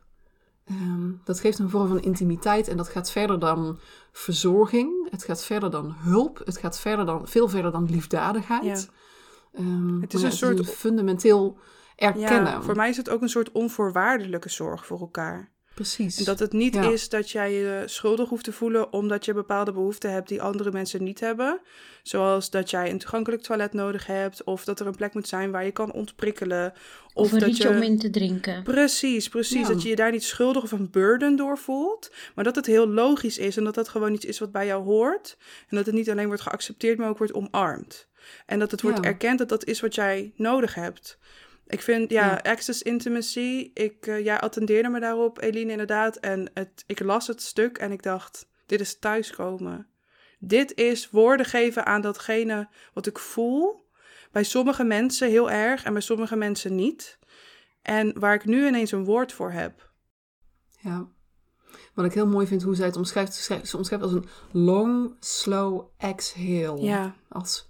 [0.65, 2.67] ehm, dat geeft een vorm van intimiteit.
[2.67, 3.79] En dat gaat verder dan
[4.11, 5.07] verzorging.
[5.09, 6.41] Het gaat verder dan hulp.
[6.45, 8.63] Het gaat verder dan, veel verder dan liefdadigheid.
[8.63, 9.59] Ja.
[9.59, 11.57] Ehm, Het is een soort- fundamenteel
[11.95, 12.51] erkennen.
[12.51, 15.51] Ja, voor mij is het ook een soort onvoorwaardelijke zorg voor elkaar.
[15.75, 16.17] Precies.
[16.17, 16.89] En dat het niet Ja.
[16.91, 20.71] is dat jij je schuldig hoeft te voelen omdat je bepaalde behoeften hebt die andere
[20.71, 21.61] mensen niet hebben.
[22.03, 25.51] Zoals dat jij een toegankelijk toilet nodig hebt, of dat er een plek moet zijn
[25.51, 26.73] waar je kan ontprikkelen.
[27.13, 28.63] Of, een dat rietje om in te drinken.
[28.63, 29.67] Precies, precies.
[29.67, 29.73] Ja.
[29.73, 32.11] Dat je je daar niet schuldig of een burden door voelt.
[32.35, 34.83] Maar dat het heel logisch is en dat dat gewoon iets is wat bij jou
[34.83, 35.37] hoort.
[35.69, 38.07] En dat het niet alleen wordt geaccepteerd, maar ook wordt omarmd.
[38.45, 39.03] En dat het wordt Ja.
[39.03, 41.17] erkend dat dat is wat jij nodig hebt.
[41.73, 42.51] Ik vind, ja, Ja.
[42.51, 46.15] access intimacy, ik, eh, jij attendeerde me daarop, Eline, inderdaad.
[46.15, 49.87] En het, ik las het stuk en ik dacht, dit is thuiskomen.
[50.39, 53.89] Dit is woorden geven aan datgene wat ik voel.
[54.31, 57.19] Bij sommige mensen heel erg en bij sommige mensen niet.
[57.81, 59.91] En waar ik nu ineens een woord voor heb.
[60.79, 61.07] Ja.
[61.93, 63.33] Wat ik heel mooi vind hoe zij het omschrijft.
[63.33, 66.81] Ze schrijft- Ze omschrijft als een long, slow exhale.
[66.81, 67.67] Ja, Als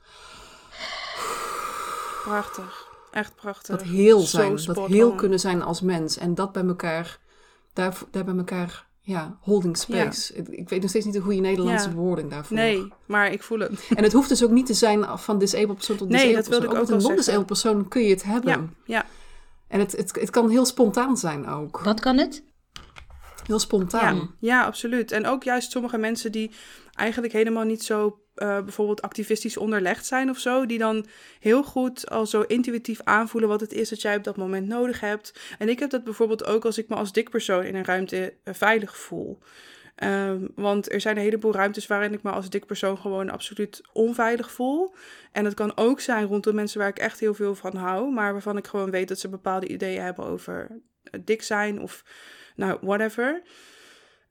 [2.24, 2.83] prachtig.
[3.14, 3.78] Echt prachtig.
[3.78, 4.60] dat heel zijn.
[4.66, 5.18] Dat heel on.
[5.18, 6.18] kunnen zijn als mens.
[6.18, 7.20] En dat bij elkaar,
[7.74, 10.34] daar, daar bij elkaar, ja, holding space.
[10.34, 11.96] Ik, ik weet nog steeds niet de goede Nederlandse Ja.
[11.96, 12.58] woording daarvoor.
[12.58, 13.88] Nee, maar ik voel het.
[13.96, 16.48] En het hoeft dus ook niet te zijn van disabled persoon tot Nee, disabled dat
[16.48, 16.82] wilde persoon.
[16.82, 17.34] ik Ook ook met een al zeggen.
[17.34, 18.76] non-disabled persoon kun je het hebben.
[18.86, 19.06] Ja, ja,
[19.68, 21.80] En het, het, het kan heel spontaan zijn ook.
[21.80, 22.44] Wat kan het?
[23.46, 24.16] Heel spontaan.
[24.16, 25.12] ja, ja, absoluut.
[25.12, 26.52] En ook juist sommige mensen die
[26.94, 31.06] eigenlijk helemaal niet zo eh, bijvoorbeeld activistisch onderlegd zijn of zo, die dan
[31.40, 35.00] heel goed al zo intuïtief aanvoelen wat het is dat jij op dat moment nodig
[35.00, 35.40] hebt.
[35.58, 38.34] En ik heb dat bijvoorbeeld ook als ik me als dik persoon in een ruimte
[38.44, 39.40] eh, veilig voel.
[39.96, 43.82] Ehm, want er zijn een heleboel ruimtes waarin ik me als dik persoon gewoon absoluut
[43.94, 44.96] onveilig voel.
[45.32, 48.32] En het kan ook zijn rondom mensen waar ik echt heel veel van hou, maar
[48.32, 50.82] waarvan ik gewoon weet dat ze bepaalde ideeën hebben over
[51.22, 52.04] dik zijn of
[52.56, 53.42] nou, whatever.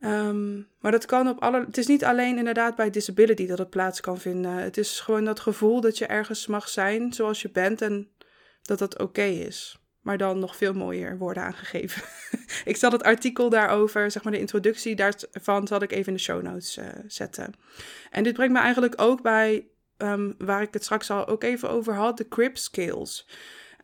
[0.03, 1.65] Ehm, maar dat kan op alle.
[1.65, 4.53] Het is niet alleen inderdaad bij disability dat het plaats kan vinden.
[4.53, 8.09] Het is gewoon dat gevoel dat je ergens mag zijn zoals je bent en
[8.63, 9.77] dat dat oké is.
[10.01, 12.03] Maar dan nog veel mooier worden aangegeven.
[12.73, 16.21] ik zal het artikel daarover, zeg maar de introductie daarvan, zal ik even in de
[16.21, 17.55] show notes uh, zetten.
[18.11, 19.67] En dit brengt me eigenlijk ook bij
[19.99, 23.29] um, waar ik het straks al ook even over had, de crib skills.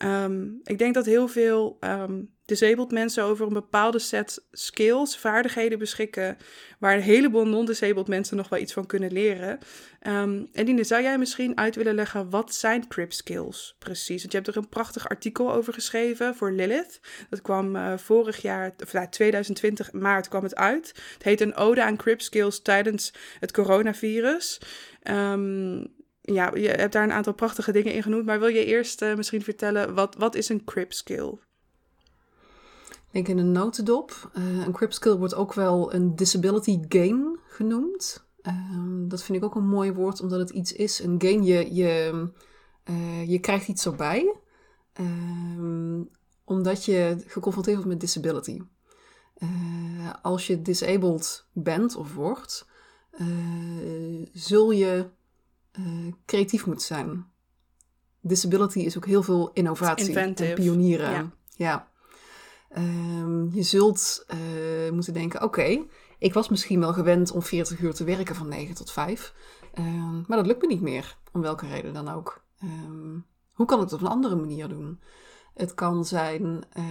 [0.05, 5.79] Um, ik denk dat heel veel um, disabled mensen over een bepaalde set skills, vaardigheden
[5.79, 6.37] beschikken,
[6.79, 9.59] waar een heleboel non-disabled mensen nog wel iets van kunnen leren.
[10.07, 14.21] Um, en Dine, zou jij misschien uit willen leggen wat zijn crib skills precies?
[14.21, 17.01] Want je hebt er een prachtig artikel over geschreven voor Lilith.
[17.31, 20.87] Dat kwam uh, vorig jaar, of nou, 2020 maart kwam het uit.
[21.15, 24.61] Het heet een ode aan crib skills tijdens het coronavirus.
[25.03, 25.97] Um,
[26.33, 29.15] ja, je hebt daar een aantal prachtige dingen in genoemd, maar wil je eerst uh,
[29.15, 31.39] misschien vertellen, wat, wat is een crib skill?
[32.91, 34.31] Ik denk in een notendop.
[34.35, 38.27] Uh, een crib skill wordt ook wel een disability gain genoemd.
[38.43, 41.03] Uh, dat vind ik ook een mooi woord, omdat het iets is.
[41.03, 42.29] Een gain, je, je,
[42.91, 44.35] uh, je krijgt iets erbij,
[44.93, 46.03] ehm,
[46.45, 48.61] omdat je geconfronteerd wordt met disability.
[50.23, 52.67] als je disabled bent of wordt,
[54.33, 55.11] zul je
[55.79, 57.27] uh, creatief moet zijn.
[58.21, 61.11] Disability is ook heel veel innovatie en pionieren.
[61.11, 61.31] Ja.
[61.57, 61.89] ja.
[62.77, 65.85] Um, je zult uh, moeten denken, oké,
[66.19, 69.35] ik was misschien wel gewend om 40 uur te werken van 9 tot 5.
[69.79, 72.45] Um, ehm, maar dat lukt me niet meer, om welke reden dan ook.
[72.63, 75.01] Um, hoe kan ik het op een andere manier doen?
[75.59, 76.85] Het kan zijn, uh,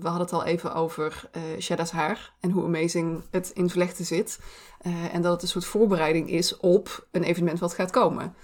[0.00, 4.04] we hadden het al even over uh, Shada's haar en hoe amazing het in vlechten
[4.04, 4.40] zit.
[4.86, 8.34] Uh, en dat het een soort voorbereiding is op een evenement wat gaat komen.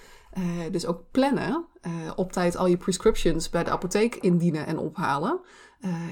[0.70, 1.66] dus ook plannen,
[2.16, 5.40] op tijd al je prescriptions bij de apotheek indienen en ophalen.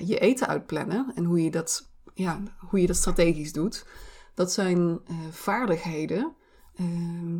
[0.05, 3.87] je eten uitplannen en hoe je dat, ja, hoe je dat strategisch doet.
[4.35, 6.33] Dat zijn vaardigheden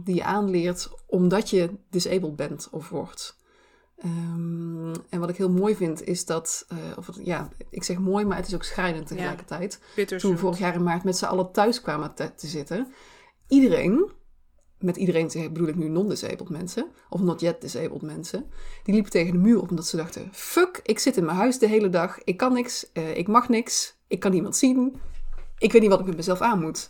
[0.05, 3.39] die je aanleert omdat je disabled bent of wordt.
[4.05, 8.25] Um, en wat ik heel mooi vind is dat, uh, of ja, ik zeg mooi,
[8.25, 9.81] maar het is ook schrijnend tegelijkertijd.
[9.97, 12.93] Ja, Toen we vorig jaar in maart met z'n allen thuis kwamen te, te, zitten,
[13.49, 14.11] iedereen,
[14.79, 18.51] met iedereen bedoel ik nu non-disabled mensen, of not yet disabled mensen,
[18.83, 21.59] die liepen tegen de muur op omdat ze dachten: fuck, ik zit in mijn huis
[21.59, 25.01] de hele dag, ik kan niks, uh, ik mag niks, ik kan niemand zien,
[25.59, 26.89] ik weet niet wat ik met mezelf aan moet.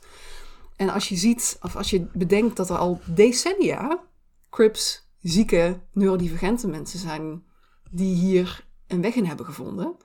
[0.77, 4.07] En als je ziet, of als je bedenkt dat er al decennia
[4.51, 7.43] Crips zieke, neurodivergente mensen zijn
[7.91, 9.97] die hier een weg in hebben gevonden.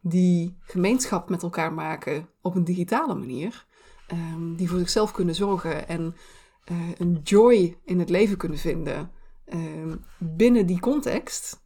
[0.00, 3.66] Die gemeenschap met elkaar maken op een digitale manier.
[4.12, 6.14] Um, die voor zichzelf kunnen zorgen en
[6.72, 9.10] uh, een joy in het leven kunnen vinden
[9.52, 11.60] um, binnen die context.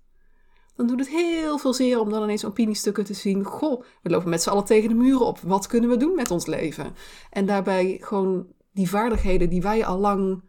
[0.77, 3.45] Dan doet het heel veel zeer om dan ineens opiniestukken te zien.
[3.45, 5.41] Goh, we lopen met z'n allen tegen de muren op.
[5.41, 6.95] Wat kunnen we doen met ons leven?
[7.31, 10.43] En daarbij gewoon die vaardigheden die wij al lang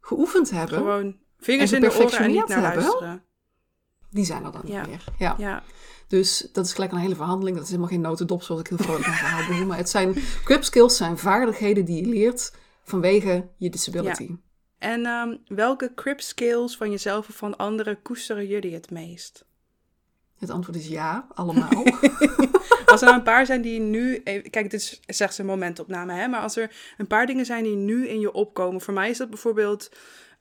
[0.00, 0.78] geoefend hebben.
[0.78, 3.22] Gewoon Vingers in de oren en niet naar luisteren.
[4.10, 5.04] Die zijn er dan niet meer.
[5.18, 5.34] Ja.
[5.38, 5.62] ja.
[6.08, 7.56] Dus dat is gelijk een hele verhandeling.
[7.56, 9.66] Dat is helemaal geen notendop zoals ik heel vrolijk aan verhaal bedoel.
[9.66, 10.14] Maar het zijn
[10.44, 12.52] crib skills, zijn vaardigheden die je leert
[12.84, 14.26] vanwege je disability.
[14.28, 14.36] Ja.
[14.78, 19.44] En um, welke crib skills van jezelf of van anderen koesteren jullie het meest?
[20.38, 21.84] Het antwoord is ja, allemaal.
[22.86, 24.20] als er een paar zijn die nu.
[24.24, 26.28] Even, kijk, dit is slechts een momentopname, hè?
[26.28, 28.80] Maar als er een paar dingen zijn die nu in je opkomen.
[28.80, 29.90] Voor mij is dat bijvoorbeeld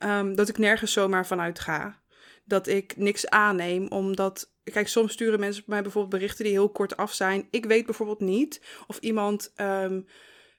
[0.03, 2.01] um, dat ik nergens zomaar vanuit ga.
[2.45, 4.49] Dat ik niks aanneem, omdat.
[4.63, 7.47] Kijk, soms sturen mensen mij bijvoorbeeld berichten die heel kort af zijn.
[7.49, 9.53] Ik weet bijvoorbeeld niet of iemand.
[9.55, 10.05] Um,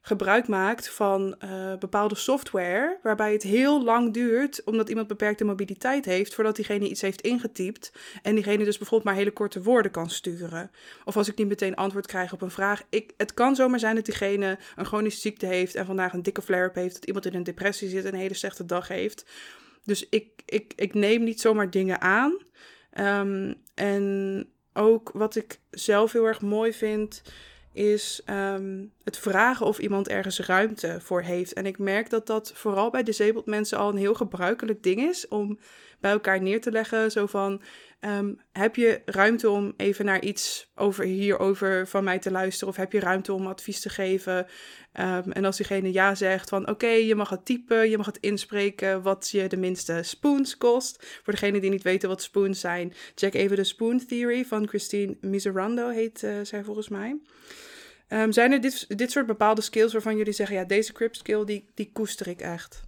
[0.05, 6.05] gebruik maakt van uh, bepaalde software, waarbij het heel lang duurt, omdat iemand beperkte mobiliteit
[6.05, 7.93] heeft, voordat diegene iets heeft ingetypt
[8.23, 10.71] en diegene dus bijvoorbeeld maar hele korte woorden kan sturen.
[11.05, 12.83] Of als ik niet meteen antwoord krijg op een vraag.
[12.89, 16.43] Ik, het kan zomaar zijn dat diegene een chronische ziekte heeft en vandaag een dikke
[16.43, 19.25] flare-up heeft, dat iemand in een depressie zit en een hele slechte dag heeft.
[19.85, 22.39] Dus ik, ik, ik neem niet zomaar dingen aan.
[22.99, 27.23] Um, en ook wat ik zelf heel erg mooi vind,
[27.73, 31.53] is um, het vragen of iemand ergens ruimte voor heeft.
[31.53, 35.29] En ik merk dat dat vooral bij disabled mensen al een heel gebruikelijk ding is
[35.29, 35.59] om
[36.03, 37.11] bij elkaar neer te leggen.
[37.11, 37.63] Zo van,
[38.01, 42.69] ehm, heb je ruimte om even naar iets over hierover van mij te luisteren?
[42.69, 44.47] Of heb je ruimte om advies te geven?
[44.93, 48.19] Ehm, en als diegene ja zegt van, oké, je mag het typen, je mag het
[48.21, 51.21] inspreken wat je de minste spoons kost.
[51.23, 55.17] Voor degenen die niet weten wat spoons zijn, check even de Spoon Theory van Christine
[55.21, 57.21] Miserando, heet uh, zij volgens mij.
[58.09, 61.45] Um, zijn er dit, dit soort bepaalde skills waarvan jullie zeggen, ja, deze crypt skill,
[61.45, 62.83] die, die koester ik echt?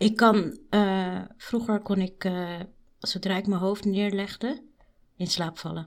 [0.00, 2.60] Ik kan, uh, vroeger kon ik, uh,
[2.98, 4.62] zodra ik mijn hoofd neerlegde,
[5.16, 5.86] in slaap vallen.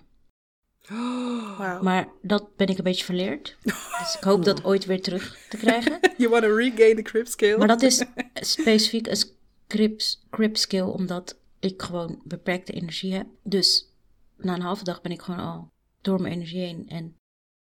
[0.91, 1.81] Oh, wow.
[1.81, 3.57] Maar dat ben ik een beetje verleerd.
[3.99, 5.99] Dus ik hoop dat ooit weer terug te krijgen.
[6.17, 7.57] you want to regain the crypt skill.
[7.57, 9.23] Maar dat is specifiek een
[9.67, 13.27] crypt, crypt skill, omdat ik gewoon beperkte energie heb.
[13.43, 13.93] Dus
[14.37, 15.71] na een halve dag ben ik gewoon al
[16.01, 17.17] door mijn energie heen en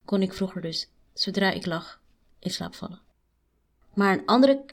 [0.05, 2.01] kon ik vroeger dus, zodra ik lag,
[2.39, 3.01] in slaap vallen.
[3.97, 4.65] Maar een andere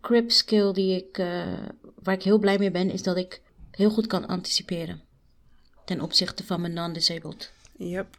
[0.00, 1.68] crib skill die ik, uh,
[2.02, 5.02] waar ik heel blij mee ben, is dat ik heel goed kan anticiperen.
[5.84, 7.52] Ten opzichte van mijn non-disabled.
[7.76, 8.18] Yep.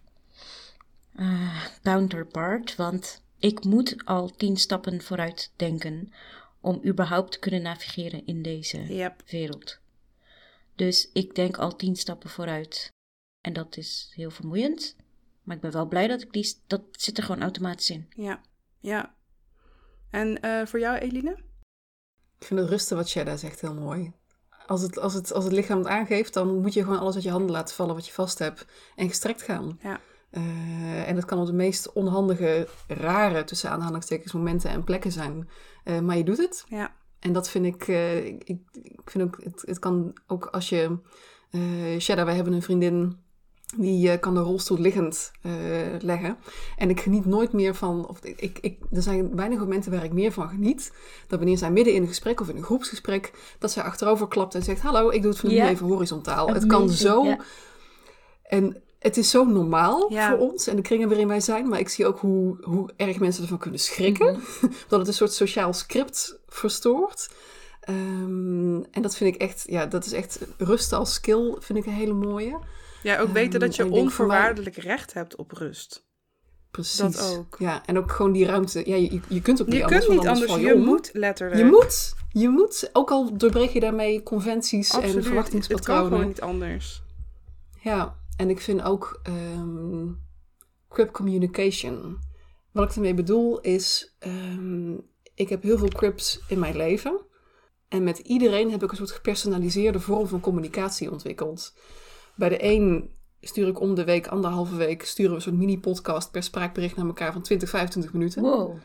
[1.16, 6.14] Uh, counterpart, want ik moet al tien stappen vooruit denken
[6.62, 9.24] om überhaupt te kunnen navigeren in deze yep.
[9.30, 9.80] wereld.
[10.76, 12.92] Dus ik denk al tien stappen vooruit.
[13.42, 14.96] En dat is heel vermoeiend.
[15.44, 16.56] Maar ik ben wel blij dat ik die.
[16.68, 18.10] Dat zit er gewoon automatisch in.
[18.16, 18.42] Ja,
[18.80, 19.16] ja.
[20.14, 21.32] En uh, voor jou, Eline?
[22.40, 24.14] Ik vind het rusten wat Shada zegt heel mooi.
[24.68, 27.24] Als het, als, het, als het lichaam het aangeeft, dan moet je gewoon alles uit
[27.24, 28.66] je handen laten vallen wat je vast hebt.
[28.96, 29.80] En gestrekt gaan.
[29.82, 30.00] Ja.
[30.32, 35.50] Uh, en dat kan op de meest onhandige, rare, tussen aanhalingstekens, momenten en plekken zijn.
[35.86, 36.66] Uh, maar je doet het.
[36.68, 36.96] Ja.
[37.20, 37.88] En dat vind ik,
[38.44, 40.98] ik, ik vind ook, het, het kan ook als je,
[42.00, 43.23] Shada, wij hebben een vriendin
[43.78, 45.54] die uh, kan de rolstoel liggend uh,
[46.00, 46.38] leggen.
[46.78, 48.08] En ik geniet nooit meer van.
[48.08, 50.92] Of ik, ik, er zijn weinig momenten waar ik meer van geniet.
[51.28, 53.32] Dat wanneer zij midden in een gesprek of in een groepsgesprek.
[53.60, 55.70] dat zij achterover klapt en zegt: Hallo, ik doe het vanaf yeah.
[55.70, 56.48] even horizontaal.
[56.48, 57.24] het kan zo.
[57.24, 57.40] Yeah.
[58.44, 60.30] En het is zo normaal ja.
[60.30, 61.68] voor ons en de kringen waarin wij zijn.
[61.68, 64.34] Maar ik zie ook hoe, hoe erg mensen ervan kunnen schrikken.
[64.34, 64.78] Mm-hmm.
[64.90, 67.30] dat het een soort sociaal script verstoort.
[67.90, 71.86] Um, en dat vind ik echt, ja, dat is echt rust als skill, vind ik
[71.86, 72.60] een hele mooie.
[73.04, 74.86] Ja, ook weten dat je onvoorwaardelijk mij...
[74.86, 76.06] recht hebt op rust.
[76.72, 76.98] Precies.
[76.98, 77.56] Dat ook.
[77.60, 78.90] Ja, en ook gewoon die ruimte.
[78.90, 80.06] Ja, je, je kunt ook niet je anders.
[80.06, 81.60] Kunt niet anders, je, moet letterlijk.
[81.60, 82.16] Je moet.
[82.30, 82.90] Je moet.
[82.94, 85.16] Ook al doorbreek je daarmee conventies Absoluut.
[85.16, 86.02] en verwachtingspatronen.
[86.02, 87.04] Het kan gewoon niet anders.
[87.82, 90.20] Ja, en ik vind ook um,
[90.90, 92.20] crip communication.
[92.72, 95.02] Wat ik ermee bedoel is, um,
[95.36, 97.22] ik heb heel veel crips in mijn leven.
[97.88, 101.74] En met iedereen heb ik een soort gepersonaliseerde vorm van communicatie ontwikkeld.
[102.36, 103.12] Bij de een
[103.42, 107.06] stuur ik om de week, anderhalve week, sturen we een soort mini-podcast per spraakbericht naar
[107.06, 108.42] elkaar van 20, 25 minuten.
[108.42, 108.78] Wow.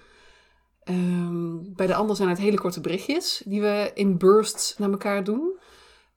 [0.85, 5.25] Um, bij de ander zijn het hele korte berichtjes die we in bursts naar elkaar
[5.25, 5.59] doen.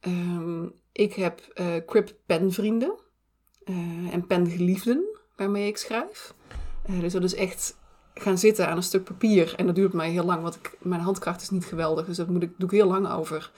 [0.01, 2.93] Um, ik heb uh, Crip penvrienden
[3.65, 5.03] uh, en pengeliefden
[5.35, 6.33] waarmee ik schrijf.
[6.89, 7.79] Uh, dus dat is echt
[8.13, 9.53] gaan zitten aan een stuk papier.
[9.55, 12.05] En dat duurt mij heel lang, want ik, mijn handkracht is niet geweldig.
[12.05, 13.51] Dus dat moet ik, doe ik heel lang over.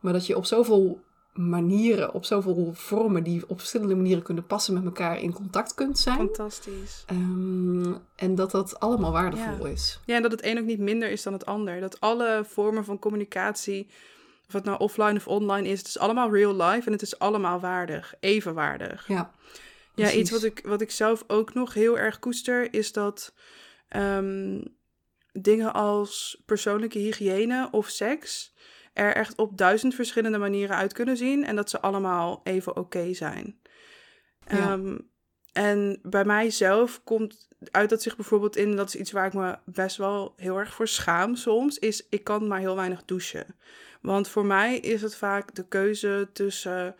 [0.00, 1.00] Maar dat je op zoveel
[1.38, 5.98] manieren, op zoveel vormen die op verschillende manieren kunnen passen met elkaar in contact kunt
[5.98, 6.16] zijn.
[6.16, 7.04] Fantastisch.
[7.10, 9.72] Um, en dat dat allemaal waardevol ja.
[9.72, 10.00] is.
[10.06, 11.80] Ja, en dat het een ook niet minder is dan het ander.
[11.80, 13.86] Dat alle vormen van communicatie,
[14.46, 17.18] of het nou offline of online is, het is allemaal real life en het is
[17.18, 19.08] allemaal waardig, even waardig.
[19.08, 19.34] Ja.
[19.94, 23.34] Ja, iets wat ik, wat ik zelf ook nog heel erg koester, is dat
[23.96, 24.62] um,
[25.32, 28.52] dingen als persoonlijke hygiëne of seks
[28.98, 32.80] er echt op duizend verschillende manieren uit kunnen zien en dat ze allemaal even oké
[32.80, 33.60] okay zijn.
[34.46, 34.72] Ja.
[34.72, 35.10] Um,
[35.52, 39.58] en bij mijzelf komt uit dat zich bijvoorbeeld in, dat is iets waar ik me
[39.64, 43.56] best wel heel erg voor schaam soms, is ik kan maar heel weinig douchen.
[44.00, 46.96] Want voor mij is het vaak de keuze tussen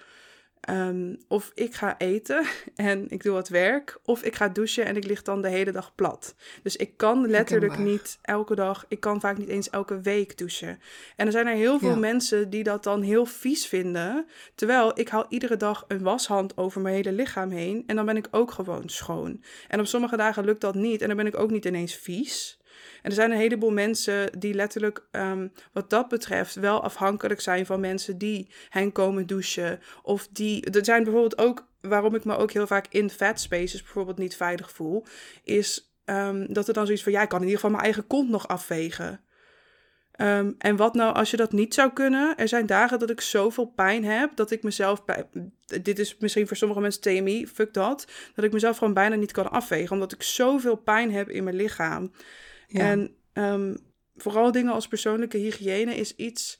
[0.70, 4.96] um, of ik ga eten en ik doe wat werk, of ik ga douchen en
[4.96, 6.34] ik lig dan de hele dag plat.
[6.62, 7.94] Dus ik kan letterlijk Herkenbaar.
[8.02, 10.80] niet elke dag, ik kan vaak niet eens elke week douchen.
[11.16, 11.96] En er zijn er heel veel Ja.
[11.96, 16.80] mensen die dat dan heel vies vinden, terwijl ik haal iedere dag een washand over
[16.80, 19.42] mijn hele lichaam heen en dan ben ik ook gewoon schoon.
[19.68, 22.58] En op sommige dagen lukt dat niet en dan ben ik ook niet ineens vies.
[23.02, 27.66] En er zijn een heleboel mensen die letterlijk, um, wat dat betreft, wel afhankelijk zijn
[27.66, 29.80] van mensen die hen komen douchen.
[30.02, 30.70] Of die.
[30.70, 34.36] Er zijn bijvoorbeeld ook, waarom ik me ook heel vaak in fat spaces bijvoorbeeld niet
[34.36, 35.04] veilig voel,
[35.44, 38.06] is um, dat er dan zoiets van: ja, ik kan in ieder geval mijn eigen
[38.06, 39.20] kont nog afvegen.
[40.20, 42.36] Um, en wat nou als je dat niet zou kunnen?
[42.36, 45.04] Er zijn dagen dat ik zoveel pijn heb dat ik mezelf.
[45.82, 48.06] Dit is misschien voor sommige mensen TMI, fuck dat.
[48.34, 51.56] Dat ik mezelf gewoon bijna niet kan afvegen, omdat ik zoveel pijn heb in mijn
[51.56, 52.12] lichaam.
[52.72, 53.76] En um,
[54.16, 56.58] vooral dingen als persoonlijke hygiëne is iets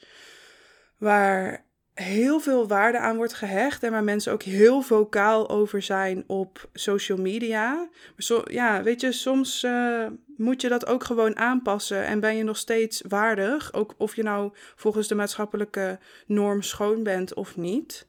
[0.97, 6.25] waar heel veel waarde aan wordt gehecht en waar mensen ook heel vocaal over zijn
[6.27, 7.89] op social media.
[8.17, 10.07] Maar ja, weet je, soms uh,
[10.37, 14.23] moet je dat ook gewoon aanpassen en ben je nog steeds waardig, ook of je
[14.23, 18.07] nou volgens de maatschappelijke norm schoon bent of niet.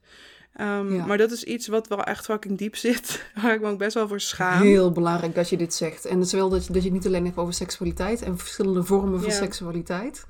[0.62, 1.06] Um, ja.
[1.06, 3.94] Maar dat is iets wat wel echt fucking diep zit, waar ik me ook best
[3.94, 4.62] wel voor schaam.
[4.62, 6.06] Heel belangrijk dat je dit zegt.
[6.06, 9.30] En zowel dat je, dat je niet alleen hebt over seksualiteit en verschillende vormen van
[9.30, 9.36] ja.
[9.36, 10.26] seksualiteit.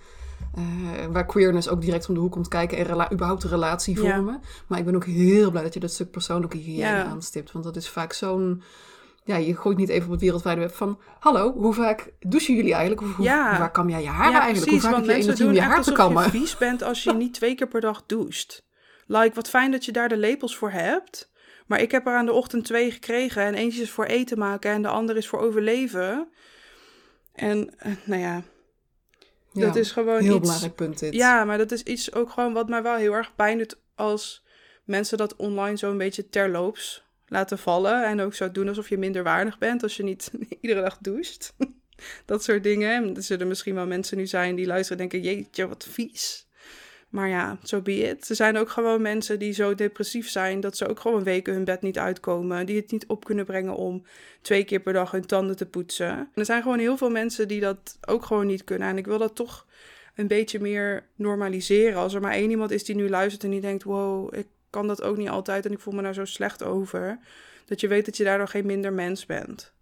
[0.57, 3.99] Uh, waar queerness ook direct om de hoek komt kijken en rela überhaupt een relatie
[3.99, 4.33] vormen.
[4.33, 4.49] Ja.
[4.67, 7.51] Maar ik ben ook heel blij dat je dat stuk persoonlijke hygiëne aanstipt.
[7.51, 8.63] Want dat is vaak zo'n...
[9.23, 10.99] Ja, je gooit niet even op het wereldwijde web van...
[11.19, 13.01] Hallo, hoe vaak douchen jullie eigenlijk?
[13.01, 13.57] Of hoe, ja.
[13.57, 14.65] vaak kam jij je haar ja, eigenlijk?
[14.65, 16.23] Precies, hoe vaak heb je mensen doen je haar te kammen?
[16.23, 18.67] je vies bent als je niet twee keer per dag doucht.
[19.11, 21.31] Like, wat fijn dat je daar de lepels voor hebt.
[21.65, 23.43] Maar ik heb er aan de ochtend twee gekregen.
[23.43, 26.27] En eentje is voor eten maken en de andere is voor overleven.
[27.33, 28.43] En, uh, nou ja...
[29.51, 30.39] Ja, dat is gewoon heel iets...
[30.39, 31.13] belangrijk punt dit.
[31.13, 34.45] Ja, maar dat is iets ook gewoon wat mij wel heel erg pijn doet als
[34.83, 38.05] mensen dat online zo een beetje terloops laten vallen.
[38.05, 40.31] En ook zo doen alsof je minder waardig bent als je niet
[40.61, 41.53] iedere dag doucht.
[42.25, 42.95] dat soort dingen.
[42.95, 46.47] En er zullen misschien wel mensen nu zijn die luisteren en denken, jeetje, wat vies.
[47.09, 48.29] Maar ja, zo so be it.
[48.29, 51.63] Er zijn ook gewoon mensen die zo depressief zijn dat ze ook gewoon weken hun
[51.63, 52.65] bed niet uitkomen.
[52.65, 54.03] Die het niet op kunnen brengen om
[54.41, 56.09] twee keer per dag hun tanden te poetsen.
[56.09, 58.87] En er zijn gewoon heel veel mensen die dat ook gewoon niet kunnen.
[58.87, 59.65] En ik wil dat toch
[60.15, 61.99] een beetje meer normaliseren.
[61.99, 64.87] Als er maar één iemand is die nu luistert en die denkt: wow, ik kan
[64.87, 67.19] dat ook niet altijd en ik voel me daar zo slecht over.
[67.65, 69.73] Dat je weet dat je daardoor geen minder mens bent.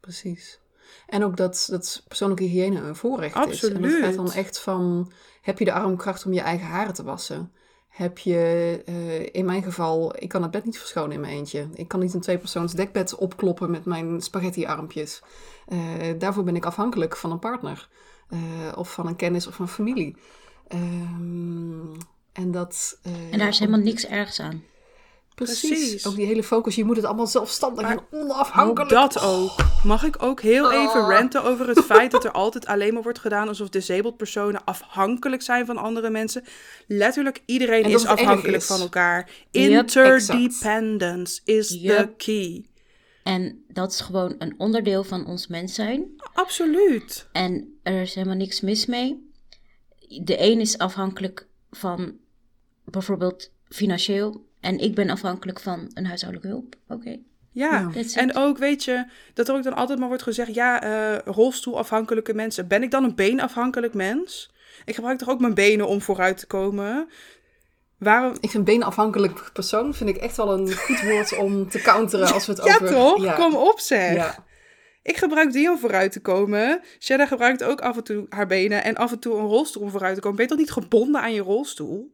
[0.00, 0.60] Precies.
[1.06, 3.78] En ook dat, dat persoonlijke hygiëne een voorrecht Absoluut.
[3.78, 3.92] is.
[3.94, 5.12] En dat gaat dan echt van,
[5.48, 7.52] heb je de armkracht om je eigen haren te wassen?
[7.88, 11.68] Heb je, uh, in mijn geval, ik kan het bed niet verschonen in mijn eentje.
[11.74, 15.22] Ik kan niet een tweepersoons dekbed opkloppen met mijn spaghetti-armpjes.
[15.68, 15.78] Uh,
[16.18, 17.88] daarvoor ben ik afhankelijk van een partner.
[18.30, 18.38] Uh,
[18.74, 20.16] of van een kennis of van familie.
[20.72, 21.96] Um,
[22.32, 22.98] en dat...
[23.30, 24.62] en daar is helemaal niks ergs aan.
[25.44, 25.68] Precies.
[25.70, 26.06] Precies.
[26.06, 26.74] Ook die hele focus.
[26.74, 28.90] Je moet het allemaal zelfstandig en onafhankelijk.
[28.90, 29.50] Dat ook.
[29.84, 31.08] Mag ik ook heel even Oh.
[31.10, 35.42] ranten over het feit dat er altijd alleen maar wordt gedaan alsof disabled personen afhankelijk
[35.42, 36.44] zijn van andere mensen?
[36.86, 38.66] Letterlijk iedereen is afhankelijk is.
[38.66, 39.30] van elkaar.
[39.50, 39.70] Yep.
[39.70, 42.18] Interdependence is the Yep.
[42.18, 42.64] key.
[43.22, 46.04] En dat is gewoon een onderdeel van ons mens zijn.
[46.34, 47.28] Absoluut.
[47.32, 49.30] En er is helemaal niks mis mee.
[50.22, 52.16] De een is afhankelijk van
[52.84, 54.46] bijvoorbeeld financieel.
[54.60, 56.76] En ik ben afhankelijk van een huishoudelijke hulp.
[56.88, 57.18] Oké.
[57.52, 58.04] Ja, Ja.
[58.14, 62.34] En ook weet je, dat er ook dan altijd maar wordt gezegd, ja, eh, rolstoelafhankelijke
[62.34, 62.68] mensen.
[62.68, 64.50] Ben ik dan een beenafhankelijk mens?
[64.84, 67.08] Ik gebruik toch ook mijn benen om vooruit te komen?
[67.98, 68.36] Waarom?
[68.40, 72.46] Ik vind beenafhankelijk persoon vind ik echt wel een goed woord om te counteren als
[72.46, 72.88] we het Ja, over...
[72.88, 73.34] toch?
[73.34, 74.14] Kom op zeg.
[74.14, 74.46] Ja.
[75.02, 76.80] Ik gebruik die om vooruit te komen.
[76.98, 79.90] Shedda gebruikt ook af en toe haar benen en af en toe een rolstoel om
[79.90, 80.36] vooruit te komen.
[80.36, 82.12] Ben je toch niet gebonden aan je rolstoel?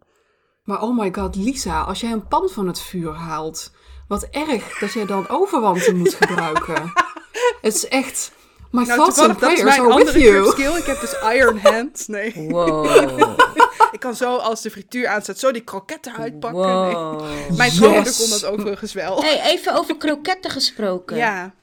[0.64, 3.70] Maar oh my god, Lisa, als jij een pan van het vuur haalt,
[4.08, 6.92] wat erg dat jij dan overwanten moet gebruiken.
[7.60, 8.32] Het is echt...
[8.70, 10.50] My thoughts and toevallig, dat is prayers mijn are with andere you.
[10.50, 10.76] skill.
[10.76, 12.08] Ik heb dus iron hand.
[12.08, 12.32] Nee.
[12.48, 13.30] Wow.
[13.92, 16.60] Ik kan zo, als de frituur aanzet, zo die kroketten uitpakken.
[16.60, 16.94] Nee.
[16.94, 17.56] wow.
[17.56, 18.18] Mijn schoonmoeder Yes.
[18.18, 19.22] kon dat overigens wel.
[19.22, 21.16] Hey, even over kroketten gesproken.
[21.16, 21.54] Ja.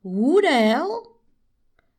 [0.00, 1.16] Hoe de hel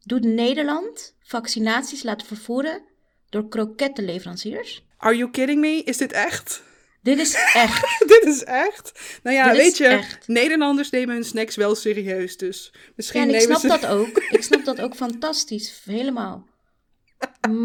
[0.03, 2.81] doet Nederland vaccinaties laten vervoeren
[3.29, 4.85] door krokettenleveranciers?
[5.05, 5.81] Are you kidding me?
[5.83, 6.61] Is dit echt?
[7.01, 7.81] Dit is echt.
[8.13, 8.91] dit is echt?
[9.23, 10.27] Nou ja, Dit weet je, echt.
[10.27, 12.37] Nederlanders nemen hun snacks wel serieus.
[12.37, 13.67] Dus misschien Ja, en ik snap ze...
[13.67, 14.17] dat ook.
[14.37, 15.81] Ik snap dat ook fantastisch.
[15.85, 16.47] Helemaal.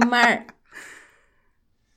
[0.09, 0.45] Maar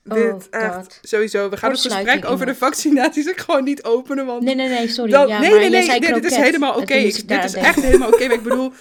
[0.02, 0.98] Dit Oh, echt, God.
[1.02, 1.48] sowieso.
[1.50, 4.42] We gaan het gesprek over de vaccinaties ook gewoon niet openen, want...
[4.42, 5.10] nee, nee, nee, sorry.
[5.10, 6.94] Dan- ja, nee, maar nee, nee, nee, dit is helemaal oké.
[6.94, 8.26] Ik- ik Dit is echt helemaal oké.
[8.26, 8.72] maar ik bedoel,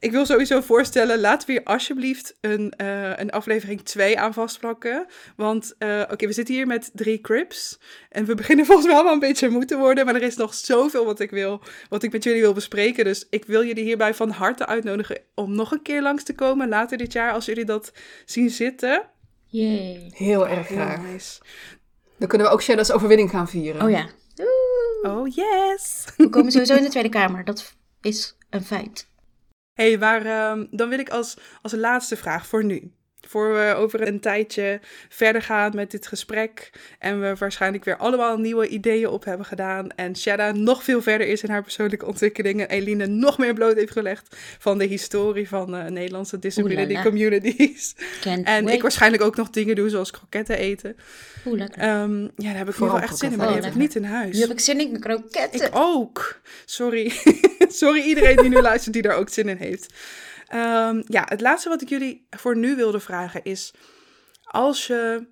[0.00, 5.06] ik wil sowieso voorstellen, laten we hier alsjeblieft een, eh, een aflevering 2 aan vastplakken.
[5.36, 7.78] Want, eh, oké, we zitten hier met drie crips.
[8.08, 10.04] En we beginnen volgens mij allemaal een beetje moe te worden.
[10.04, 13.04] Maar er is nog zoveel wat ik wil, wat ik met jullie wil bespreken.
[13.04, 16.68] Dus ik wil jullie hierbij van harte uitnodigen om nog een keer langs te komen
[16.68, 17.92] later dit jaar, als jullie dat
[18.24, 19.02] zien zitten.
[19.46, 20.10] Yay.
[20.14, 21.02] Heel erg Heel graag.
[21.02, 21.40] nice.
[22.18, 23.82] Dan kunnen we ook Shadow's overwinning gaan vieren.
[23.82, 24.06] Oh ja.
[24.38, 25.16] Oeh.
[25.16, 26.04] Oh, yes!
[26.16, 27.44] We komen sowieso in de Tweede Kamer.
[27.44, 29.08] Dat is een feit.
[29.78, 32.92] Hey, maar ehm, dan wil ik als, als laatste vraag voor nu.
[33.26, 36.70] Voor we over een tijdje verder gaan met dit gesprek.
[36.98, 39.88] En we waarschijnlijk weer allemaal nieuwe ideeën op hebben gedaan.
[39.96, 42.60] En Shada nog veel verder is in haar persoonlijke ontwikkeling.
[42.60, 47.02] En Eline nog meer bloot heeft gelegd van de historie van eh, Nederlandse disability Oelala.
[47.02, 47.94] communities.
[48.20, 48.76] Can't En wait.
[48.76, 50.96] ik waarschijnlijk ook nog dingen doe, zoals kroketten eten.
[51.46, 51.82] Oeh, lekker.
[51.82, 53.74] Ehm, ja, daar heb ik nu Vooral wel echt zin in, maar die heb ik
[53.74, 54.34] niet in huis.
[54.34, 55.66] nu heb ik zin in kroketten.
[55.66, 56.40] Ik ook.
[56.64, 57.12] Sorry.
[57.68, 59.94] Sorry iedereen die nu luistert die daar ook zin in heeft.
[60.48, 63.74] Ehm, ja, het laatste wat ik jullie voor nu wilde vragen is...
[64.50, 65.26] Als je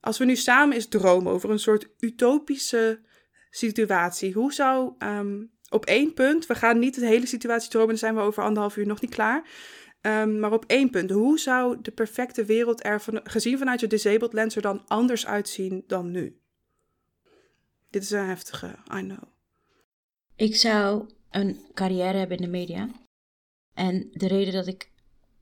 [0.00, 3.00] als we nu samen eens dromen over een soort utopische
[3.50, 7.98] situatie, hoe zou ehm, op één punt, we gaan niet de hele situatie dromen, dan
[7.98, 9.48] zijn we over anderhalf uur nog niet klaar.
[10.00, 14.32] Ehm, maar op één punt, hoe zou de perfecte wereld er gezien vanuit je disabled
[14.32, 16.40] lens er dan anders uitzien dan nu?
[17.90, 19.22] Dit is een heftige, I know.
[20.36, 22.88] Ik zou een carrière hebben in de media.
[23.74, 24.90] En de reden dat ik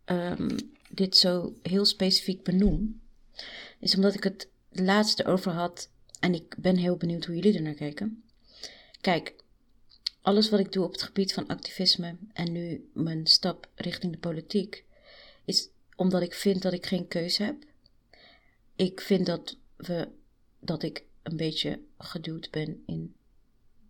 [0.04, 0.58] ehm,
[0.90, 3.00] dit zo heel specifiek benoem,
[3.78, 5.90] is omdat ik het laatste over had.
[6.20, 8.22] En ik ben heel benieuwd hoe jullie er naar kijken.
[9.00, 9.34] Kijk,
[10.20, 14.18] alles wat ik doe op het gebied van activisme en nu mijn stap richting de
[14.18, 14.84] politiek,
[15.44, 17.56] is omdat ik vind dat ik geen keuze heb.
[18.76, 20.08] Ik vind dat we
[20.60, 23.14] dat ik een beetje geduwd ben in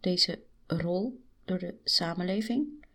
[0.01, 2.86] deze rol door de samenleving.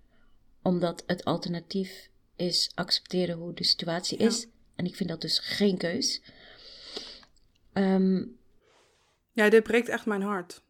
[0.64, 4.48] Omdat het alternatief is accepteren hoe de situatie is.
[4.76, 6.22] En ik vind dat dus geen keus.
[7.74, 8.38] Um,
[9.32, 10.64] ja, dit breekt echt mijn hart.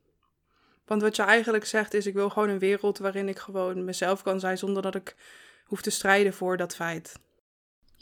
[0.85, 4.23] Want wat je eigenlijk zegt is: ik wil gewoon een wereld waarin ik gewoon mezelf
[4.23, 5.15] kan zijn zonder dat ik
[5.65, 7.19] hoef te strijden voor dat feit.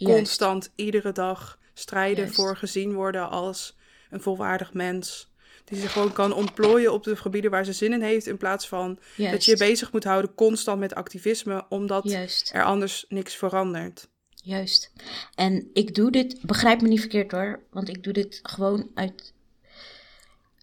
[0.03, 3.77] Constant, iedere dag strijden voor gezien worden als
[4.09, 5.30] een volwaardig mens.
[5.65, 8.27] Die zich gewoon kan ontplooien op de gebieden waar ze zin in heeft.
[8.27, 12.11] In plaats van dat je je bezig moet houden constant met activisme, omdat
[12.51, 14.09] er anders niks verandert.
[14.43, 14.91] Juist.
[15.35, 19.33] En ik doe dit, begrijp me niet verkeerd hoor, want ik doe dit gewoon uit.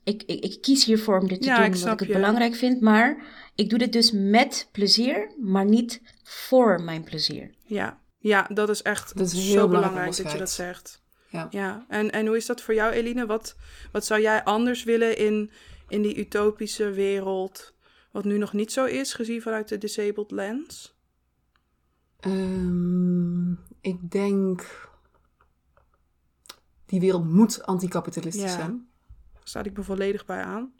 [0.04, 3.22] Ik, ik, ik kies hiervoor om dit te doen omdat ik het belangrijk vind, maar
[3.54, 7.50] ik doe dit dus met plezier, maar niet voor mijn plezier.
[7.64, 11.02] Ja, ja dat is echt dat is heel zo belangrijk dat je dat zegt.
[11.28, 11.46] Ja.
[11.50, 11.84] ja.
[11.88, 13.26] En, en hoe is dat voor jou, Eline?
[13.26, 13.56] Wat,
[13.92, 15.50] wat zou jij anders willen in,
[15.88, 17.74] in die utopische wereld,
[18.10, 20.96] wat nu nog niet zo is, gezien vanuit de disabled lens?
[22.26, 24.88] Um, ik denk,
[26.86, 28.56] die wereld moet anticapitalistisch ja.
[28.56, 28.88] zijn.
[29.32, 30.72] Daar staat ik me volledig bij aan.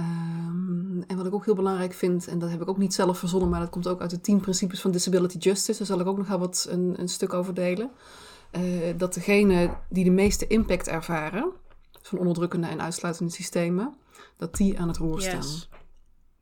[0.00, 3.18] Um, en wat ik ook heel belangrijk vind, en dat heb ik ook niet zelf
[3.18, 5.78] verzonnen, maar dat komt ook uit de tien principes van disability justice.
[5.78, 7.90] Daar zal ik ook nog wel wat een, een stuk over delen.
[8.56, 11.52] Uh, dat degene die de meeste impact ervaren
[12.02, 13.94] van onderdrukkende en uitsluitende systemen,
[14.36, 15.36] dat die aan het roer staan.
[15.36, 15.68] Yes.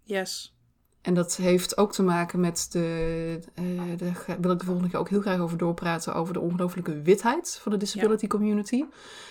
[0.03, 0.57] yes.
[1.03, 4.99] En dat heeft ook te maken met de, uh, daar wil ik de volgende keer
[4.99, 8.85] ook heel graag over doorpraten, over de ongelooflijke witheid van de disability community.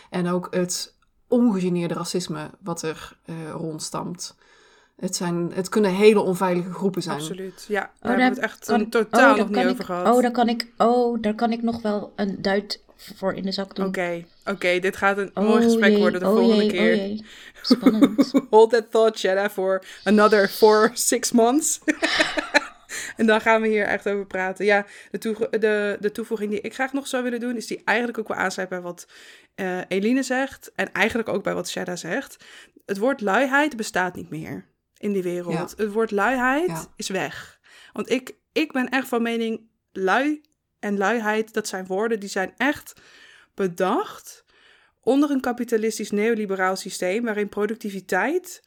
[0.10, 0.98] En ook het
[1.28, 4.36] ongegeneerde racisme wat er uh, rondstamt.
[5.02, 7.18] Het, zijn, het kunnen hele onveilige groepen zijn.
[7.18, 7.80] Absoluut, ja.
[7.80, 10.16] Daar, oh, hebben we het echt kan, totaal oh, nog niet over gehad.
[10.16, 13.52] Oh daar, kan ik, oh, daar kan ik nog wel een duit voor in de
[13.52, 13.86] zak doen.
[13.86, 14.80] Oké, oké.
[14.80, 17.20] dit gaat een oh, mooi gesprek worden de oh, volgende jee, keer.
[17.20, 17.26] Oh,
[17.62, 18.32] Spannend.
[18.50, 21.80] Hold that thought, Jenna, for another four, six months.
[23.18, 24.66] en dan gaan we hier echt over praten.
[24.66, 28.18] Ja, de, de, de toevoeging die ik graag nog zou willen doen, is die eigenlijk
[28.18, 29.08] ook wel aansluit bij wat
[29.56, 30.72] uh, Eline zegt.
[30.76, 32.44] En eigenlijk ook bij wat Shada zegt.
[32.86, 34.70] Het woord luiheid bestaat niet meer
[35.02, 35.74] in die wereld.
[35.78, 37.60] Het woord luiheid is weg.
[37.94, 39.62] Want ik, ik ben echt van mening,
[39.92, 40.42] lui
[40.80, 42.94] en luiheid, dat zijn woorden die zijn echt
[43.54, 44.46] bedacht
[45.02, 48.64] onder een kapitalistisch neoliberaal systeem waarin productiviteit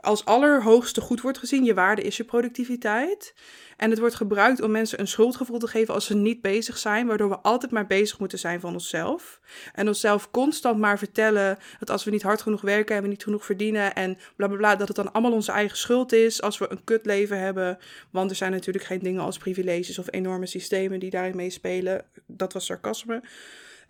[0.00, 1.64] als allerhoogste goed wordt gezien.
[1.64, 3.34] Je waarde is je productiviteit.
[3.76, 7.06] En het wordt gebruikt om mensen een schuldgevoel te geven als ze niet bezig zijn,
[7.06, 9.40] waardoor we altijd maar bezig moeten zijn van onszelf.
[9.72, 13.22] En onszelf constant maar vertellen dat als we niet hard genoeg werken en we niet
[13.22, 16.58] genoeg verdienen en bla bla bla, dat het dan allemaal onze eigen schuld is als
[16.58, 17.78] we een kutleven hebben.
[18.10, 22.04] Want er zijn natuurlijk geen dingen als privileges of enorme systemen die daarin meespelen.
[22.26, 23.22] Dat was sarcasme.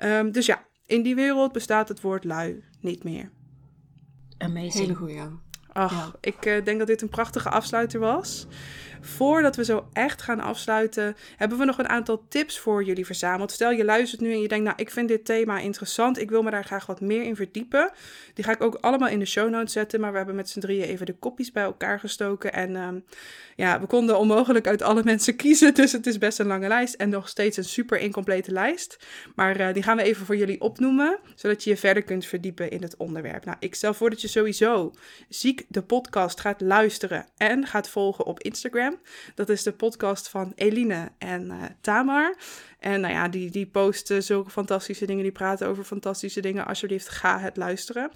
[0.05, 3.31] Um, dus ja, in die wereld bestaat het woord lui niet meer.
[4.39, 4.73] Amazing.
[4.73, 5.47] Hele goeie.
[5.73, 8.47] Ach, ik uh, denk dat dit een prachtige afsluiter was.
[9.01, 13.53] Voordat we zo echt gaan afsluiten, hebben we nog een aantal tips voor jullie verzameld.
[13.53, 16.19] Stel je luistert nu en je denkt, nou, ik vind dit thema interessant.
[16.19, 17.91] Ik wil me daar graag wat meer in verdiepen.
[18.35, 20.01] Die ga ik ook allemaal in de show notes zetten.
[20.01, 22.53] Maar we hebben met z'n drieën even de kopjes bij elkaar gestoken.
[22.53, 23.05] En um,
[23.57, 25.75] ja, we konden onmogelijk uit alle mensen kiezen.
[25.75, 26.95] Dus het is best een lange lijst.
[26.95, 29.07] En nog steeds een super incomplete lijst.
[29.35, 31.19] Maar uh, die gaan we even voor jullie opnoemen.
[31.35, 33.45] Zodat je je verder kunt verdiepen in het onderwerp.
[33.45, 34.93] Nou, ik stel voor dat je sowieso
[35.29, 38.88] ziek de podcast gaat luisteren en gaat volgen op Instagram.
[39.35, 42.37] Dat is de podcast van Eline en uh, Tamar.
[42.79, 46.67] En nou ja, die, die posten zulke fantastische dingen, die praten over fantastische dingen.
[46.67, 48.11] Alsjeblieft, ga het luisteren.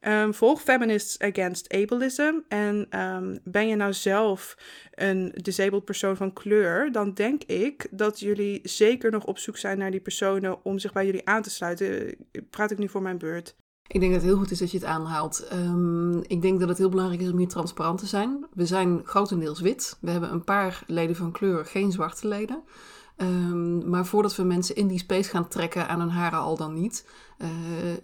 [0.00, 2.34] Um, volg Feminists Against Ableism.
[2.48, 4.56] En um, ben je nou zelf
[4.94, 9.78] een disabled persoon van kleur, dan denk ik dat jullie zeker nog op zoek zijn
[9.78, 12.16] naar die personen om zich bij jullie aan te sluiten.
[12.50, 13.56] Praat ik nu voor mijn beurt?
[13.88, 15.48] Ik denk dat het heel goed is dat je het aanhaalt.
[15.52, 18.46] Um, ik denk dat het heel belangrijk is om hier transparant te zijn.
[18.52, 19.98] We zijn grotendeels wit.
[20.00, 22.62] We hebben een paar leden van kleur, geen zwarte leden.
[23.16, 26.74] Ehm, maar voordat we mensen in die space gaan trekken, aan hun haren al dan
[26.74, 27.08] niet,
[27.38, 27.48] eh,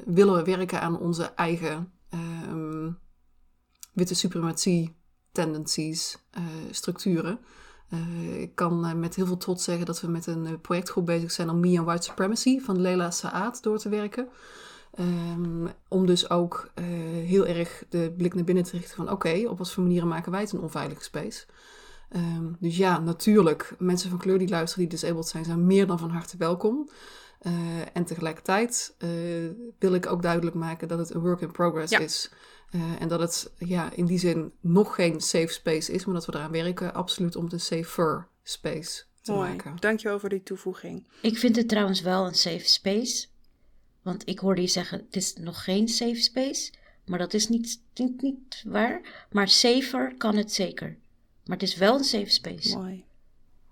[0.04, 2.90] willen we werken aan onze eigen ehm,
[3.92, 4.96] witte suprematie
[5.32, 7.38] tendencies, uh, structuren.
[7.94, 11.50] Uh, ik kan met heel veel trots zeggen dat we met een projectgroep bezig zijn
[11.50, 14.28] om Me and White Supremacy van Leila Saad door te werken.
[14.98, 16.84] Um, om dus ook uh,
[17.26, 20.32] heel erg de blik naar binnen te richten van oké, op wat voor manieren maken
[20.32, 21.46] wij het een onveilige space.
[22.16, 25.98] Um, dus ja, natuurlijk, mensen van kleur die luisteren die disabled zijn, zijn meer dan
[25.98, 26.90] van harte welkom.
[27.42, 27.52] Uh,
[27.92, 29.08] en tegelijkertijd uh,
[29.78, 31.98] wil ik ook duidelijk maken dat het een work in progress ja.
[31.98, 32.30] is.
[32.98, 36.34] en dat het ja, in die zin nog geen safe space is, maar dat we
[36.34, 39.48] eraan werken absoluut om het een safer space te Mooi.
[39.48, 39.76] maken.
[39.80, 41.06] Dankjewel voor die toevoeging.
[41.22, 43.26] Ik vind het trouwens wel een safe space.
[44.02, 46.72] Want ik hoorde je zeggen, het is nog geen safe space.
[47.06, 49.26] Maar dat is niet, niet, niet waar.
[49.30, 50.96] Maar safer kan het zeker.
[51.44, 52.76] Maar het is wel een safe space.
[52.76, 53.04] Mooi.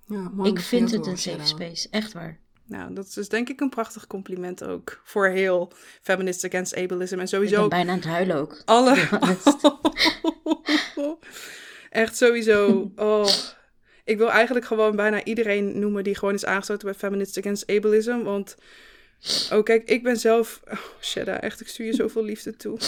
[0.06, 2.38] Ja, mooi ik vind het een safe space, echt waar.
[2.64, 7.14] Nou, dat is dus denk ik een prachtig compliment ook voor heel Feminists Against Ableism.
[7.14, 8.62] En Ik sowieso ben bijna aan het huilen ook.
[8.64, 9.08] alle...
[11.90, 12.92] Echt sowieso.
[12.96, 13.28] Oh.
[14.04, 18.22] Ik wil eigenlijk gewoon bijna iedereen noemen die gewoon is aangesloten bij Feminists Against Ableism.
[18.22, 18.56] Want,
[19.52, 20.60] oh kijk, ik ben zelf...
[20.70, 22.78] Oh, Shada, echt, ik stuur je zoveel liefde toe.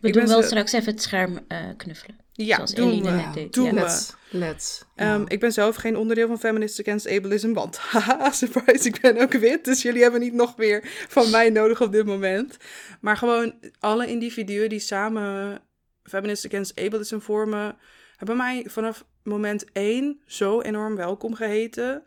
[0.00, 2.16] We Ik doen wel zo- straks even het scherm eh, knuffelen.
[2.32, 3.16] Ja, Zoals doen Eline we.
[3.16, 3.52] net deed.
[3.52, 3.72] Doen ja.
[3.72, 3.80] we.
[3.80, 4.84] Let's, let's.
[4.96, 5.24] Ehm, ja.
[5.28, 9.32] ik ben zelf geen onderdeel van Feminists Against Ableism, want haha, surprise, ik ben ook
[9.32, 9.64] wit.
[9.64, 12.56] Dus jullie hebben niet nog meer van mij nodig op dit moment.
[13.00, 15.60] Maar gewoon alle individuen die samen
[16.02, 17.76] Feminists Against Ableism vormen,
[18.16, 22.02] hebben mij vanaf moment één zo enorm welkom geheten.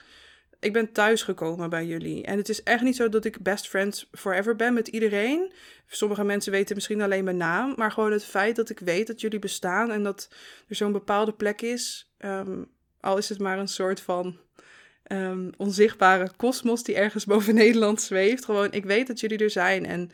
[0.68, 2.24] Ik ben thuisgekomen bij jullie.
[2.24, 5.52] En het is echt niet zo dat ik best friends forever ben met iedereen.
[5.86, 7.74] Sommige mensen weten misschien alleen mijn naam.
[7.76, 10.30] Maar gewoon het feit dat ik weet dat jullie bestaan en dat
[10.68, 12.12] er zo'n bepaalde plek is.
[12.18, 12.64] ehm,
[13.00, 14.38] al is het maar een soort van
[15.04, 18.46] ehm, onzichtbare kosmos die ergens boven Nederland zweeft.
[18.46, 20.12] Gewoon, ik weet dat jullie er zijn en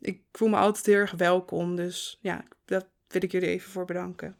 [0.00, 1.76] ik voel me altijd heel erg welkom.
[1.76, 4.36] Dus ja, dat wil ik jullie even voor bedanken.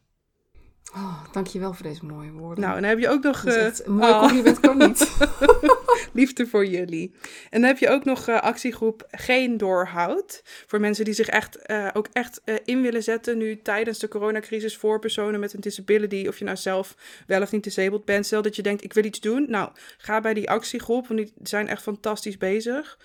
[0.95, 2.65] Oh, dankjewel voor deze mooie woorden.
[2.65, 3.43] Nou, en dan heb je ook nog...
[3.45, 4.21] dat is eh, mooi oh.
[4.21, 5.17] compliment, kan niet.
[6.13, 7.15] Liefde voor jullie.
[7.51, 10.43] En dan heb je ook nog eh, actiegroep Geen Doorhoud.
[10.67, 14.77] Voor mensen die zich echt, eh, ook echt in willen zetten nu tijdens de coronacrisis
[14.77, 16.25] voor personen met een disability.
[16.29, 16.97] Of je nou zelf
[17.27, 18.27] wel of niet disabled bent.
[18.27, 19.47] Stel dat je denkt, ik wil iets doen.
[19.49, 22.99] Nou, ga bij die actiegroep, want die zijn echt fantastisch bezig.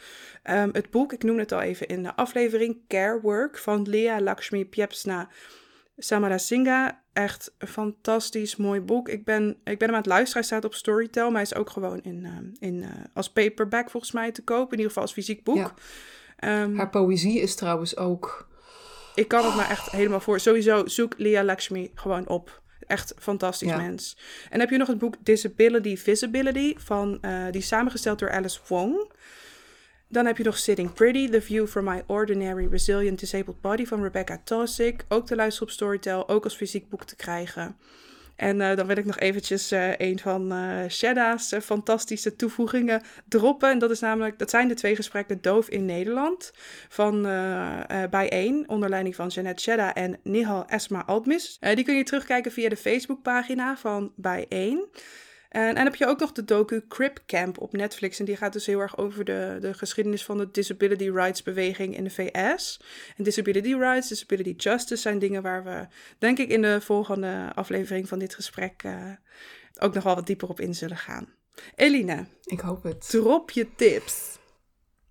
[0.44, 4.22] Ehm, het boek, ik noem het al even in de aflevering, Care Work van Lea
[4.22, 5.30] Lakshmi Piepsna
[5.98, 7.01] Samarasinghe.
[7.14, 9.10] Echt een fantastisch mooi boek.
[9.10, 10.34] Ik ben, ik ben hem aan het luisteren.
[10.34, 13.90] Hij staat op Storytel, maar hij is ook gewoon in, ehm, in, eh, als paperback
[13.90, 14.66] volgens mij te koop.
[14.66, 15.56] In ieder geval als fysiek boek.
[15.56, 15.74] Ja.
[16.38, 18.48] Ehm, Haar poëzie is trouwens ook...
[19.16, 20.40] ik kan het maar echt helemaal voor.
[20.40, 22.62] Sowieso zoek Lea Lakshmi gewoon op.
[22.88, 23.78] Echt fantastisch Ja.
[23.78, 24.18] mens.
[24.50, 28.60] En heb je nog het boek Disability Visibility, van, eh, die is samengesteld door Alice
[28.68, 29.12] Wong.
[30.12, 34.04] Dan heb je nog Sitting Pretty, The View from My Ordinary Resilient Disabled Body van
[34.04, 35.06] Rebecca Tosick.
[35.08, 37.76] Ook te luisteren op ook als fysiek boek te krijgen.
[38.36, 40.54] En eh, dan wil ik nog eventjes eh, een van
[40.90, 43.70] Shada's eh, fantastische toevoegingen droppen.
[43.70, 46.52] En dat, is namelijk, dat zijn de twee gesprekken Doof in Nederland
[46.90, 47.22] van
[48.10, 51.58] Bijeen, onder leiding van Jeanette Shedda en Nihal Esma Altmis.
[51.60, 54.88] Die kun je terugkijken via de Facebookpagina van Bijeen.
[55.52, 58.20] En, en dan heb je ook nog de docu Crip Camp op Netflix.
[58.20, 61.98] En die gaat dus heel erg over de, de geschiedenis van de disability rights beweging
[61.98, 62.82] in de VS.
[63.18, 65.88] En disability rights, disability justice zijn dingen waar we,
[66.18, 69.12] denk ik, in de volgende aflevering van dit gesprek eh,
[69.80, 71.28] ook nog wel wat dieper op in zullen gaan.
[71.76, 73.10] Eline, Ik hoop het.
[73.10, 74.40] drop je tips.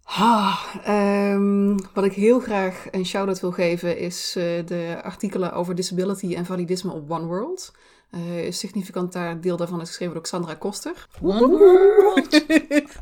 [0.02, 5.74] Ah, ehm, wat ik heel graag een shout-out wil geven is eh, de artikelen over
[5.74, 7.72] disability en validisme op One World.
[8.10, 8.20] Eh,
[8.52, 11.08] significant daar, deel daarvan is geschreven door Xandra Koster.
[11.22, 11.32] Ook,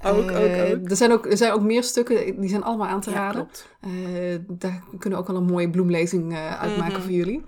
[0.04, 0.90] ook, Eh, ook.
[0.90, 1.26] Er zijn ook.
[1.26, 3.34] Er zijn ook meer stukken, die zijn allemaal aan te Ja, raden.
[3.42, 3.68] klopt.
[3.80, 3.90] Eh,
[4.48, 7.02] daar kunnen we ook wel een mooie bloemlezing eh, uitmaken Mhm.
[7.02, 7.44] voor jullie.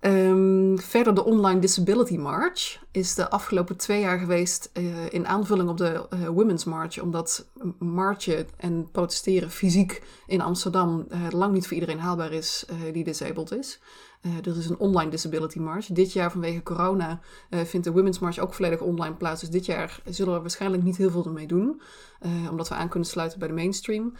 [0.00, 5.68] Ehm, verder de Online Disability March is de afgelopen twee jaar geweest eh, in aanvulling
[5.68, 7.00] op de Women's March.
[7.00, 7.46] Omdat
[7.78, 13.52] marchen en protesteren fysiek in Amsterdam lang niet voor iedereen haalbaar is eh, die disabled
[13.52, 13.80] is.
[14.24, 15.86] Eh, er is een online disability march.
[15.86, 17.20] Dit jaar vanwege corona
[17.50, 19.40] eh, vindt de Women's March ook volledig online plaats.
[19.40, 21.82] Dus dit jaar zullen we waarschijnlijk niet heel veel ermee doen.
[22.20, 24.14] eh, omdat we aan kunnen sluiten bij de mainstream.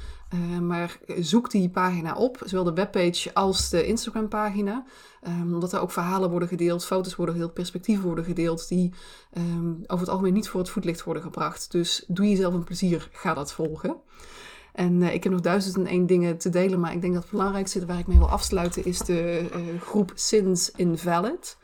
[0.62, 4.84] Maar zoek die pagina op, zowel de webpage als de Instagram pagina.
[5.20, 8.68] Ehm, omdat er ook verhalen worden gedeeld, foto's worden gedeeld, perspectieven worden gedeeld.
[8.68, 8.92] Die
[9.32, 11.70] ehm, over het algemeen niet voor het voetlicht worden gebracht.
[11.70, 13.96] Dus doe jezelf een plezier, ga dat volgen.
[14.74, 17.22] En eh, ik heb nog duizend en één dingen te delen, maar ik denk dat
[17.22, 21.56] het belangrijkste waar ik mee wil afsluiten is de eh, groep Sins Invalid.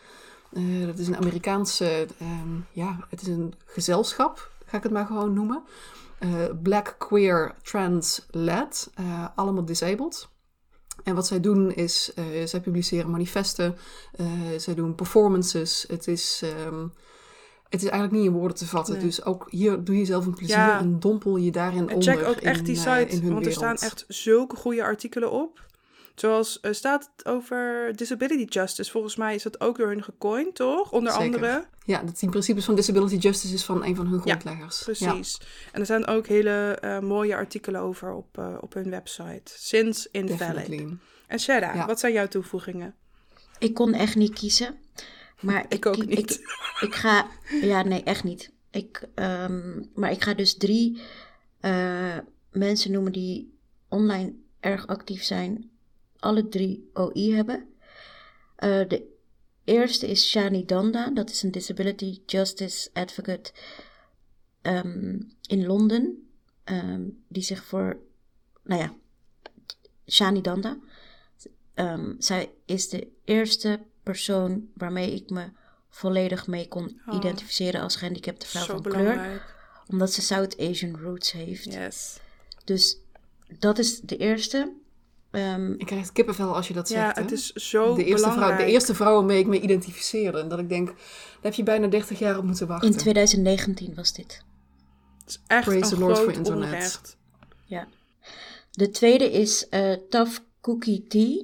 [0.53, 5.07] Eh, dat is een Amerikaanse, ehm, ja, het is een gezelschap ga ik het maar
[5.07, 5.63] gewoon noemen.
[6.63, 8.91] Black, queer, trans, led,
[9.35, 10.29] allemaal disabled.
[11.05, 12.13] En wat zij doen is,
[12.45, 13.77] zij publiceren manifesten,
[14.57, 15.85] zij doen performances.
[15.89, 16.93] Het is, um,
[17.71, 18.95] het is eigenlijk niet in woorden te vatten.
[18.95, 19.03] Nee.
[19.03, 20.79] Dus ook hier doe je zelf een plezier ja.
[20.79, 22.15] en dompel je daarin en onder.
[22.15, 25.31] check ook echt in, die site, in hun want er staan echt zulke goede artikelen
[25.31, 25.69] op.
[26.15, 28.91] Zoals uh, staat het over disability justice.
[28.91, 30.93] Volgens mij is dat ook door hun gecoind, toch?
[30.93, 31.27] Onder Zeker.
[31.27, 31.65] andere.
[31.85, 34.79] Ja, de tien principes van disability justice is van een van hun grondleggers.
[34.79, 35.37] Ja, precies.
[35.41, 35.47] Ja.
[35.73, 39.43] En er zijn ook hele uh, mooie artikelen over op, uh, op hun website.
[39.45, 40.39] Since Invalid.
[40.39, 40.97] Definitely.
[41.27, 41.87] En Shada, Ja.
[41.87, 42.95] wat zijn jouw toevoegingen?
[43.59, 44.79] Ik kon echt niet kiezen.
[45.41, 46.19] Maar Ik ook niet.
[46.19, 46.31] Ik,
[46.81, 47.31] ik ga.
[47.61, 48.53] Ja, nee, echt niet.
[48.71, 51.01] Ik, ehm, maar ik ga dus drie
[51.61, 52.19] eh,
[52.51, 53.59] mensen noemen die
[53.89, 55.71] online erg actief zijn.
[56.19, 57.69] Alle drie OI hebben.
[58.57, 59.19] Eh, de
[59.65, 61.11] eerste is Shani Danda.
[61.11, 63.53] Dat is een disability justice advocate
[64.63, 66.29] ehm, in Londen.
[66.65, 67.99] ehm, die zich voor.
[68.63, 68.95] Nou ja,
[70.07, 70.79] Shani Danda.
[72.19, 73.81] Zij is de eerste
[74.11, 75.45] persoon waarmee ik me
[75.91, 77.15] volledig mee kon Oh.
[77.17, 79.43] identificeren als gehandicapte vrouw Zo van kleur.
[79.89, 81.65] Omdat ze South Asian roots heeft.
[81.73, 82.19] Yes.
[82.65, 82.99] Dus
[83.59, 84.73] dat is de eerste.
[85.31, 87.01] Ehm, Ik krijg het kippenvel als je dat zegt.
[87.01, 87.23] Ja, hè?
[87.23, 88.55] het is zo de eerste, belangrijk.
[88.55, 90.39] vrouw, de eerste vrouw waarmee ik me identificeerde.
[90.41, 90.97] En dat ik denk, daar
[91.41, 92.89] heb je bijna 30 jaar op moeten wachten.
[92.91, 94.43] in 2019 was dit.
[95.21, 96.65] Het is echt Praise een the Lord groot for internet.
[96.65, 97.17] onrecht.
[97.65, 97.89] Ja.
[98.71, 101.43] De tweede is eh Tough Cookie Tea.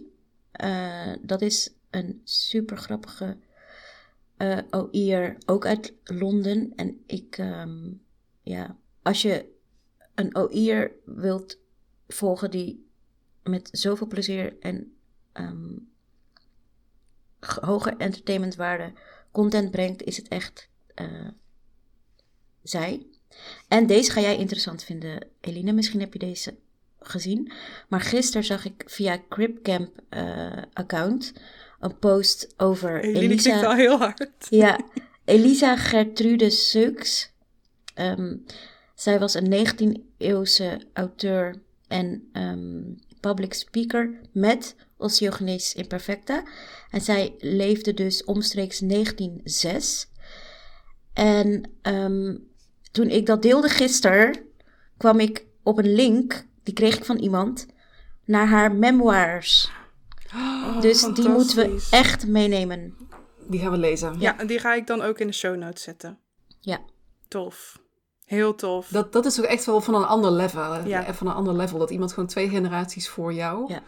[0.53, 3.37] Eh, dat is een super grappige
[4.37, 6.73] eh OI'er, ook uit Londen.
[6.77, 7.93] En ik, ehm,
[8.43, 9.55] ja, als je
[10.15, 11.59] een OI'er wilt
[12.09, 12.87] volgen die
[13.43, 14.97] met zoveel plezier en
[15.33, 15.75] ehm,
[17.41, 18.93] hoge entertainmentwaarde
[19.31, 21.29] content brengt, is het echt eh,
[22.63, 23.07] zij.
[23.69, 25.73] En deze ga jij interessant vinden, Eline.
[25.73, 26.57] Misschien heb je deze
[26.99, 27.53] gezien.
[27.89, 31.33] Maar gisteren zag ik via Cripcamp eh account
[31.87, 33.65] een post over Elisa.
[33.65, 34.47] al heel hard.
[34.49, 34.81] Ja,
[35.25, 37.33] Elisa Gertrude Seux.
[37.95, 38.37] Ehm,
[38.95, 42.83] zij was een 19e-eeuwse auteur en ehm,
[43.21, 46.43] public speaker met osteogenesis imperfecta.
[46.91, 50.09] En zij leefde dus omstreeks 1906.
[51.13, 52.37] En ehm,
[52.91, 54.39] toen ik dat deelde gisteren,
[54.97, 57.67] kwam ik op een link, die kreeg ik van iemand,
[58.25, 59.71] naar haar memoirs.
[60.37, 62.95] Oh, dus die moeten we echt meenemen.
[63.49, 64.17] Die gaan we lezen.
[64.21, 66.19] Ja, en die ga ik dan ook in de show notes zetten.
[66.61, 66.79] Ja.
[67.29, 67.79] Tof.
[68.25, 68.89] Heel tof.
[68.89, 70.87] Dat, dat is ook echt wel van een ander level.
[70.87, 71.15] Ja.
[71.15, 71.79] Van een ander level.
[71.79, 73.73] Dat iemand gewoon twee generaties voor jou.
[73.73, 73.83] Ja.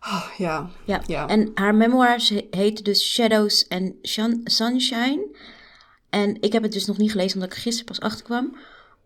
[0.00, 0.70] Ah, ja.
[0.84, 1.02] Ja.
[1.06, 1.28] Ja.
[1.28, 3.92] en haar memoirs he- heten dus Shadows and
[4.44, 5.36] Sunshine.
[6.10, 8.56] En ik heb het dus nog niet gelezen, omdat ik er gisteren pas achterkwam.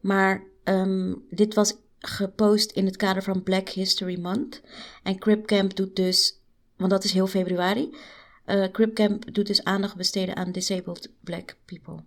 [0.00, 1.74] Maar ehm, dit was
[2.06, 4.60] gepost in het kader van Black History Month.
[5.02, 6.40] En Cripcamp doet dus,
[6.76, 7.96] want dat is heel februari.
[8.44, 12.02] eh Cripcamp doet dus aandacht besteden aan disabled black people.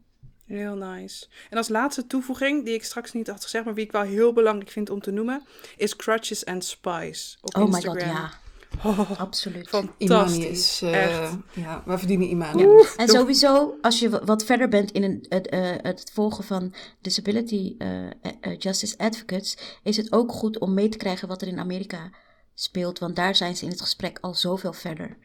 [0.46, 1.26] Heel nice.
[1.50, 4.34] En als laatste toevoeging, die ik straks niet had gezegd, maar die ik wel heel
[4.34, 5.44] belangrijk vind om te noemen,
[5.78, 7.94] is Crutches and Spice op Oh my Instagram.
[8.00, 8.40] god, ja,
[8.84, 9.68] Oh, absoluut.
[9.68, 10.50] Imani fantastisch.
[10.50, 10.82] is...
[10.82, 11.36] eh, Echt.
[11.54, 12.64] ja, wij verdienen Imani.
[12.98, 16.74] En sowieso, als je wa- wat verder bent in een, het, eh, het volgen van
[17.02, 18.10] disability eh,
[18.58, 22.10] justice advocates, is het ook goed om mee te krijgen wat er in Amerika
[22.54, 23.00] speelt.
[23.00, 25.18] Want daar zijn ze in het gesprek al zoveel verder.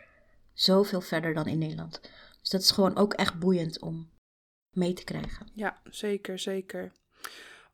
[0.54, 2.00] Zoveel verder dan in Nederland.
[2.40, 4.10] Dus dat is gewoon ook echt boeiend om
[4.70, 5.46] mee te krijgen.
[5.54, 6.92] Ja, zeker, zeker.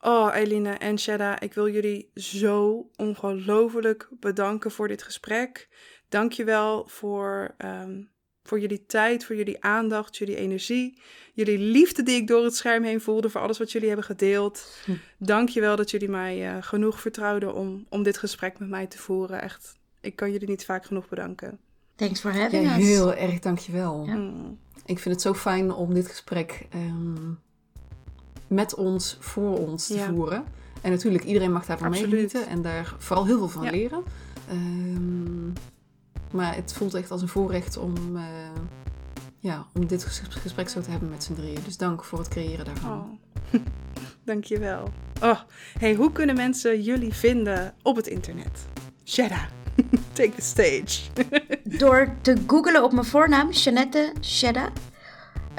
[0.00, 5.68] Oh, Eline en Shada, ik wil jullie zo ongelooflijk bedanken voor dit gesprek.
[6.08, 8.02] Dank je wel voor, ehm,
[8.42, 11.00] voor jullie tijd, voor jullie aandacht, jullie energie,
[11.34, 14.78] jullie liefde die ik door het scherm heen voelde voor alles wat jullie hebben gedeeld.
[14.84, 14.92] Hm.
[15.18, 18.86] Dank je wel dat jullie mij eh, genoeg vertrouwden om, om dit gesprek met mij
[18.86, 19.42] te voeren.
[19.42, 21.58] Echt, ik kan jullie niet vaak genoeg bedanken.
[21.96, 22.76] Thanks for Ja, having us.
[22.76, 24.04] heel erg dankjewel.
[24.06, 24.32] Ja.
[24.86, 27.32] Ik vind het zo fijn om dit gesprek ehm,
[28.48, 30.06] met ons, voor ons te Ja.
[30.08, 30.44] voeren.
[30.80, 33.70] En natuurlijk, iedereen mag daarvan meegenieten en daar vooral heel veel van Ja.
[33.70, 34.02] leren.
[34.48, 35.46] Ehm,
[36.36, 38.22] maar het voelt echt als een voorrecht om, eh,
[39.38, 41.58] ja, om dit ges- gesprek zo te hebben met z'n drieën.
[41.64, 43.18] Dus dank voor het creëren daarvan.
[43.52, 43.60] Oh,
[44.24, 44.88] dankjewel.
[45.22, 45.40] Oh,
[45.78, 48.66] hey, hoe kunnen mensen jullie vinden op het internet?
[49.04, 49.48] Shada,
[50.12, 51.00] take the stage.
[51.78, 54.68] Door te googlen op mijn voornaam, Jeanette Shedda.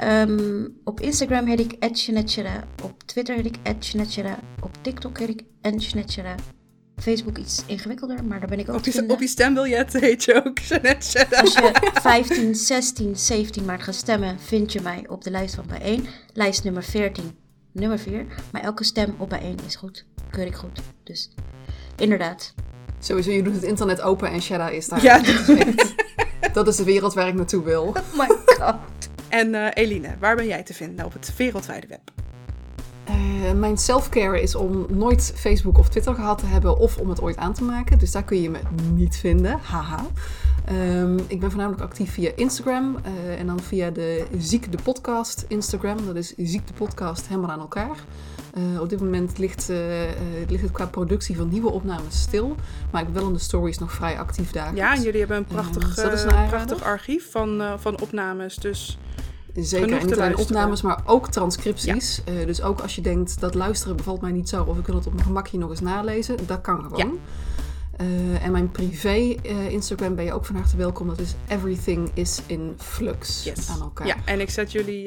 [0.00, 2.64] Ehm, op Instagram heet ik Shedda.
[2.82, 4.38] Op Twitter heet ik Shedda.
[4.60, 5.44] Op TikTok heet ik
[5.80, 6.34] Shedda.
[6.96, 9.14] Facebook iets ingewikkelder, maar daar ben ik ook op, te je, vinden.
[9.14, 11.26] op je stembiljet heet je ook Jeanette.
[11.40, 15.64] Als je 15, 16, 17 maart gaat stemmen, vind je mij op de lijst van
[15.66, 16.06] bijeen.
[16.32, 17.38] Lijst nummer 14
[17.72, 18.26] nummer 4.
[18.52, 20.04] Maar elke stem op bij één is goed.
[20.30, 20.80] Keur ik goed.
[21.04, 21.30] Dus
[21.96, 22.54] inderdaad.
[22.98, 25.02] Sowieso, je doet het internet open en Shada is daar.
[25.02, 25.20] Ja.
[26.52, 27.82] Dat is de wereld waar ik naartoe wil.
[27.82, 28.99] Oh my god.
[29.30, 32.00] En eh, Eline, waar ben jij te vinden op het wereldwijde web?
[33.04, 37.20] Eh, mijn selfcare is om nooit Facebook of Twitter gehad te hebben of om het
[37.20, 37.98] ooit aan te maken.
[37.98, 38.58] Dus daar kun je me
[38.94, 39.58] niet vinden.
[39.62, 40.06] Haha.
[40.64, 45.44] Ehm, ik ben voornamelijk actief via Instagram eh, en dan via de Ziek de Podcast
[45.48, 46.06] Instagram.
[46.06, 47.96] Dat is Ziek de Podcast helemaal aan elkaar.
[48.80, 49.72] Op dit moment ligt,
[50.48, 52.56] ligt het qua productie van nieuwe opnames stil.
[52.90, 54.74] Maar ik ben wel in de stories nog vrij actief daar.
[54.74, 58.00] Ja, en jullie hebben een prachtig, dus dat is eh, een prachtig archief van, van
[58.00, 58.56] opnames.
[58.56, 58.98] Dus
[59.54, 62.22] Zeker, Genoeg en niet alleen opnames, maar ook transcripties.
[62.24, 64.64] Eh, dus ook als je denkt, dat luisteren bevalt mij niet zo...
[64.64, 67.18] of ik wil het op mijn gemakje nog eens nalezen, dat kan gewoon.
[67.96, 71.08] Eh, en mijn privé eh, Instagram ben je ook van harte welkom.
[71.08, 73.68] Dat is Everything is in Flux yes.
[73.70, 74.06] aan elkaar.
[74.06, 75.04] Ja, en ik zet jullie,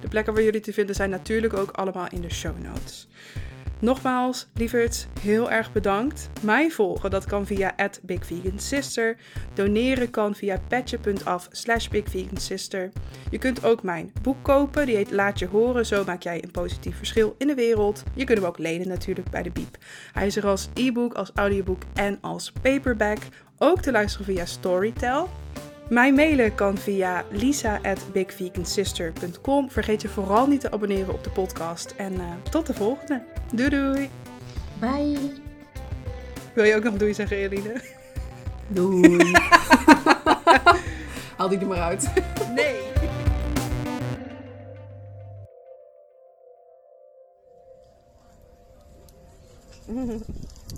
[0.00, 3.08] de plekken waar jullie te vinden zijn natuurlijk ook allemaal in de show notes.
[3.80, 6.30] Nogmaals, lieverds, heel erg bedankt.
[6.42, 9.16] Mij volgen, dat kan via @bigvegansister.
[9.54, 12.90] Doneren kan via petje.af slash bigvegansister.
[13.30, 16.50] Je kunt ook mijn boek kopen, die heet Laat je horen, zo maak jij een
[16.50, 18.02] positief verschil in de wereld.
[18.14, 19.76] Je kunt hem ook lenen natuurlijk bij de Biep.
[20.12, 23.18] Hij is er als e-book, als audioboek en als paperback.
[23.58, 25.28] Ook te luisteren via Storytel.
[25.88, 29.70] Mij mailen kan via lisa.bigvegansister.com.
[29.70, 31.94] Vergeet je vooral niet te abonneren op de podcast.
[31.96, 33.22] En eh, tot de volgende.
[33.52, 34.10] Doei doei.
[34.78, 35.32] Bye.
[36.54, 37.82] Wil je ook nog doei zeggen, Eline?
[38.68, 39.26] Doei.
[41.36, 42.10] Haal die er maar uit.
[42.54, 42.76] Nee.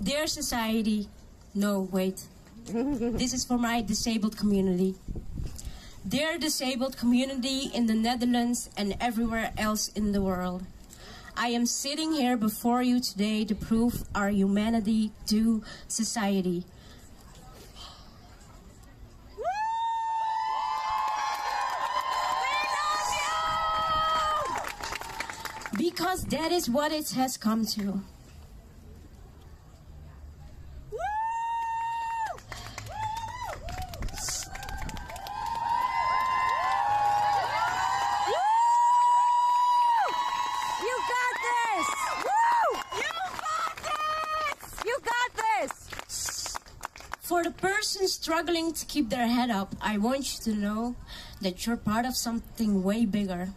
[0.03, 1.07] Dear society,
[1.51, 2.27] no, wait.
[2.65, 4.95] This is for my disabled community.
[6.07, 10.63] Dear disabled community in the Netherlands and everywhere else in the world.
[11.37, 16.65] I am sitting here before you today to prove our humanity to society.
[25.77, 28.01] Because that is what it has come to.
[40.81, 41.87] You got this!
[42.25, 42.79] Woo!
[42.97, 43.11] You
[43.41, 44.85] got this!
[44.85, 46.57] You got this!
[47.21, 48.07] For the person
[48.51, 50.95] struggling to keep their head up, I want you to know
[51.39, 53.49] that you're part of something way bigger.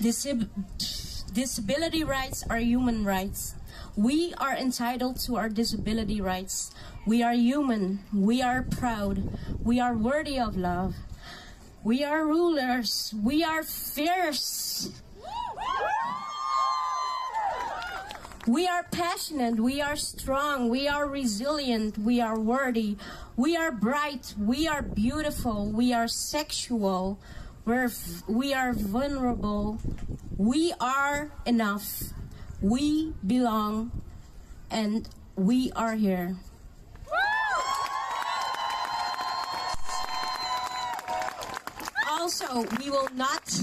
[0.00, 0.48] Disab-
[1.32, 3.56] disability rights are human rights.
[3.96, 6.70] We are entitled to our disability rights.
[7.06, 8.04] We are human.
[8.14, 9.36] We are proud.
[9.64, 10.94] We are worthy of love.
[11.82, 13.12] We are rulers.
[13.20, 14.90] We are fierce.
[18.46, 22.96] We are passionate, we are strong, we are resilient, we are worthy,
[23.36, 27.18] we are bright, we are beautiful, we are sexual,
[27.64, 27.90] we're,
[28.28, 29.80] we are vulnerable,
[30.36, 32.12] we are enough,
[32.60, 33.90] we belong,
[34.70, 36.36] and we are here.
[42.08, 43.60] Also, we will not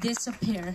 [0.00, 0.74] disappear.